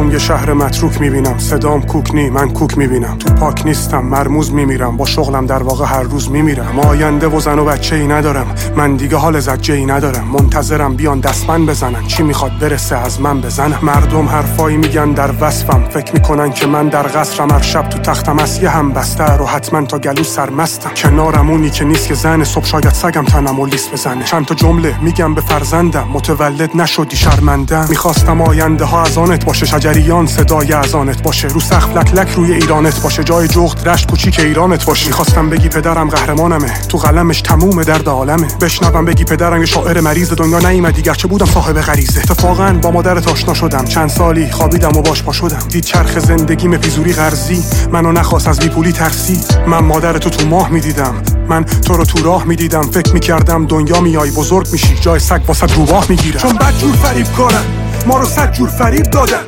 من 0.10 0.14
یه 0.14 0.20
شهر 0.20 0.54
متروک 0.54 1.02
می‌بینم. 1.02 1.38
صدام 1.38 1.82
کوکنی 1.82 2.30
من 2.30 2.50
کوک 2.50 2.78
می‌بینم. 2.78 3.18
تو 3.18 3.34
پاک 3.34 3.66
نیستم 3.66 4.06
مرموز 4.06 4.54
میمیرم. 4.54 4.98
با 4.98 5.06
شغلم 5.06 5.46
در 5.46 5.64
واقع 5.64 5.86
هر 5.86 6.04
روز 6.04 6.32
میمیرم. 6.32 6.80
آینده 6.80 7.28
و 7.28 7.40
زن 7.40 7.60
و 7.60 7.66
بچه 7.66 7.96
ای 7.96 8.08
ندارم. 8.08 8.56
من 8.76 8.96
دیگه 8.96 9.18
حال 9.18 9.40
زجه 9.40 9.74
ای 9.74 9.86
ندارم. 9.86 10.28
منتظرم 10.28 10.96
بیان 10.96 11.20
دستمن 11.20 11.66
بزنن. 11.66 12.08
چی 12.08 12.24
می‌خواد 12.24 12.60
برسه 12.60 12.96
از 12.96 13.22
من 13.22 13.42
بزنم 13.42 13.80
مردم 13.82 14.26
حرفایی 14.28 14.78
میگن 14.78 15.12
در 15.12 15.32
وصفم. 15.42 15.84
فکر 15.90 16.14
می‌کنن 16.14 16.52
که 16.52 16.68
من 16.68 16.88
در 16.88 17.04
قصرم. 17.04 17.52
هر 17.52 17.62
شب 17.62 17.90
تو 17.90 18.00
تختم 18.00 18.40
از 18.40 18.64
یه 18.64 18.70
هم 18.70 18.92
بسته 18.92 19.38
رو 19.38 19.46
حتما 19.46 19.86
تا 19.86 20.00
گلو 20.00 20.24
سرمستم. 20.24 20.90
کنارم 20.90 21.50
اونی 21.50 21.70
که 21.70 21.86
نیست 21.86 22.08
که 22.08 22.14
زن 22.14 22.44
صبح 22.44 22.66
شاید 22.66 22.90
سگم 22.90 23.26
تنم 23.26 23.60
و 23.60 23.66
لیس 23.66 23.90
بزنه. 23.94 24.24
چند 24.24 24.46
تا 24.46 24.56
جمله 24.56 24.96
میگم 25.02 25.36
به 25.36 25.42
فرزندم. 25.42 26.08
متولد 26.14 26.70
نشدی 26.76 27.16
شرمندم 27.16 27.86
می‌خواستم 27.90 28.42
آینده 28.42 28.86
ها 28.86 29.04
از 29.04 29.18
آنت 29.18 29.46
باشه 29.46 29.66
شجریان 30.00 30.28
صدای 30.28 30.74
از 30.74 30.96
آنت 30.96 31.24
باشه. 31.24 31.48
رو 31.48 31.60
سقف 31.60 31.98
لک 31.98 32.14
لک 32.14 32.30
روی 32.36 32.54
ایرانت 32.54 33.02
باشه. 33.02 33.24
جای 33.24 33.48
جغد 33.48 33.90
رشت 33.90 34.10
کوچیک 34.10 34.40
ایرانت 34.40 34.86
باشه 34.86 35.08
می‌خواستم 35.08 35.50
بگی 35.50 35.70
پدرم 35.70 36.10
قهرمانمه. 36.10 36.72
تو 36.90 36.98
قلمش 36.98 37.42
تموم 37.42 37.84
درد 37.84 38.10
عالمه. 38.10 38.48
بشنوم 38.62 39.06
بگی 39.06 39.24
پدرم 39.24 39.60
یه 39.60 39.66
شاعر 39.66 40.02
مریض 40.02 40.34
دنیا 40.34 40.60
نیومدی. 40.60 41.02
گرچه 41.02 41.28
بودم 41.28 41.46
صاحب 41.46 41.82
غریزه. 41.82 42.20
اتفاقا 42.20 42.80
با 42.82 42.92
مادرت 42.92 43.28
آشنا 43.28 43.54
شدم. 43.54 43.86
چند 43.86 44.10
سالی 44.10 44.52
خوابیدم 44.52 44.98
و 44.98 45.02
باش 45.02 45.24
پا 45.24 45.32
شدم. 45.32 45.68
دید 45.70 45.84
چرخ 45.84 46.20
زندگیم 46.20 46.78
پیزوری 46.78 47.14
قرضی 47.14 47.64
منو 47.92 48.12
نخواست 48.12 48.48
از 48.48 48.60
بیپولی 48.60 48.92
ترسی. 48.92 49.40
من 49.68 49.80
مادرتو 49.80 50.30
تو 50.30 50.48
ماه 50.48 50.70
می‌دیدم. 50.70 51.14
من 51.50 51.64
تو 51.64 51.94
رو 51.94 52.06
تو 52.06 52.24
راه 52.24 52.44
می‌دیدم. 52.44 52.82
فکر 52.82 53.14
می‌کردم 53.14 53.66
دنیا 53.66 54.02
میای 54.02 54.32
بزرگ 54.32 54.68
میشی. 54.72 54.96
جای 55.02 55.20
سگ 55.20 55.42
واسه 55.48 55.66
روباه 55.76 56.06
می‌گیرم. 56.10 56.40
چون 56.40 56.54
بدجور 56.54 56.96
فریب 56.96 57.28
کارم. 57.38 57.66
ما 58.08 58.20
رو 58.20 58.26
صد 58.26 58.52
جور 58.52 58.70
فریب 58.70 59.04
دادن. 59.04 59.40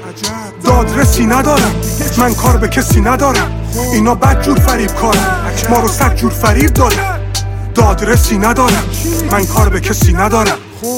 دادرسی 0.63 1.25
ندارم. 1.25 1.71
من 2.17 2.33
کار 2.33 2.57
به 2.57 2.67
کسی 2.67 3.01
ندارم. 3.01 3.51
اینا 3.93 4.15
بد 4.15 4.41
جور 4.41 4.59
فریب 4.59 4.95
کارم 4.95 5.51
ما 5.69 5.79
رو 5.79 5.87
صد 5.87 6.15
جور 6.15 6.31
فریب 6.31 6.73
دادن. 6.73 7.19
دادرسی 7.75 8.37
ندارم. 8.37 8.83
من 9.31 9.45
کار 9.45 9.69
به 9.69 9.79
کسی 9.79 10.13
ندارم. 10.13 10.57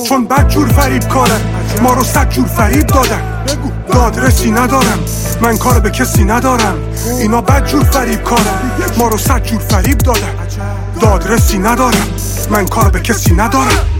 چون 0.09 0.27
بد 0.27 0.47
جور 0.49 0.67
فریب 0.67 1.07
کارم 1.07 1.41
ما 1.81 1.93
رو 1.93 2.03
صد 2.03 2.29
جور 2.29 2.47
فریب 2.47 2.87
دادن. 2.87 3.21
دادرسی 3.93 4.51
ندارم. 4.51 4.99
من 5.41 5.57
کار 5.57 5.79
به 5.79 5.89
کسی 5.89 6.23
ندارم. 6.23 6.75
اینا 7.19 7.41
بد 7.41 7.65
جور 7.65 7.83
فریب 7.83 8.23
کارم 8.23 8.71
ما 8.97 9.07
رو 9.07 9.17
صد 9.17 9.43
جور 9.43 9.59
فریب 9.59 9.97
دادن. 9.97 10.33
دادرسی 11.01 11.57
ندارم. 11.57 12.07
من 12.49 12.65
کار 12.65 12.89
به 12.89 12.99
کسی 12.99 13.33
ندارم. 13.33 13.92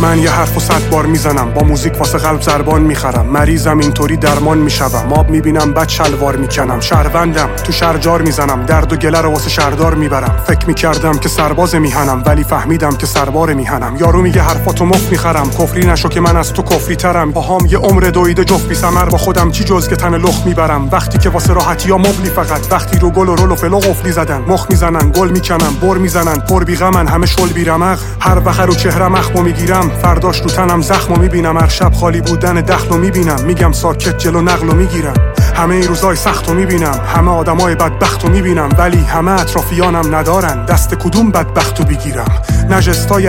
من 0.00 0.18
یه 0.18 0.30
حرف 0.30 0.56
و 0.56 0.60
صد 0.60 0.90
بار 0.90 1.06
می‌زنم. 1.06 1.50
با 1.54 1.62
موزیک 1.62 1.98
واسه 1.98 2.18
قلب 2.18 2.40
زربان 2.42 2.82
می‌خرم. 2.82 3.26
مریضم 3.26 3.78
اینطوری 3.78 4.16
درمان 4.16 4.58
می‌شوم. 4.58 5.12
آب 5.12 5.30
می‌بینم 5.30 5.72
بد 5.72 5.88
شلوار 5.88 6.36
می‌کنم. 6.36 6.80
شهروندم 6.80 7.48
تو 7.64 7.72
شرجار 7.72 8.22
می‌زنم. 8.22 8.66
درد 8.66 8.92
و 8.92 8.96
گله 8.96 9.20
رو 9.20 9.30
واسه 9.30 9.50
شهردار 9.50 9.94
می‌برم. 9.94 10.36
فکر 10.46 10.66
می‌کردم 10.66 11.18
که 11.18 11.28
سرباز 11.28 11.74
میهنم 11.74 12.22
ولی 12.26 12.44
فهمیدم 12.44 12.96
که 12.96 13.06
سربار 13.06 13.52
میهنم. 13.52 13.96
یارو 13.96 14.22
میگه 14.22 14.42
حرفاتو 14.42 14.84
مفت 14.84 15.10
می‌خرم. 15.10 15.50
کفری 15.50 15.86
نشو 15.86 16.08
که 16.08 16.20
من 16.20 16.36
از 16.36 16.52
تو 16.52 16.62
کفری 16.62 16.96
ترم. 16.96 17.30
باهام 17.30 17.66
یه 17.66 17.78
عمر 17.78 18.02
دویده 18.02 18.44
جفت 18.44 18.68
بی 18.68 18.74
سمر. 18.74 19.04
با 19.04 19.18
خودم 19.18 19.50
چی 19.50 19.64
جز 19.64 19.88
که 19.88 19.96
تن 19.96 20.14
لخ 20.14 20.46
می‌برم؟ 20.46 20.88
وقتی 20.92 21.18
که 21.18 21.28
واسه 21.28 21.52
راحتی 21.52 21.88
یا 21.88 21.98
مبلی 21.98 22.30
فقط. 22.36 22.72
وقتی 22.72 22.98
رو 22.98 23.10
گل 23.10 23.28
و 23.28 23.34
رول 23.34 23.50
و 23.50 23.54
فلو 23.54 23.78
قفلی 23.78 24.12
زدن. 24.12 24.38
مخ 24.38 24.66
می‌زنن 24.70 25.10
گل 25.10 25.30
می‌کنن 25.30 25.74
بر 25.82 25.98
می‌زنن. 25.98 26.40
پر 26.40 26.64
بی 26.64 26.76
غمن 26.76 27.06
همه 27.06 27.26
شل 27.26 27.48
بی 27.48 27.64
رمق 27.64 27.98
هر 28.20 28.38
وقت 28.44 28.60
رو 28.60 28.74
چهرم 28.74 29.14
اخمو 29.14 29.42
می‌گیرم. 29.42 29.85
فرداش 29.90 30.40
رو 30.40 30.46
تنم 30.46 30.80
زخم 30.80 31.12
و 31.12 31.16
می‌بینم. 31.16 31.56
هر 31.56 31.68
شب 31.68 31.92
خالی 31.92 32.20
بودن 32.20 32.54
دخل 32.54 32.94
و 32.94 32.96
می‌بینم. 32.96 33.40
میگم 33.44 33.72
ساکت 33.72 34.18
جلو 34.18 34.40
نقل 34.40 34.68
و 34.68 34.72
می‌گیرم. 34.72 35.14
همه 35.56 35.74
ای 35.74 35.82
روزای 35.82 36.16
سخت 36.16 36.48
و 36.48 36.54
می‌بینم. 36.54 37.00
همه 37.16 37.30
آدمای 37.30 37.74
بدبخت 37.74 38.24
و 38.24 38.28
می‌بینم. 38.28 38.68
ولی 38.78 39.04
همه 39.04 39.30
اطرافیانم 39.30 40.14
ندارن. 40.14 40.64
دست 40.64 40.94
کدوم 40.94 41.30
بدبخت 41.30 41.80
و 41.80 41.84
بگیرم؟ 41.84 42.42
نه 42.70 42.76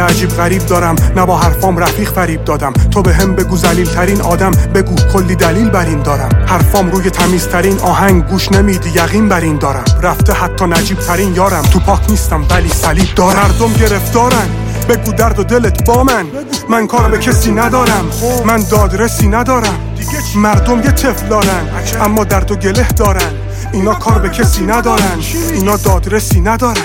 عجیب 0.02 0.30
غریب 0.30 0.66
دارم. 0.66 0.96
نه 1.16 1.26
با 1.26 1.38
حرفام 1.38 1.78
رفیق 1.78 2.12
فریب 2.12 2.44
دادم. 2.44 2.74
تو 2.74 3.02
به 3.02 3.14
هم 3.14 3.36
بگو 3.36 3.58
زلیل 3.58 3.90
ترین 3.90 4.22
آدم. 4.22 4.52
بگو 4.52 4.96
کلی 5.14 5.36
دلیل 5.36 5.70
بر 5.70 5.86
این 5.86 6.02
دارم. 6.02 6.46
حرفام 6.48 6.92
روی 6.92 7.10
تمیزترین 7.10 7.80
آهنگ 7.80 8.28
گوش 8.28 8.52
نمیدی 8.52 8.90
یقین 8.90 9.30
بر 9.30 9.42
این 9.42 9.58
دارم. 9.58 9.86
رفته 10.02 10.34
حتی 10.34 10.66
نجیب 10.66 11.00
ترین 11.00 11.36
یارم. 11.36 11.62
تو 11.62 11.80
پاک 11.80 12.10
نیستم 12.10 12.46
ولی 12.50 12.70
صلیب 12.70 13.16
دارم. 13.16 13.40
مردم 13.40 13.74
گرفتارن. 13.74 14.48
بگو 14.90 15.12
درد 15.12 15.40
و 15.40 15.44
دلت 15.44 15.86
با 15.86 16.04
من. 16.04 16.26
من 16.70 16.88
کار 16.88 17.10
به 17.10 17.18
کسی 17.18 17.52
ندارم. 17.52 18.06
من 18.46 18.64
دادرسی 18.72 19.28
ندارم. 19.28 19.78
مردم 20.36 20.82
یه 20.82 20.92
طفل 20.92 21.28
دارن 21.28 21.68
اما 22.02 22.24
درد 22.24 22.52
و 22.52 22.56
گله 22.56 22.88
دارن. 22.88 23.32
اینا 23.74 23.94
کار 23.94 24.20
به 24.20 24.30
کسی 24.30 24.66
ندارن 24.66 25.20
اینا 25.54 25.78
دادرسی 25.78 26.42
ندارن. 26.42 26.82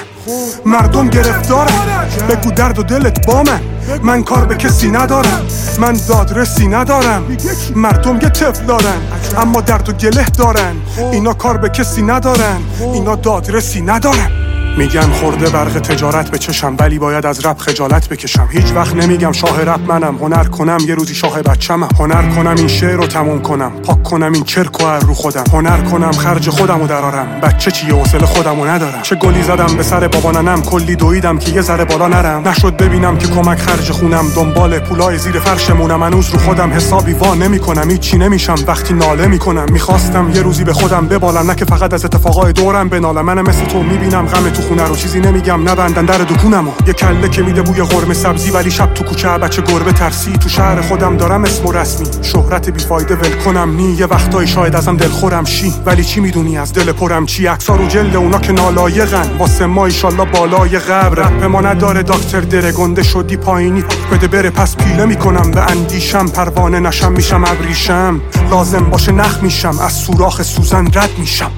مردم 0.66 1.09
گرفتارن 1.09 2.09
بگو 2.28 2.51
درد 2.51 2.78
و 2.78 2.82
دلت 2.82 3.26
با 3.26 3.43
من. 3.43 3.61
من 4.03 4.22
کار 4.22 4.45
به 4.45 4.55
کسی 4.55 4.90
ندارم 4.90 5.47
من 5.78 6.01
دادرسی 6.09 6.66
ندارم. 6.66 7.36
مردم 7.76 8.14
یه 8.14 8.28
طفل 8.28 8.64
دارن 8.64 9.03
اما 9.36 9.61
درد 9.61 9.88
و 9.88 9.93
گله 9.93 10.24
دارن. 10.24 10.76
اینا 11.12 11.32
کار 11.32 11.57
به 11.57 11.68
کسی 11.68 12.03
ندارن 12.03 12.61
اینا 12.80 13.16
دادرسی 13.16 13.80
ندارن. 13.80 14.41
میگن 14.77 15.11
خورده 15.12 15.51
برق 15.51 15.79
تجارت 15.79 16.31
به 16.31 16.39
چشم 16.39 16.77
ولی 16.79 16.99
باید 16.99 17.27
از 17.27 17.47
رب 17.47 17.59
خجالت 17.59 18.09
بکشم. 18.09 18.49
هیچ 18.51 18.73
وقت 18.75 18.95
نمیگم 18.95 19.33
شاه 19.33 19.61
رب 19.64 19.81
منم 19.93 20.16
هنر 20.16 20.45
کنم 20.45 20.79
یه 20.87 20.95
روزی 20.95 21.14
شاه 21.14 21.43
بچمم 21.43 21.89
هنر 21.99 22.35
کنم 22.35 22.55
این 22.57 22.68
شعر 22.68 22.97
رو 22.97 23.07
تموم 23.07 23.43
کنم. 23.43 23.70
پاک 23.70 24.03
کنم 24.03 24.33
این 24.33 24.45
چرک 24.45 24.81
و 24.81 24.87
رو 24.87 25.14
خودم. 25.14 25.45
هنر 25.53 25.81
کنم 25.81 26.12
خرج 26.12 26.51
خودم 26.51 26.81
رو 26.81 26.87
درارم. 26.87 27.41
بچه 27.41 27.70
چیه 27.70 27.95
حوصله 27.95 28.27
خودم 28.27 28.61
رو 28.61 28.66
ندارم. 28.66 29.03
چه 29.03 29.16
گلی 29.16 29.43
زدم 29.43 29.77
به 29.77 29.83
سر 29.83 30.09
بابا 30.09 30.31
ننم. 30.31 30.62
کلی 30.62 30.97
دویدم 30.97 31.39
که 31.39 31.53
یه 31.53 31.62
ذره 31.62 31.85
بالا 31.85 32.09
نرم. 32.09 32.49
نشد 32.49 32.77
ببینم 32.77 33.18
که 33.18 33.29
کمک 33.29 33.59
خرج 33.59 33.91
خونم. 33.91 34.25
دنبال 34.37 34.79
پولای 34.79 35.18
زیر 35.18 35.39
فرشمونم. 35.39 36.03
هنوز 36.03 36.31
رو 36.31 36.39
خودم 36.39 36.73
حسابی 36.73 37.12
وا 37.12 37.35
نمی‌کنم. 37.35 37.91
هیچی 37.91 38.18
نمیشم. 38.18 38.55
وقتی 38.66 38.95
ناله 38.95 39.27
می‌کنم. 39.27 39.66
می‌خواستم 39.73 40.31
یه 40.35 40.43
روزی 40.43 40.64
به 40.64 40.73
خودم 40.73 41.07
ببالم. 41.07 41.51
نه 41.51 41.55
که 41.55 41.64
فقط 41.64 41.95
از 41.95 42.05
اتفاقای 42.05 42.53
دورم 42.53 42.89
بنالم. 42.89 43.25
من 43.25 43.41
مثل 43.41 43.64
تو 43.64 43.83
می‌بینم 43.83 44.27
غم 44.27 44.51
تو 44.51 44.62
خونه 44.63 44.85
رو 44.85 44.97
چیزی 44.97 45.21
نمیگم 45.21 45.69
نبندن 45.69 46.05
در 46.05 46.19
دکونمو 46.19 46.71
یه 46.87 46.93
کله 46.93 47.29
که 47.29 47.43
میده 47.43 47.63
بوی 47.63 47.83
قرمه 47.83 48.15
سبزی 48.15 48.51
ولی 48.51 48.71
شب 48.71 48.95
تو 48.95 49.05
کوچه 49.05 49.29
بچه 49.29 49.63
گربه 49.63 49.93
ترسی. 49.93 50.33
تو 50.33 50.49
شهر 50.49 50.81
خودم 50.81 51.17
دارم 51.17 51.45
اسم 51.45 51.67
و 51.67 51.73
رسمی. 51.73 52.07
شهرت 52.23 52.71
بیفایده 52.71 53.15
ول 53.15 53.43
کنم 53.45 53.77
نی. 53.77 53.93
یه 53.93 54.07
وقتایی 54.07 54.49
شاید 54.49 54.77
ازم 54.77 54.97
دلخورم 54.97 55.45
شی. 55.45 55.75
ولی 55.87 56.05
چی 56.05 56.21
می‌دونی 56.21 56.59
از 56.59 56.73
دل 56.73 56.93
پرم 56.93 57.27
چی؟ 57.27 57.47
عکسا 57.47 57.77
رو 57.77 57.87
جلد 57.87 58.17
اونا 58.17 58.39
که 58.39 58.53
نالایقن. 58.53 59.37
واسه 59.39 59.67
ما 59.67 59.87
ایشالله 59.87 60.25
بالای 60.25 60.79
قبر 60.79 61.15
رپ 61.15 61.43
ما 61.43 61.61
نداره 61.61 62.03
داکتر 62.03 62.41
دره. 62.41 62.73
گنده 62.73 63.03
شدی 63.03 63.37
پایینی. 63.37 63.85
بده 64.13 64.29
بره 64.29 64.51
پس 64.51 64.77
پیله 64.77 65.05
می‌کنم. 65.05 65.51
به 65.51 65.61
اندیشم 65.61 66.27
پروانه 66.27 66.81
نشم 66.81 67.13
میشم 67.13 67.45
ابریشم. 67.45 68.21
لازم 68.51 68.85
باشه 68.85 69.13
نخ 69.13 69.43
میشم. 69.43 69.79
از 69.79 69.93
سوراخ 69.93 70.43
سوزن 70.43 70.87
رد 70.87 71.11
میشم. 71.19 71.51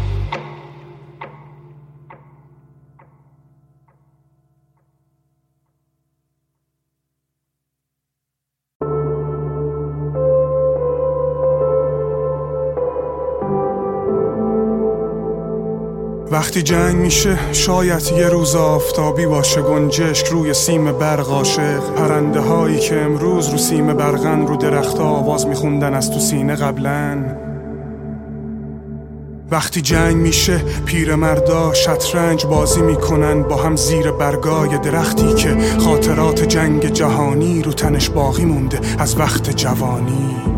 وقتی 16.35 16.63
جنگ 16.63 16.97
میشه 16.97 17.39
شاید 17.53 18.13
یه 18.17 18.29
روز 18.29 18.55
آفتابی 18.55 19.27
باشه 19.27 19.63
گنجشک 19.63 20.27
روی 20.27 20.55
سیم 20.55 20.93
برق 20.93 21.31
عاشق. 21.31 21.95
پرنده 21.95 22.41
هایی 22.41 22.79
که 22.79 23.01
امروز 23.01 23.49
رو 23.49 23.59
سیم 23.59 23.95
برغن 23.95 24.47
رو 24.47 24.57
درخت 24.57 25.01
آواز 25.01 25.47
میخوندن 25.47 25.95
از 25.95 26.11
تو 26.11 26.21
سینه 26.21 26.55
قبلا 26.55 27.25
وقتی 29.51 29.81
جنگ 29.81 30.17
میشه 30.17 30.59
پیرمردا 30.87 31.75
شطرنج 31.75 32.47
بازی 32.47 32.83
می‌کنن 32.83 33.43
با 33.43 33.57
هم 33.57 33.77
زیر 33.77 34.11
برگای 34.11 34.79
درختی 34.79 35.35
که 35.35 35.57
خاطرات 35.79 36.43
جنگ 36.43 36.87
جهانی 36.87 37.63
رو 37.63 37.73
تنش 37.73 38.11
باقی 38.11 38.45
مونده 38.45 38.81
از 38.99 39.19
وقت 39.19 39.57
جوانی. 39.57 40.54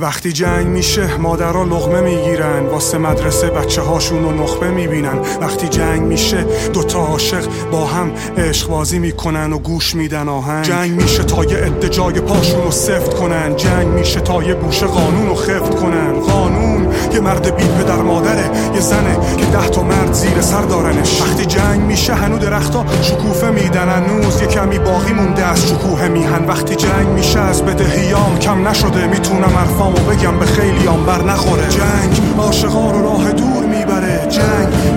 وقتی 0.00 0.32
جنگ 0.32 0.66
میشه 0.66 1.16
مادرها 1.16 1.64
لغمه 1.64 2.00
می‌گیرن. 2.00 2.66
واسه 2.66 2.98
مدرسه 2.98 3.50
بچه 3.50 3.82
هاشون 3.82 4.22
رو 4.22 4.42
نخبه 4.42 4.70
می‌بینن. 4.70 5.18
وقتی 5.40 5.68
جنگ 5.68 6.02
میشه 6.02 6.44
دوتا 6.72 6.98
عاشق 6.98 7.44
با 7.72 7.86
هم 7.86 8.12
عشق 8.36 8.68
بازی 8.68 8.98
می‌کنن 8.98 9.52
و 9.52 9.58
گوش 9.58 9.94
میدن 9.94 10.28
آهنگ. 10.28 10.64
جنگ 10.64 10.90
میشه 11.02 11.22
تا 11.22 11.44
یه 11.44 11.56
عده 11.56 12.20
پاشون 12.20 12.62
رو 12.62 12.70
سفت 12.70 13.14
کنن. 13.14 13.56
جنگ 13.56 13.86
میشه 13.86 14.20
تا 14.20 14.42
یه 14.42 14.54
گوشه 14.54 14.86
قانون 14.86 15.28
رو 15.28 15.34
خفت 15.34 15.74
کنن. 15.74 16.20
قانون 16.20 16.79
یه 17.14 17.20
مرد 17.20 17.56
بی 17.56 17.64
پدر 17.64 17.96
مادره 17.96 18.50
یه 18.74 18.80
زنه 18.80 19.16
که 19.36 19.46
ده 19.46 19.68
تا 19.68 19.82
مرد 19.82 20.12
زیر 20.12 20.40
سر 20.40 20.62
دارنش. 20.62 21.20
وقتی 21.22 21.46
جنگ 21.46 21.80
میشه 21.80 22.14
هنو 22.14 22.38
درختا 22.38 22.84
شکوفه 23.02 23.50
میدن. 23.50 23.88
هنوز 23.88 24.40
یه 24.40 24.46
کمی 24.46 24.78
باقی 24.78 25.12
مونده 25.12 25.46
از 25.46 25.68
شکوه 25.68 26.08
میهن. 26.08 26.44
وقتی 26.48 26.74
جنگ 26.74 27.08
میشه 27.08 27.40
از 27.40 27.62
بدهیام 27.62 28.38
کم 28.38 28.68
نشده. 28.68 29.06
می‌تونم 29.06 29.52
حرفامو 29.56 29.96
بگم 29.96 30.38
به 30.38 30.46
خیلی 30.46 30.88
بر 31.06 31.22
نخوره. 31.22 31.68
جنگ 31.68 32.38
عاشقا 32.38 32.90
رو 32.90 33.02
راه 33.02 33.32
دور 33.32 33.59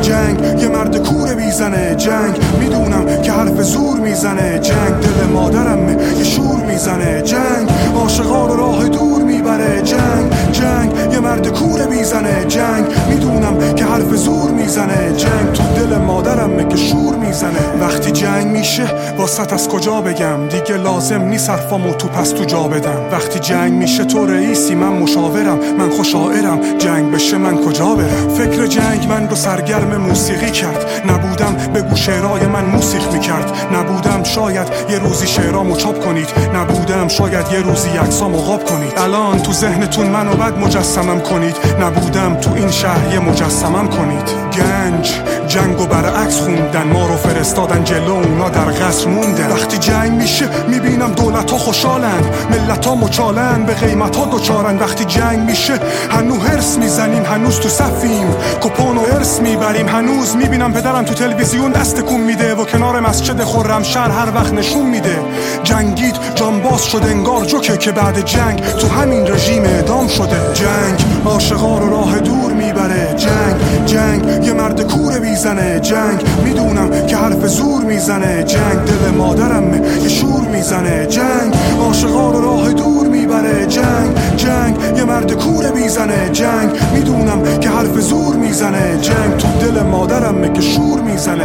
جنگ 0.03 0.61
یه 0.61 0.67
مرد 0.67 0.97
کوره 0.97 1.33
می‌زنه 1.35 1.95
جنگ 1.95 2.39
می‌دونم 2.59 3.21
که 3.21 3.31
حرف 3.31 3.61
زور 3.61 3.99
می‌زنه. 3.99 4.59
جنگ 4.59 4.93
دل 5.01 5.27
مادرم 5.33 5.89
یه 6.17 6.23
شور 6.23 6.59
می‌زنه. 6.67 7.21
جنگ 7.21 7.69
عاشقا 7.95 8.47
رو 8.47 8.55
راه 8.55 8.89
دور 8.89 9.21
می‌بره. 9.23 9.81
جنگ 9.81 10.25
جنگ 10.51 11.13
یه 11.13 11.19
مرد 11.19 11.47
کوره 11.47 11.85
می‌زنه 11.85 12.45
جنگ 12.47 12.85
می‌دونم 13.09 13.73
که 13.75 13.85
حرف 13.85 14.15
زور 14.15 14.51
می‌زنه. 14.51 15.13
جنگ 15.17 15.53
تو 15.53 15.63
دل 15.63 15.97
مادرم 15.97 16.69
که 16.69 16.77
شور 16.77 17.15
می‌زنه. 17.15 17.63
وقتی 17.81 18.11
جنگ 18.11 18.47
میشه 18.47 18.83
واسط 19.17 19.53
از 19.53 19.69
کجا 19.69 20.01
بگم؟ 20.01 20.47
دیگه 20.47 20.77
لازم 20.83 21.21
نیست 21.21 21.49
حرفامو 21.49 21.93
تو 21.93 22.07
پس 22.07 22.29
تو 22.29 22.43
جا 22.43 22.63
بدم. 22.63 23.01
وقتی 23.11 23.39
جنگ 23.39 23.73
میشه 23.73 24.05
تو 24.05 24.25
رئیسی 24.25 24.75
من 24.75 24.87
مشاورم 24.87 25.59
من 25.79 25.89
خوشاعرم. 25.89 26.59
جنگ 26.77 27.11
بشه 27.11 27.37
من 27.37 27.57
کجا 27.57 27.85
برم؟ 27.95 28.29
فکر 28.37 28.65
جنگ 28.65 29.07
من 29.09 29.29
رو 29.29 29.35
سرگرم 29.35 29.92
موسیقی 29.97 30.51
کرد. 30.51 30.85
نبودم 31.07 31.55
بگو 31.75 31.95
شعرهای 31.95 32.45
من 32.45 32.65
موسیق 32.65 33.11
می‌کرد. 33.11 33.51
نبودم 33.73 34.23
شاید 34.23 34.67
یه 34.89 34.99
روزی 34.99 35.27
شعرامو 35.27 35.75
چاپ 35.75 36.05
کنید. 36.05 36.27
نبودم 36.55 37.07
شاید 37.07 37.45
یه 37.51 37.59
روزی 37.59 37.89
عکسامو 37.89 38.37
قاب 38.37 38.65
کنید. 38.65 38.93
الان 38.97 39.39
تو 39.39 39.53
ذهنتون 39.53 40.07
منو 40.07 40.33
بد 40.33 40.57
مجسمم 40.57 41.19
کنید. 41.19 41.55
نبودم 41.81 42.35
تو 42.35 42.53
این 42.53 42.71
شهر 42.71 43.13
یه 43.13 43.19
مجسمم 43.19 43.87
کنید. 43.87 44.29
گنج 44.53 45.13
جنگ 45.47 45.81
و 45.81 45.85
برعکس 45.85 46.39
خوندن. 46.39 46.83
ما 46.83 47.07
رو 47.07 47.15
فرستادن 47.15 47.83
جلو 47.83 48.13
اونا 48.13 48.49
در 48.49 48.65
قصر 48.65 49.07
موندن. 49.07 49.51
وقتی 49.51 49.77
جنگ 49.77 50.11
میشه 50.11 50.49
می‌بینم 50.67 51.11
دولت 51.11 51.51
ها 51.51 51.57
خوشحالن. 51.57 52.21
ملت 52.51 52.85
ها 52.85 52.95
مچالن 52.95 53.63
به 53.63 53.73
قیمت 53.73 54.15
ها 54.15 54.25
دوچارن 54.25 54.77
وقتی 54.77 55.05
جنگ 55.05 55.39
میشه 55.39 55.73
هنو 56.09 56.39
هرس 56.39 56.77
می‌زنیم. 56.77 57.25
هنوز 57.25 57.59
تو 57.59 57.69
صفیم. 57.69 58.35
کپون 58.61 58.97
و 58.97 59.01
ارس 59.13 59.39
می‌بریم. 59.39 59.82
هنوز 59.87 60.35
می‌بینم 60.35 60.73
پدرم 60.73 61.03
تو 61.03 61.13
تلویزیون 61.13 61.71
دست 61.71 62.01
کن 62.01 62.19
میده 62.19 62.55
و 62.55 62.65
کنار 62.65 62.99
مسجد 62.99 63.43
خورم 63.43 63.83
شهر 63.83 64.11
هر 64.11 64.35
وقت 64.35 64.53
نشون 64.53 64.85
میده. 64.85 65.19
جنگید 65.63 66.15
جانباز 66.35 66.83
شده 66.85 67.05
انگار 67.05 67.45
جوکه 67.45 67.77
که 67.77 67.91
بعد 67.91 68.25
جنگ 68.25 68.61
تو 68.61 68.87
همین 68.87 69.27
رژیم 69.27 69.63
اعدام 69.63 70.07
شده. 70.07 70.37
جنگ 70.53 71.05
عاشقا 71.25 71.79
رو 71.79 71.89
راه 71.89 72.19
دور 72.19 72.53
می‌بره. 72.53 73.15
جنگ 73.17 73.85
جنگ 73.85 74.45
یه 74.45 74.53
مرد 74.53 74.81
کوره 74.81 75.19
می‌زنه 75.19 75.79
جنگ 75.79 76.23
می‌دونم 76.43 77.07
که 77.07 77.17
حرف 77.17 77.47
زور 77.47 77.83
می‌زنه. 77.83 78.43
جنگ 78.43 78.85
دل 78.85 79.17
مادرم 79.17 79.73
یه 80.03 80.09
شور 80.09 80.47
می‌زنه. 80.47 81.05
جنگ 81.05 81.55
عاشقا 81.79 82.31
رو 82.31 82.41
راه 82.41 82.73
دور 82.73 82.92
میبره 83.32 83.66
جنگ 83.76 84.10
جنگ 84.44 84.74
یه 84.98 85.04
مرد 85.10 85.30
کوره 85.42 85.70
میزنه 85.78 86.20
جنگ 86.40 86.68
میدونم 86.94 87.40
که 87.62 87.68
حرف 87.68 87.94
زور 88.10 88.34
میزنه 88.44 88.86
جنگ 89.08 89.30
تو 89.42 89.48
دل 89.62 89.76
مادرم 89.92 90.52
که 90.52 90.60
شور 90.60 91.00
میزنه 91.08 91.44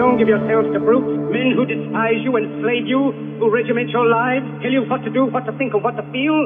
Don't 0.00 0.16
give 0.20 0.28
yourselves 0.34 0.68
to 0.74 0.80
brutes, 0.86 1.12
men 1.34 1.48
who 1.56 1.62
despise 1.74 2.20
you, 2.26 2.32
enslave 2.40 2.86
you, 2.92 3.02
who 3.38 3.46
regiment 3.58 3.88
your 3.96 4.06
lives, 4.20 4.46
tell 4.62 4.74
you 4.76 4.82
what 4.90 5.00
to 5.06 5.10
do, 5.18 5.22
what 5.34 5.44
to 5.48 5.52
think, 5.58 5.70
and 5.76 5.82
what 5.86 5.94
to 6.00 6.04
feel, 6.14 6.38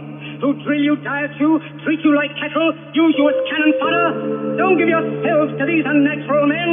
who 0.42 0.48
drill 0.64 0.84
you, 0.88 0.94
diet 1.08 1.34
you, 1.42 1.50
treat 1.84 2.00
you 2.06 2.12
like 2.20 2.32
cattle, 2.42 2.68
use 3.02 3.14
you 3.18 3.24
as 3.32 3.38
cannon 3.50 3.72
fodder. 3.80 4.08
Don't 4.60 4.76
give 4.80 4.90
yourselves 4.96 5.50
to 5.58 5.64
these 5.70 5.84
unnatural 5.92 6.44
men, 6.54 6.70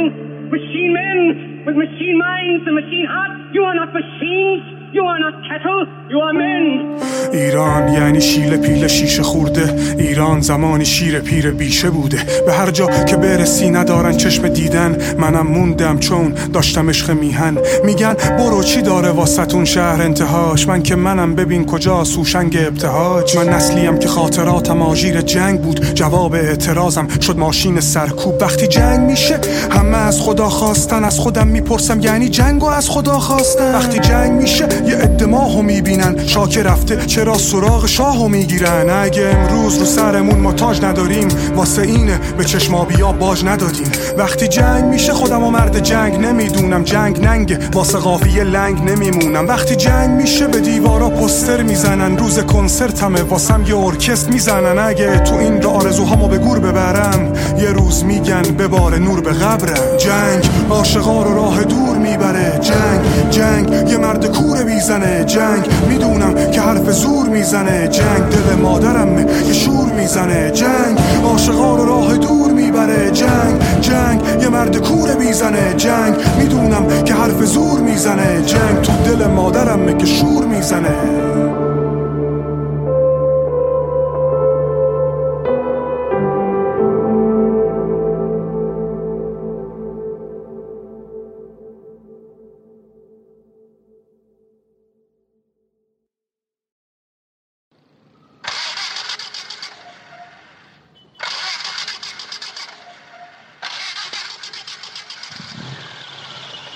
machine 0.56 0.92
men 1.00 1.18
with 1.66 1.76
machine 1.76 2.16
minds 2.16 2.62
and 2.66 2.74
machine 2.82 3.06
hearts. 3.14 3.38
You 3.52 3.62
are 3.68 3.74
not 3.74 3.92
machines. 3.92 4.62
You 4.90 5.04
are 5.04 5.18
not 5.18 5.34
cattle. 5.44 5.84
You 6.08 6.18
are 6.20 6.32
men. 6.32 6.96
ایران 7.33 7.93
یعنی 7.93 8.21
شیل 8.21 8.57
پیل 8.57 8.87
شیشه 8.87 9.23
خورده. 9.23 9.75
ایران 9.97 10.41
زمانی 10.41 10.85
شیر 10.85 11.19
پیر 11.19 11.51
بیشه 11.51 11.89
بوده. 11.89 12.17
به 12.45 12.53
هر 12.53 12.71
جا 12.71 12.87
که 13.05 13.15
برسی 13.15 13.69
ندارن 13.69 14.17
چشم 14.17 14.47
دیدن. 14.47 14.97
منم 15.19 15.47
موندم 15.47 15.99
چون 15.99 16.33
داشتم 16.53 16.89
عشق 16.89 17.11
میهن. 17.11 17.57
میگن 17.85 18.13
برو 18.13 18.63
چی 18.63 18.81
داره 18.81 19.09
واسطون 19.09 19.65
شهر 19.65 20.01
انتهاش؟ 20.01 20.67
من 20.67 20.83
که 20.83 20.95
منم 20.95 21.35
ببین 21.35 21.65
کجا 21.65 22.03
سوشنگ 22.03 22.57
ابتهاج. 22.67 23.37
من 23.37 23.49
نسلیم 23.49 23.99
که 23.99 24.07
خاطراتم 24.07 24.81
آژیر 24.81 25.21
جنگ 25.21 25.61
بود. 25.61 25.93
جواب 25.93 26.33
اعتراضم 26.33 27.07
شد 27.21 27.37
ماشین 27.37 27.79
سرکوب. 27.79 28.41
وقتی 28.41 28.67
جنگ 28.67 28.99
میشه 28.99 29.39
همه 29.71 29.97
از 29.97 30.21
خدا 30.21 30.49
خواستن. 30.49 31.03
از 31.03 31.19
خودم 31.19 31.47
می‌پرسم 31.47 31.99
یعنی 31.99 32.29
جنگ 32.29 32.63
و 32.63 32.65
از 32.65 32.89
خدا 32.89 33.19
خواستن. 33.19 33.75
وقتی 33.75 33.99
جنگ 33.99 34.31
میشه 34.31 34.67
یه 34.87 34.95
عده 34.95 35.61
می‌بینن. 35.61 36.27
شاک 36.27 36.57
رفته 36.57 36.95
چرا 37.23 37.37
سراغ 37.37 37.85
شاهو 37.85 38.27
می‌گیرن. 38.27 38.89
اگه 38.89 39.23
امروز 39.23 39.77
رو 39.77 39.85
سرمون 39.85 40.39
ما 40.39 40.51
تاج 40.53 40.83
نداریم 40.83 41.27
واسه 41.55 41.81
اینه 41.81 42.19
به 42.37 42.43
چشما 42.43 42.85
بیا 42.85 43.11
باج 43.11 43.45
ندادیم. 43.45 43.91
وقتی 44.17 44.47
جنگ 44.47 44.85
میشه 44.85 45.13
خودم 45.13 45.43
و 45.43 45.51
مرد 45.51 45.79
جنگ 45.79 46.19
نمی‌دونم. 46.19 46.83
جنگ 46.83 47.25
ننگه 47.25 47.59
واسه 47.73 47.97
قافیه 47.97 48.43
لنگ 48.43 48.89
نمیمونم. 48.89 49.47
وقتی 49.47 49.75
جنگ 49.75 50.09
میشه 50.09 50.47
به 50.47 50.59
دیوارا 50.59 51.09
پستر 51.09 51.63
می‌زنن. 51.63 52.17
روز 52.17 52.39
کنسرتمه 52.39 53.21
واسم 53.21 53.63
یه 53.67 53.77
ارکست 53.77 54.29
می‌زنن. 54.29 54.79
اگه 54.79 55.19
تو 55.19 55.35
این 55.35 55.61
را 55.61 55.69
آرزوهامو 55.71 56.27
به 56.27 56.37
گور 56.37 56.59
ببرم 56.59 57.33
یه 57.57 57.69
روز 57.69 58.03
میگن 58.03 58.41
ببار 58.41 58.99
نور 58.99 59.21
به 59.21 59.31
قبرم. 59.31 59.97
جنگ 59.97 60.49
عاشقا 60.69 61.23
رو 61.23 61.35
راه 61.35 61.63
دور 61.63 61.92
می‌بره. 62.03 62.59
جنگ 62.61 63.29
جنگ 63.29 63.89
یه 63.91 63.97
مرد 63.97 64.25
کور 64.25 64.63
می‌زنه. 64.63 65.23
جنگ 65.25 65.63
می‌دونم 65.89 66.33
که 66.51 66.61
حرف 66.61 66.91
زور 66.91 67.27
می‌زنه. 67.29 67.87
جنگ 67.87 68.23
دل 68.33 68.61
مادرم 68.61 69.17
یه 69.47 69.53
شور 69.53 69.89
می‌زنه. 69.99 70.51
جنگ 70.51 70.99
عاشقا 71.23 71.75
رو 71.75 71.85
راه 71.85 72.17
دور 72.17 72.51
می‌بره. 72.51 73.11
جنگ 73.11 73.55
جنگ 73.81 74.21
یه 74.41 74.49
مرد 74.49 74.77
کور 74.77 75.15
می‌زنه. 75.15 75.73
جنگ 75.77 76.13
می‌دونم 76.39 77.03
که 77.05 77.13
حرف 77.13 77.43
زور 77.43 77.79
می‌زنه. 77.79 78.41
جنگ 78.45 78.81
تو 78.81 78.93
دل 79.05 79.27
مادرم 79.27 79.97
که 79.97 80.05
شور 80.05 80.45
می‌زنه. 80.45 81.52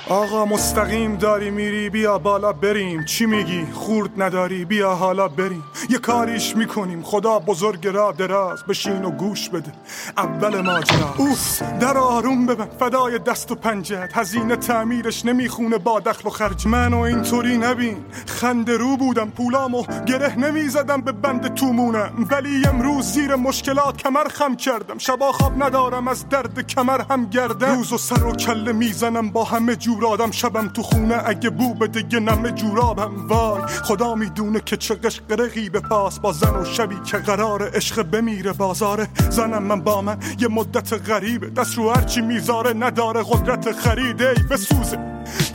آقا 0.10 0.46
مستقیم 0.46 1.16
داری 1.16 1.52
میری 1.52 1.90
بیا 1.90 2.18
بالا 2.18 2.54
بریم. 2.54 3.06
چی 3.06 3.26
میگی؟ 3.26 3.68
خورد 3.74 4.22
نداری 4.22 4.66
بیا 4.66 4.96
حالا 4.96 5.28
بریم. 5.28 5.64
یه 5.90 5.98
کاریش 5.98 6.56
می‌کنیم. 6.56 7.04
خدا 7.04 7.40
بزرگ 7.40 7.88
را 7.88 8.12
دراز 8.12 8.64
بشین 8.70 9.06
و 9.06 9.12
گوش 9.12 9.50
بده. 9.50 9.72
اول 10.18 10.62
ماجرا. 10.62 11.14
اوف 11.18 11.62
در 11.80 11.98
آروم 11.98 12.46
ببن 12.46 12.68
فدای 12.80 13.20
دست 13.20 13.52
و 13.52 13.56
پنجت 13.56 14.10
هزینه 14.14 14.56
تعمیرش 14.56 15.26
نمی‌خونه 15.26 15.78
با 15.78 16.00
دخل 16.00 16.28
و 16.28 16.32
خرج. 16.32 16.68
منو 16.68 17.00
اینطوری 17.00 17.58
نبین. 17.58 17.98
خنده 18.26 18.78
رو 18.78 18.98
بودم 18.98 19.30
پولامو 19.30 19.84
گره 20.06 20.40
نمی‌زدم 20.40 21.02
به 21.02 21.12
بند 21.12 21.54
تومونم. 21.54 22.28
ولی 22.32 22.68
امروز 22.68 23.06
زیر 23.06 23.36
مشکلات 23.36 23.98
کمر 23.98 24.28
خم 24.28 24.56
کردم. 24.56 24.98
شبا 24.98 25.32
خواب 25.32 25.64
ندارم 25.64 26.08
از 26.08 26.30
درد 26.30 26.68
کمر 26.68 27.02
هم 27.10 27.26
گردم. 27.26 27.76
روز 27.76 27.94
و 27.94 27.98
سر 27.98 28.24
و 28.24 28.32
کله 28.32 28.72
می‌زنم 28.72 29.30
با 29.30 29.44
همه 29.44 29.76
جور 29.76 29.97
آدم 30.06 30.32
شبم 30.32 30.68
تو 30.68 30.84
خونه. 30.84 31.22
اگه 31.26 31.50
بو 31.50 31.74
بده 31.74 32.04
یه 32.12 32.20
نمه 32.20 32.52
جورابم 32.52 33.28
وای. 33.28 33.62
خدا 33.68 34.16
می‌دونه 34.16 34.60
که 34.60 34.78
چه 34.78 34.96
قشقرقی 34.96 35.70
به 35.70 35.80
پاس. 35.80 36.20
با 36.20 36.32
زن 36.32 36.56
و 36.56 36.66
شبی 36.66 36.96
که 37.06 37.18
قرار 37.18 37.70
عشق 37.76 38.02
بمیره 38.02 38.54
بازاره. 38.54 39.08
زنم 39.30 39.64
من 39.64 39.82
با 39.82 40.02
من 40.02 40.18
یه 40.40 40.48
مدت 40.48 41.10
غریبه. 41.10 41.50
دست 41.50 41.78
رو 41.78 41.92
هرچی 41.92 42.22
می‌ذاره 42.22 42.74
نداره 42.74 43.24
قدرت 43.24 43.72
خریده 43.72 44.30
ای 44.30 44.44
بسوزه. 44.52 44.98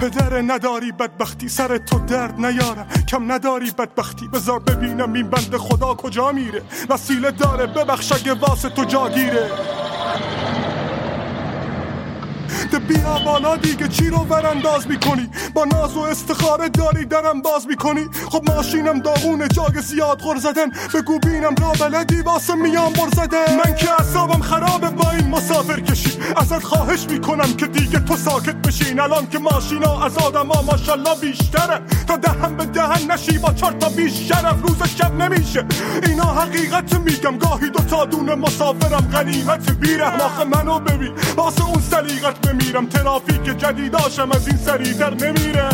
پدر 0.01 0.43
نداری 0.43 0.93
بدبختی 0.93 1.49
سر 1.49 1.79
تو 1.79 1.99
درد 1.99 2.35
نیارم 2.47 2.87
کم 3.09 3.33
نداری 3.33 3.71
بدبختی. 3.71 4.29
بذار 4.29 4.59
ببینم 4.59 5.13
این 5.13 5.29
بند 5.31 5.57
خدا 5.57 5.95
کجا 5.95 6.33
میره. 6.33 6.63
وسیله 6.89 7.31
داره 7.31 7.67
ببخش 7.67 8.13
اگه 8.13 8.35
واسه 8.35 8.69
تو 8.69 8.85
جاگیره 8.85 9.51
ده 12.73 12.79
بیا 12.79 13.19
بالا 13.25 13.57
دیگه 13.57 13.89
چی 13.89 14.11
رو 14.11 14.19
ورانداز 14.19 14.89
می‌کنی؟ 14.89 15.31
با 15.55 15.65
ناز 15.65 15.97
و 15.97 16.01
استخاره 16.01 16.69
داری 16.69 17.05
درم 17.05 17.43
باز 17.43 17.67
می‌کنی؟ 17.67 18.09
خب 18.31 18.51
ماشینم 18.51 18.99
داغونه 18.99 19.49
جای 19.49 19.83
زیاد 19.83 20.19
غر 20.19 20.37
زدن. 20.37 20.71
بگو 20.95 21.19
بینم 21.19 21.55
را 21.61 21.73
بلدی 21.81 22.21
واسه 22.21 22.55
میام 22.55 22.93
بر 22.93 23.09
زدن. 23.17 23.57
من 23.57 23.75
که 23.75 24.01
اصابم 24.01 24.43
خرابه 24.43 24.91
با 24.91 25.11
این 25.11 25.29
مسافر 25.29 25.81
کشی. 25.81 26.19
ازت 26.37 26.63
خواهش 26.63 27.07
می‌کنم 27.11 27.53
که 27.53 27.67
دیگه 27.67 27.99
تو 27.99 28.17
ساکت 28.17 28.55
بشین. 28.55 29.01
الان 29.01 29.29
که 29.29 29.39
ماشینا 29.39 30.05
از 30.05 30.19
آدم 30.19 30.47
ها 30.47 30.63
ماشالله 30.63 31.15
بیشتره. 31.21 31.81
تا 32.09 32.17
دهن 32.17 32.57
به 32.57 32.65
دهن 32.65 33.13
نشی 33.13 33.39
با 33.39 33.53
چهار 33.53 33.73
تا 33.73 33.89
بیش 33.89 34.29
شرف 34.29 34.63
روز 34.63 34.83
شب 34.97 35.15
نمیشه. 35.15 35.65
اینا 36.07 36.25
حقیقت 36.25 36.95
میگم 36.95 37.39
گاهی 37.39 37.71
دو 37.71 37.85
تا 37.85 38.05
دونه 38.05 38.35
مسافرم 38.35 39.09
غنیمت 39.13 39.71
بیرحم. 39.71 40.21
آخه 40.21 40.45
منو 40.45 40.79
ببین 40.79 41.13
واسه 41.37 41.65
اون 41.69 41.83
سلیقت 41.91 42.47
بمیرم 42.63 42.87
ترافیک 42.87 43.43
جدیداشم 43.43 44.33
از 44.33 44.49
این 44.49 44.57
سریعتر 44.57 45.15
نمیره. 45.15 45.69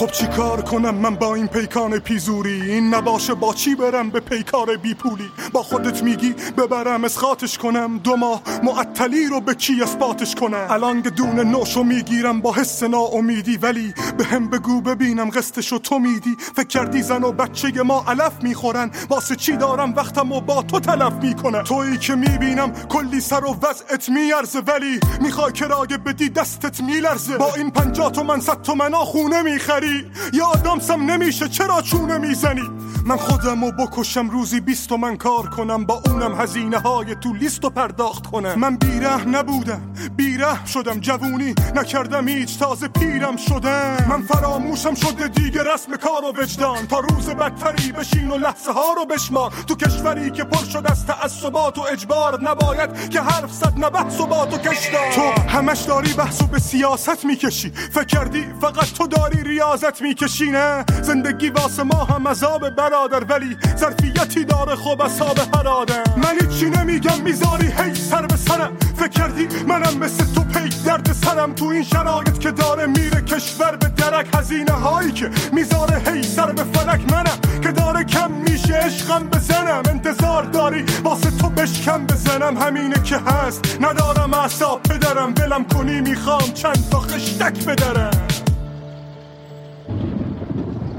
خب 0.00 0.10
چی 0.10 0.26
کار 0.26 0.62
کنم 0.62 0.94
من 0.94 1.14
با 1.14 1.34
این 1.34 1.46
پیکان 1.46 1.98
پیزوری؟ 1.98 2.62
این 2.62 2.94
نباشه 2.94 3.34
با 3.34 3.54
چی 3.54 3.74
برم 3.74 4.10
به 4.10 4.20
پیکار 4.20 4.76
بی 4.76 4.94
پولی؟ 4.94 5.30
با 5.52 5.62
خودت 5.62 6.02
میگی 6.02 6.34
ببرم 6.58 7.04
اسخاتش 7.04 7.58
کنم. 7.58 7.98
دو 7.98 8.16
ماه 8.16 8.42
معطلی 8.62 9.26
رو 9.26 9.40
به 9.40 9.54
کی 9.54 9.82
اثباتش 9.82 10.34
کنم؟ 10.34 10.66
الان 10.70 11.00
دون 11.00 11.40
نوشو 11.40 11.82
می‌گیرم 11.82 12.40
با 12.40 12.52
حس 12.52 12.82
ناامیدی 12.82 13.56
ولی 13.56 13.94
به 14.18 14.24
هم 14.24 14.50
بگو 14.50 14.80
ببینم 14.80 15.30
قسطشو 15.30 15.78
تو 15.78 15.98
میدی. 15.98 16.36
فکر 16.56 16.66
کردی 16.66 17.02
زن 17.02 17.24
و 17.24 17.32
بچه 17.32 17.82
ما 17.82 18.04
علف 18.08 18.32
می‌خورن. 18.42 18.90
واسه 19.10 19.36
چی 19.36 19.56
دارم 19.56 19.94
وقتم 19.94 20.32
و 20.32 20.40
با 20.40 20.62
تو 20.62 20.80
تلف 20.80 21.12
می‌کنم؟ 21.12 21.62
تویی 21.62 21.98
که 21.98 22.14
می‌بینم 22.14 22.72
کلی 22.72 23.20
سر 23.20 23.44
و 23.44 23.56
وضعت 23.62 24.08
میارزه 24.08 24.60
ولی 24.60 25.00
می‌خوای 25.20 25.52
کرایه 25.52 25.98
بدی 25.98 26.28
دستت 26.28 26.80
میلرزه. 26.80 27.36
با 27.36 27.54
این 27.54 27.70
پنجاه 27.70 28.12
تومن 28.12 28.40
صد 28.40 28.62
تومنا 28.62 28.98
خونه 28.98 29.42
می‌خری. 29.42 29.89
یا 30.32 30.46
آدامسم 30.46 31.10
نمیشه 31.10 31.48
چرا 31.48 31.82
چونه 31.82 32.18
می‌زنی؟ 32.18 32.70
من 33.04 33.16
خودم 33.16 33.64
رو 33.64 33.72
بکشم 33.72 34.30
روزی 34.30 34.60
بیست 34.60 34.92
من 34.92 35.16
کار 35.16 35.48
کنم 35.48 35.84
با 35.84 36.02
اونم 36.06 36.40
هزینه 36.40 36.78
های 36.78 37.14
تو 37.14 37.32
لیست 37.32 37.64
و 37.64 37.70
پرداخت 37.70 38.26
کنم. 38.26 38.58
من 38.58 38.76
بیره 38.76 39.28
نبودم 39.28 39.80
بیره 40.16 40.66
شدم 40.66 41.00
جوونی 41.00 41.54
نکردم 41.74 42.28
هیچ 42.28 42.58
تازه 42.58 42.88
پیرم 42.88 43.36
شدم. 43.36 43.96
من 44.08 44.22
فراموشم 44.22 44.94
شده 44.94 45.28
دیگه 45.28 45.62
رسم 45.74 45.96
کار 45.96 46.24
و 46.24 46.42
وجدان. 46.42 46.86
تا 46.86 46.98
روز 46.98 47.30
بدتری 47.30 47.92
بشین 47.92 48.30
و 48.30 48.36
لحظه 48.36 48.72
ها 48.72 48.92
رو 48.96 49.06
بشمار. 49.06 49.52
تو 49.66 49.74
کشوری 49.74 50.30
که 50.30 50.44
پر 50.44 50.64
شد 50.64 50.82
از 50.86 51.06
تعصبات 51.06 51.78
و 51.78 51.82
اجبار 51.92 52.42
نباید 52.42 53.10
که 53.10 53.20
حرف 53.20 53.52
صد 53.52 53.78
نه 53.78 53.90
بحث 53.90 54.20
و 54.20 54.26
بات 54.26 54.54
و 54.54 54.58
کشدار 54.58 55.12
تو 55.12 55.42
همش 55.48 55.80
داری 55.80 56.12
بحث 56.12 56.42
و 56.42 56.46
به 56.46 56.58
سیاست 56.58 57.24
می‌کشی. 57.24 57.70
فکر 57.70 58.04
کردی 58.04 58.46
فقط 58.60 58.92
تو 58.92 59.06
داری 59.06 59.42
ریاضت 59.70 60.02
می‌کشی 60.02 60.50
نه 60.50 60.84
زندگی 61.02 61.50
واسه 61.50 61.82
ما 61.82 62.04
هم 62.04 62.28
عذاب 62.28 62.70
برادر 62.70 63.24
ولی 63.24 63.56
ظرفیتی 63.76 64.44
داره 64.44 64.76
خب 64.76 65.00
اصاب 65.00 65.38
هر 65.54 65.68
آدم. 65.68 66.02
من 66.16 66.34
هیچی 66.40 66.70
نمیگم 66.70 67.20
می‌ذاری 67.20 67.66
هی 67.66 67.94
سر 67.94 68.26
به 68.26 68.36
سرم. 68.36 68.76
فکر 68.96 69.08
کردی 69.08 69.48
منم 69.68 69.98
مثل 69.98 70.24
تو 70.34 70.40
پیک 70.40 70.82
درد 70.84 71.12
سرم. 71.12 71.54
تو 71.54 71.64
این 71.64 71.82
شرایط 71.82 72.38
که 72.38 72.50
داره 72.50 72.86
میره 72.86 73.20
کشور 73.20 73.76
به 73.76 73.88
درک. 73.88 74.26
هزینه 74.36 74.72
هایی 74.72 75.12
که 75.12 75.30
می‌ذاره 75.52 76.02
هی 76.06 76.22
سر 76.22 76.52
به 76.52 76.64
فلک. 76.64 77.12
منم 77.12 77.60
که 77.62 77.72
داره 77.72 78.04
کم 78.04 78.30
میشه 78.30 78.74
عشقم 78.74 79.28
بزنم. 79.28 79.82
انتظار 79.88 80.42
داری 80.42 80.84
واسه 81.04 81.30
تو 81.30 81.48
بشکم 81.48 82.06
بزنم. 82.06 82.58
همینه 82.58 83.02
که 83.02 83.16
هست. 83.16 83.78
ندارم 83.80 84.34
اعصاب 84.34 84.82
پدرم. 84.82 85.32
دلم 85.32 85.64
کنی 85.64 86.00
می‌خوام 86.00 86.52
چند 86.54 86.88
تا 86.90 87.00
خشتک 87.00 87.64
بدرم. 87.64 88.29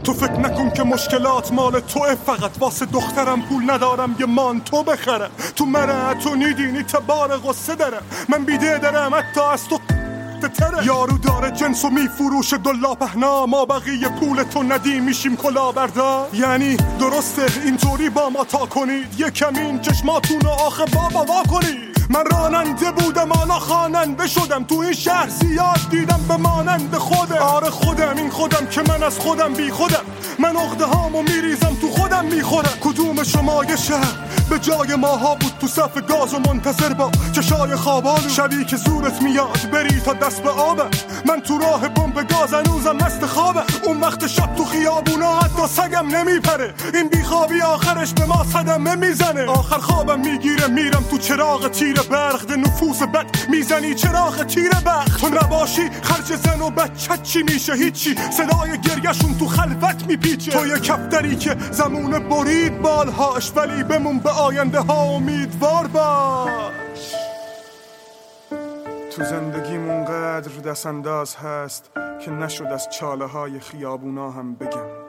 تو 0.04 0.14
فکر 0.14 0.40
نکن 0.40 0.70
که 0.70 0.84
مشکلات 0.84 1.52
مال 1.52 1.80
توه 1.80 2.16
فقط 2.16 2.52
واسه 2.60 2.86
دخترم 2.86 3.42
پول 3.42 3.72
ندارم 3.72 4.16
یه 4.20 4.26
مان 4.26 4.62
تو 4.62 4.84
بخرم 4.84 5.32
تو 5.56 5.66
مرا 5.66 6.14
تو 6.14 6.36
نیدینی 6.36 6.84
تبار 6.84 7.38
غصه 7.38 7.76
دارم 7.76 8.04
من 8.30 8.46
بیده 8.46 8.78
دارم 8.78 9.16
حتی 9.16 9.42
از 9.42 9.68
تو 9.68 9.78
تره. 10.48 10.86
یارو 10.86 11.18
داره 11.18 11.52
جنسو 11.52 11.90
میفروشه 11.90 12.58
دلا 12.58 12.96
پهنا 12.96 13.46
ما 13.46 13.66
بقیه 13.66 14.10
پول 14.10 14.44
تو 14.44 14.64
ندیم 14.64 15.04
میشیم 15.04 15.36
کلا 15.36 15.72
بردار 15.72 16.28
یعنی 16.34 16.78
درسته 17.00 17.46
اینطوری 17.66 18.10
با 18.10 18.30
ما 18.30 18.44
تا 18.44 18.66
کنید. 18.66 19.20
یه 19.20 19.30
کمین 19.30 19.80
چشماتون 19.80 20.48
آخه 20.48 20.86
بابا 20.86 21.26
وا 21.26 21.44
کنید. 21.44 21.91
من 22.14 22.26
راننده 22.26 22.92
بودم 22.92 23.32
آنا 23.32 23.60
خواننده 23.60 24.28
شدم. 24.28 24.64
تو 24.64 24.76
این 24.76 24.94
شهر 24.94 25.30
زیاد 25.30 25.80
دیدم 25.90 26.20
به 26.28 26.38
مانند 26.38 26.96
خودم. 26.96 27.36
آره 27.36 27.70
خودم 27.70 28.18
این 28.18 28.30
خودم 28.30 28.66
که 28.66 28.82
من 28.82 29.04
از 29.04 29.20
خودم 29.20 29.54
بی 29.54 29.72
خودم. 29.72 30.04
من 30.40 30.56
اخده 30.56 30.86
هامو 30.86 31.22
میریزم 31.22 31.78
تو 31.82 31.90
خودم 31.90 32.26
می‌خورم. 32.26 32.78
کدوم 32.82 33.24
شما 33.24 33.66
یه 33.66 33.76
شهر 33.76 34.14
به 34.50 34.60
جای 34.60 34.96
ماها 34.96 35.36
بود 35.36 35.54
تو 35.62 35.68
صف 35.68 36.02
گاز 36.08 36.34
و 36.34 36.40
منتظر 36.40 36.94
با 36.94 37.12
چشای 37.32 37.76
خوابان. 37.76 38.28
شبی 38.28 38.66
که 38.66 38.78
زورت 38.78 39.22
میاد 39.22 39.70
بری 39.74 40.00
تا 40.00 40.14
دست 40.14 40.44
به 40.44 40.50
آبه 40.50 40.84
من 41.26 41.42
تو 41.42 41.58
راه 41.58 41.90
بمب 41.90 42.28
گاز 42.28 42.54
هنوزم 42.54 42.96
مست 42.96 43.26
خوابه 43.26 43.62
اون 43.84 44.02
وقت 44.02 44.28
شب 44.28 44.56
تو 44.56 44.66
خیابونا 44.66 45.40
حتی 45.40 45.68
سگم 45.68 46.08
نمیپره. 46.08 46.74
این 46.94 47.08
بیخوابی 47.08 47.62
آخرش 47.62 48.14
به 48.14 48.26
ما 48.26 48.46
صدمه 48.54 48.96
می‌زنه. 48.96 49.46
آخر 49.46 49.78
خوابم 49.78 50.20
می‌گیره 50.20 50.68
میرم 50.68 51.04
تو 51.12 51.18
چراغ 51.18 51.72
برق 52.10 52.52
نفوس 52.52 53.04
بد 53.04 53.26
می‌زنی؟ 53.50 53.96
چراغ 53.96 54.44
تیر 54.44 54.70
برق 54.86 55.18
تو 55.18 55.28
نباشی 55.30 55.90
خرج 55.90 56.36
زن 56.36 56.62
و 56.62 56.70
بچه 56.70 57.18
چی 57.18 57.44
میشه؟ 57.44 57.74
هیچی. 57.74 58.16
صدای 58.32 58.82
گریشون 58.82 59.38
تو 59.38 59.48
خلوت 59.48 60.06
میپیچه. 60.08 60.52
تو 60.52 60.68
یه 60.68 60.80
کفتری 60.80 61.36
که 61.36 61.56
زمونه 61.72 62.20
برید 62.20 62.82
بالهاش 62.82 63.52
ولی 63.56 63.84
بمون 63.84 64.20
به 64.20 64.30
آینده 64.30 64.80
ها. 64.80 65.04
امیدوار 65.04 65.88
باش. 65.88 67.16
تو 69.16 69.24
زندگیمون 69.24 70.06
قدر 70.06 70.52
دست 70.66 70.86
انداز 70.86 71.36
هست 71.36 71.92
که 72.26 72.32
نشد 72.32 72.64
از 72.66 72.88
چاله 73.00 73.26
های 73.26 73.60
خیابونا 73.60 74.32
هم 74.32 74.56
بگم. 74.56 75.01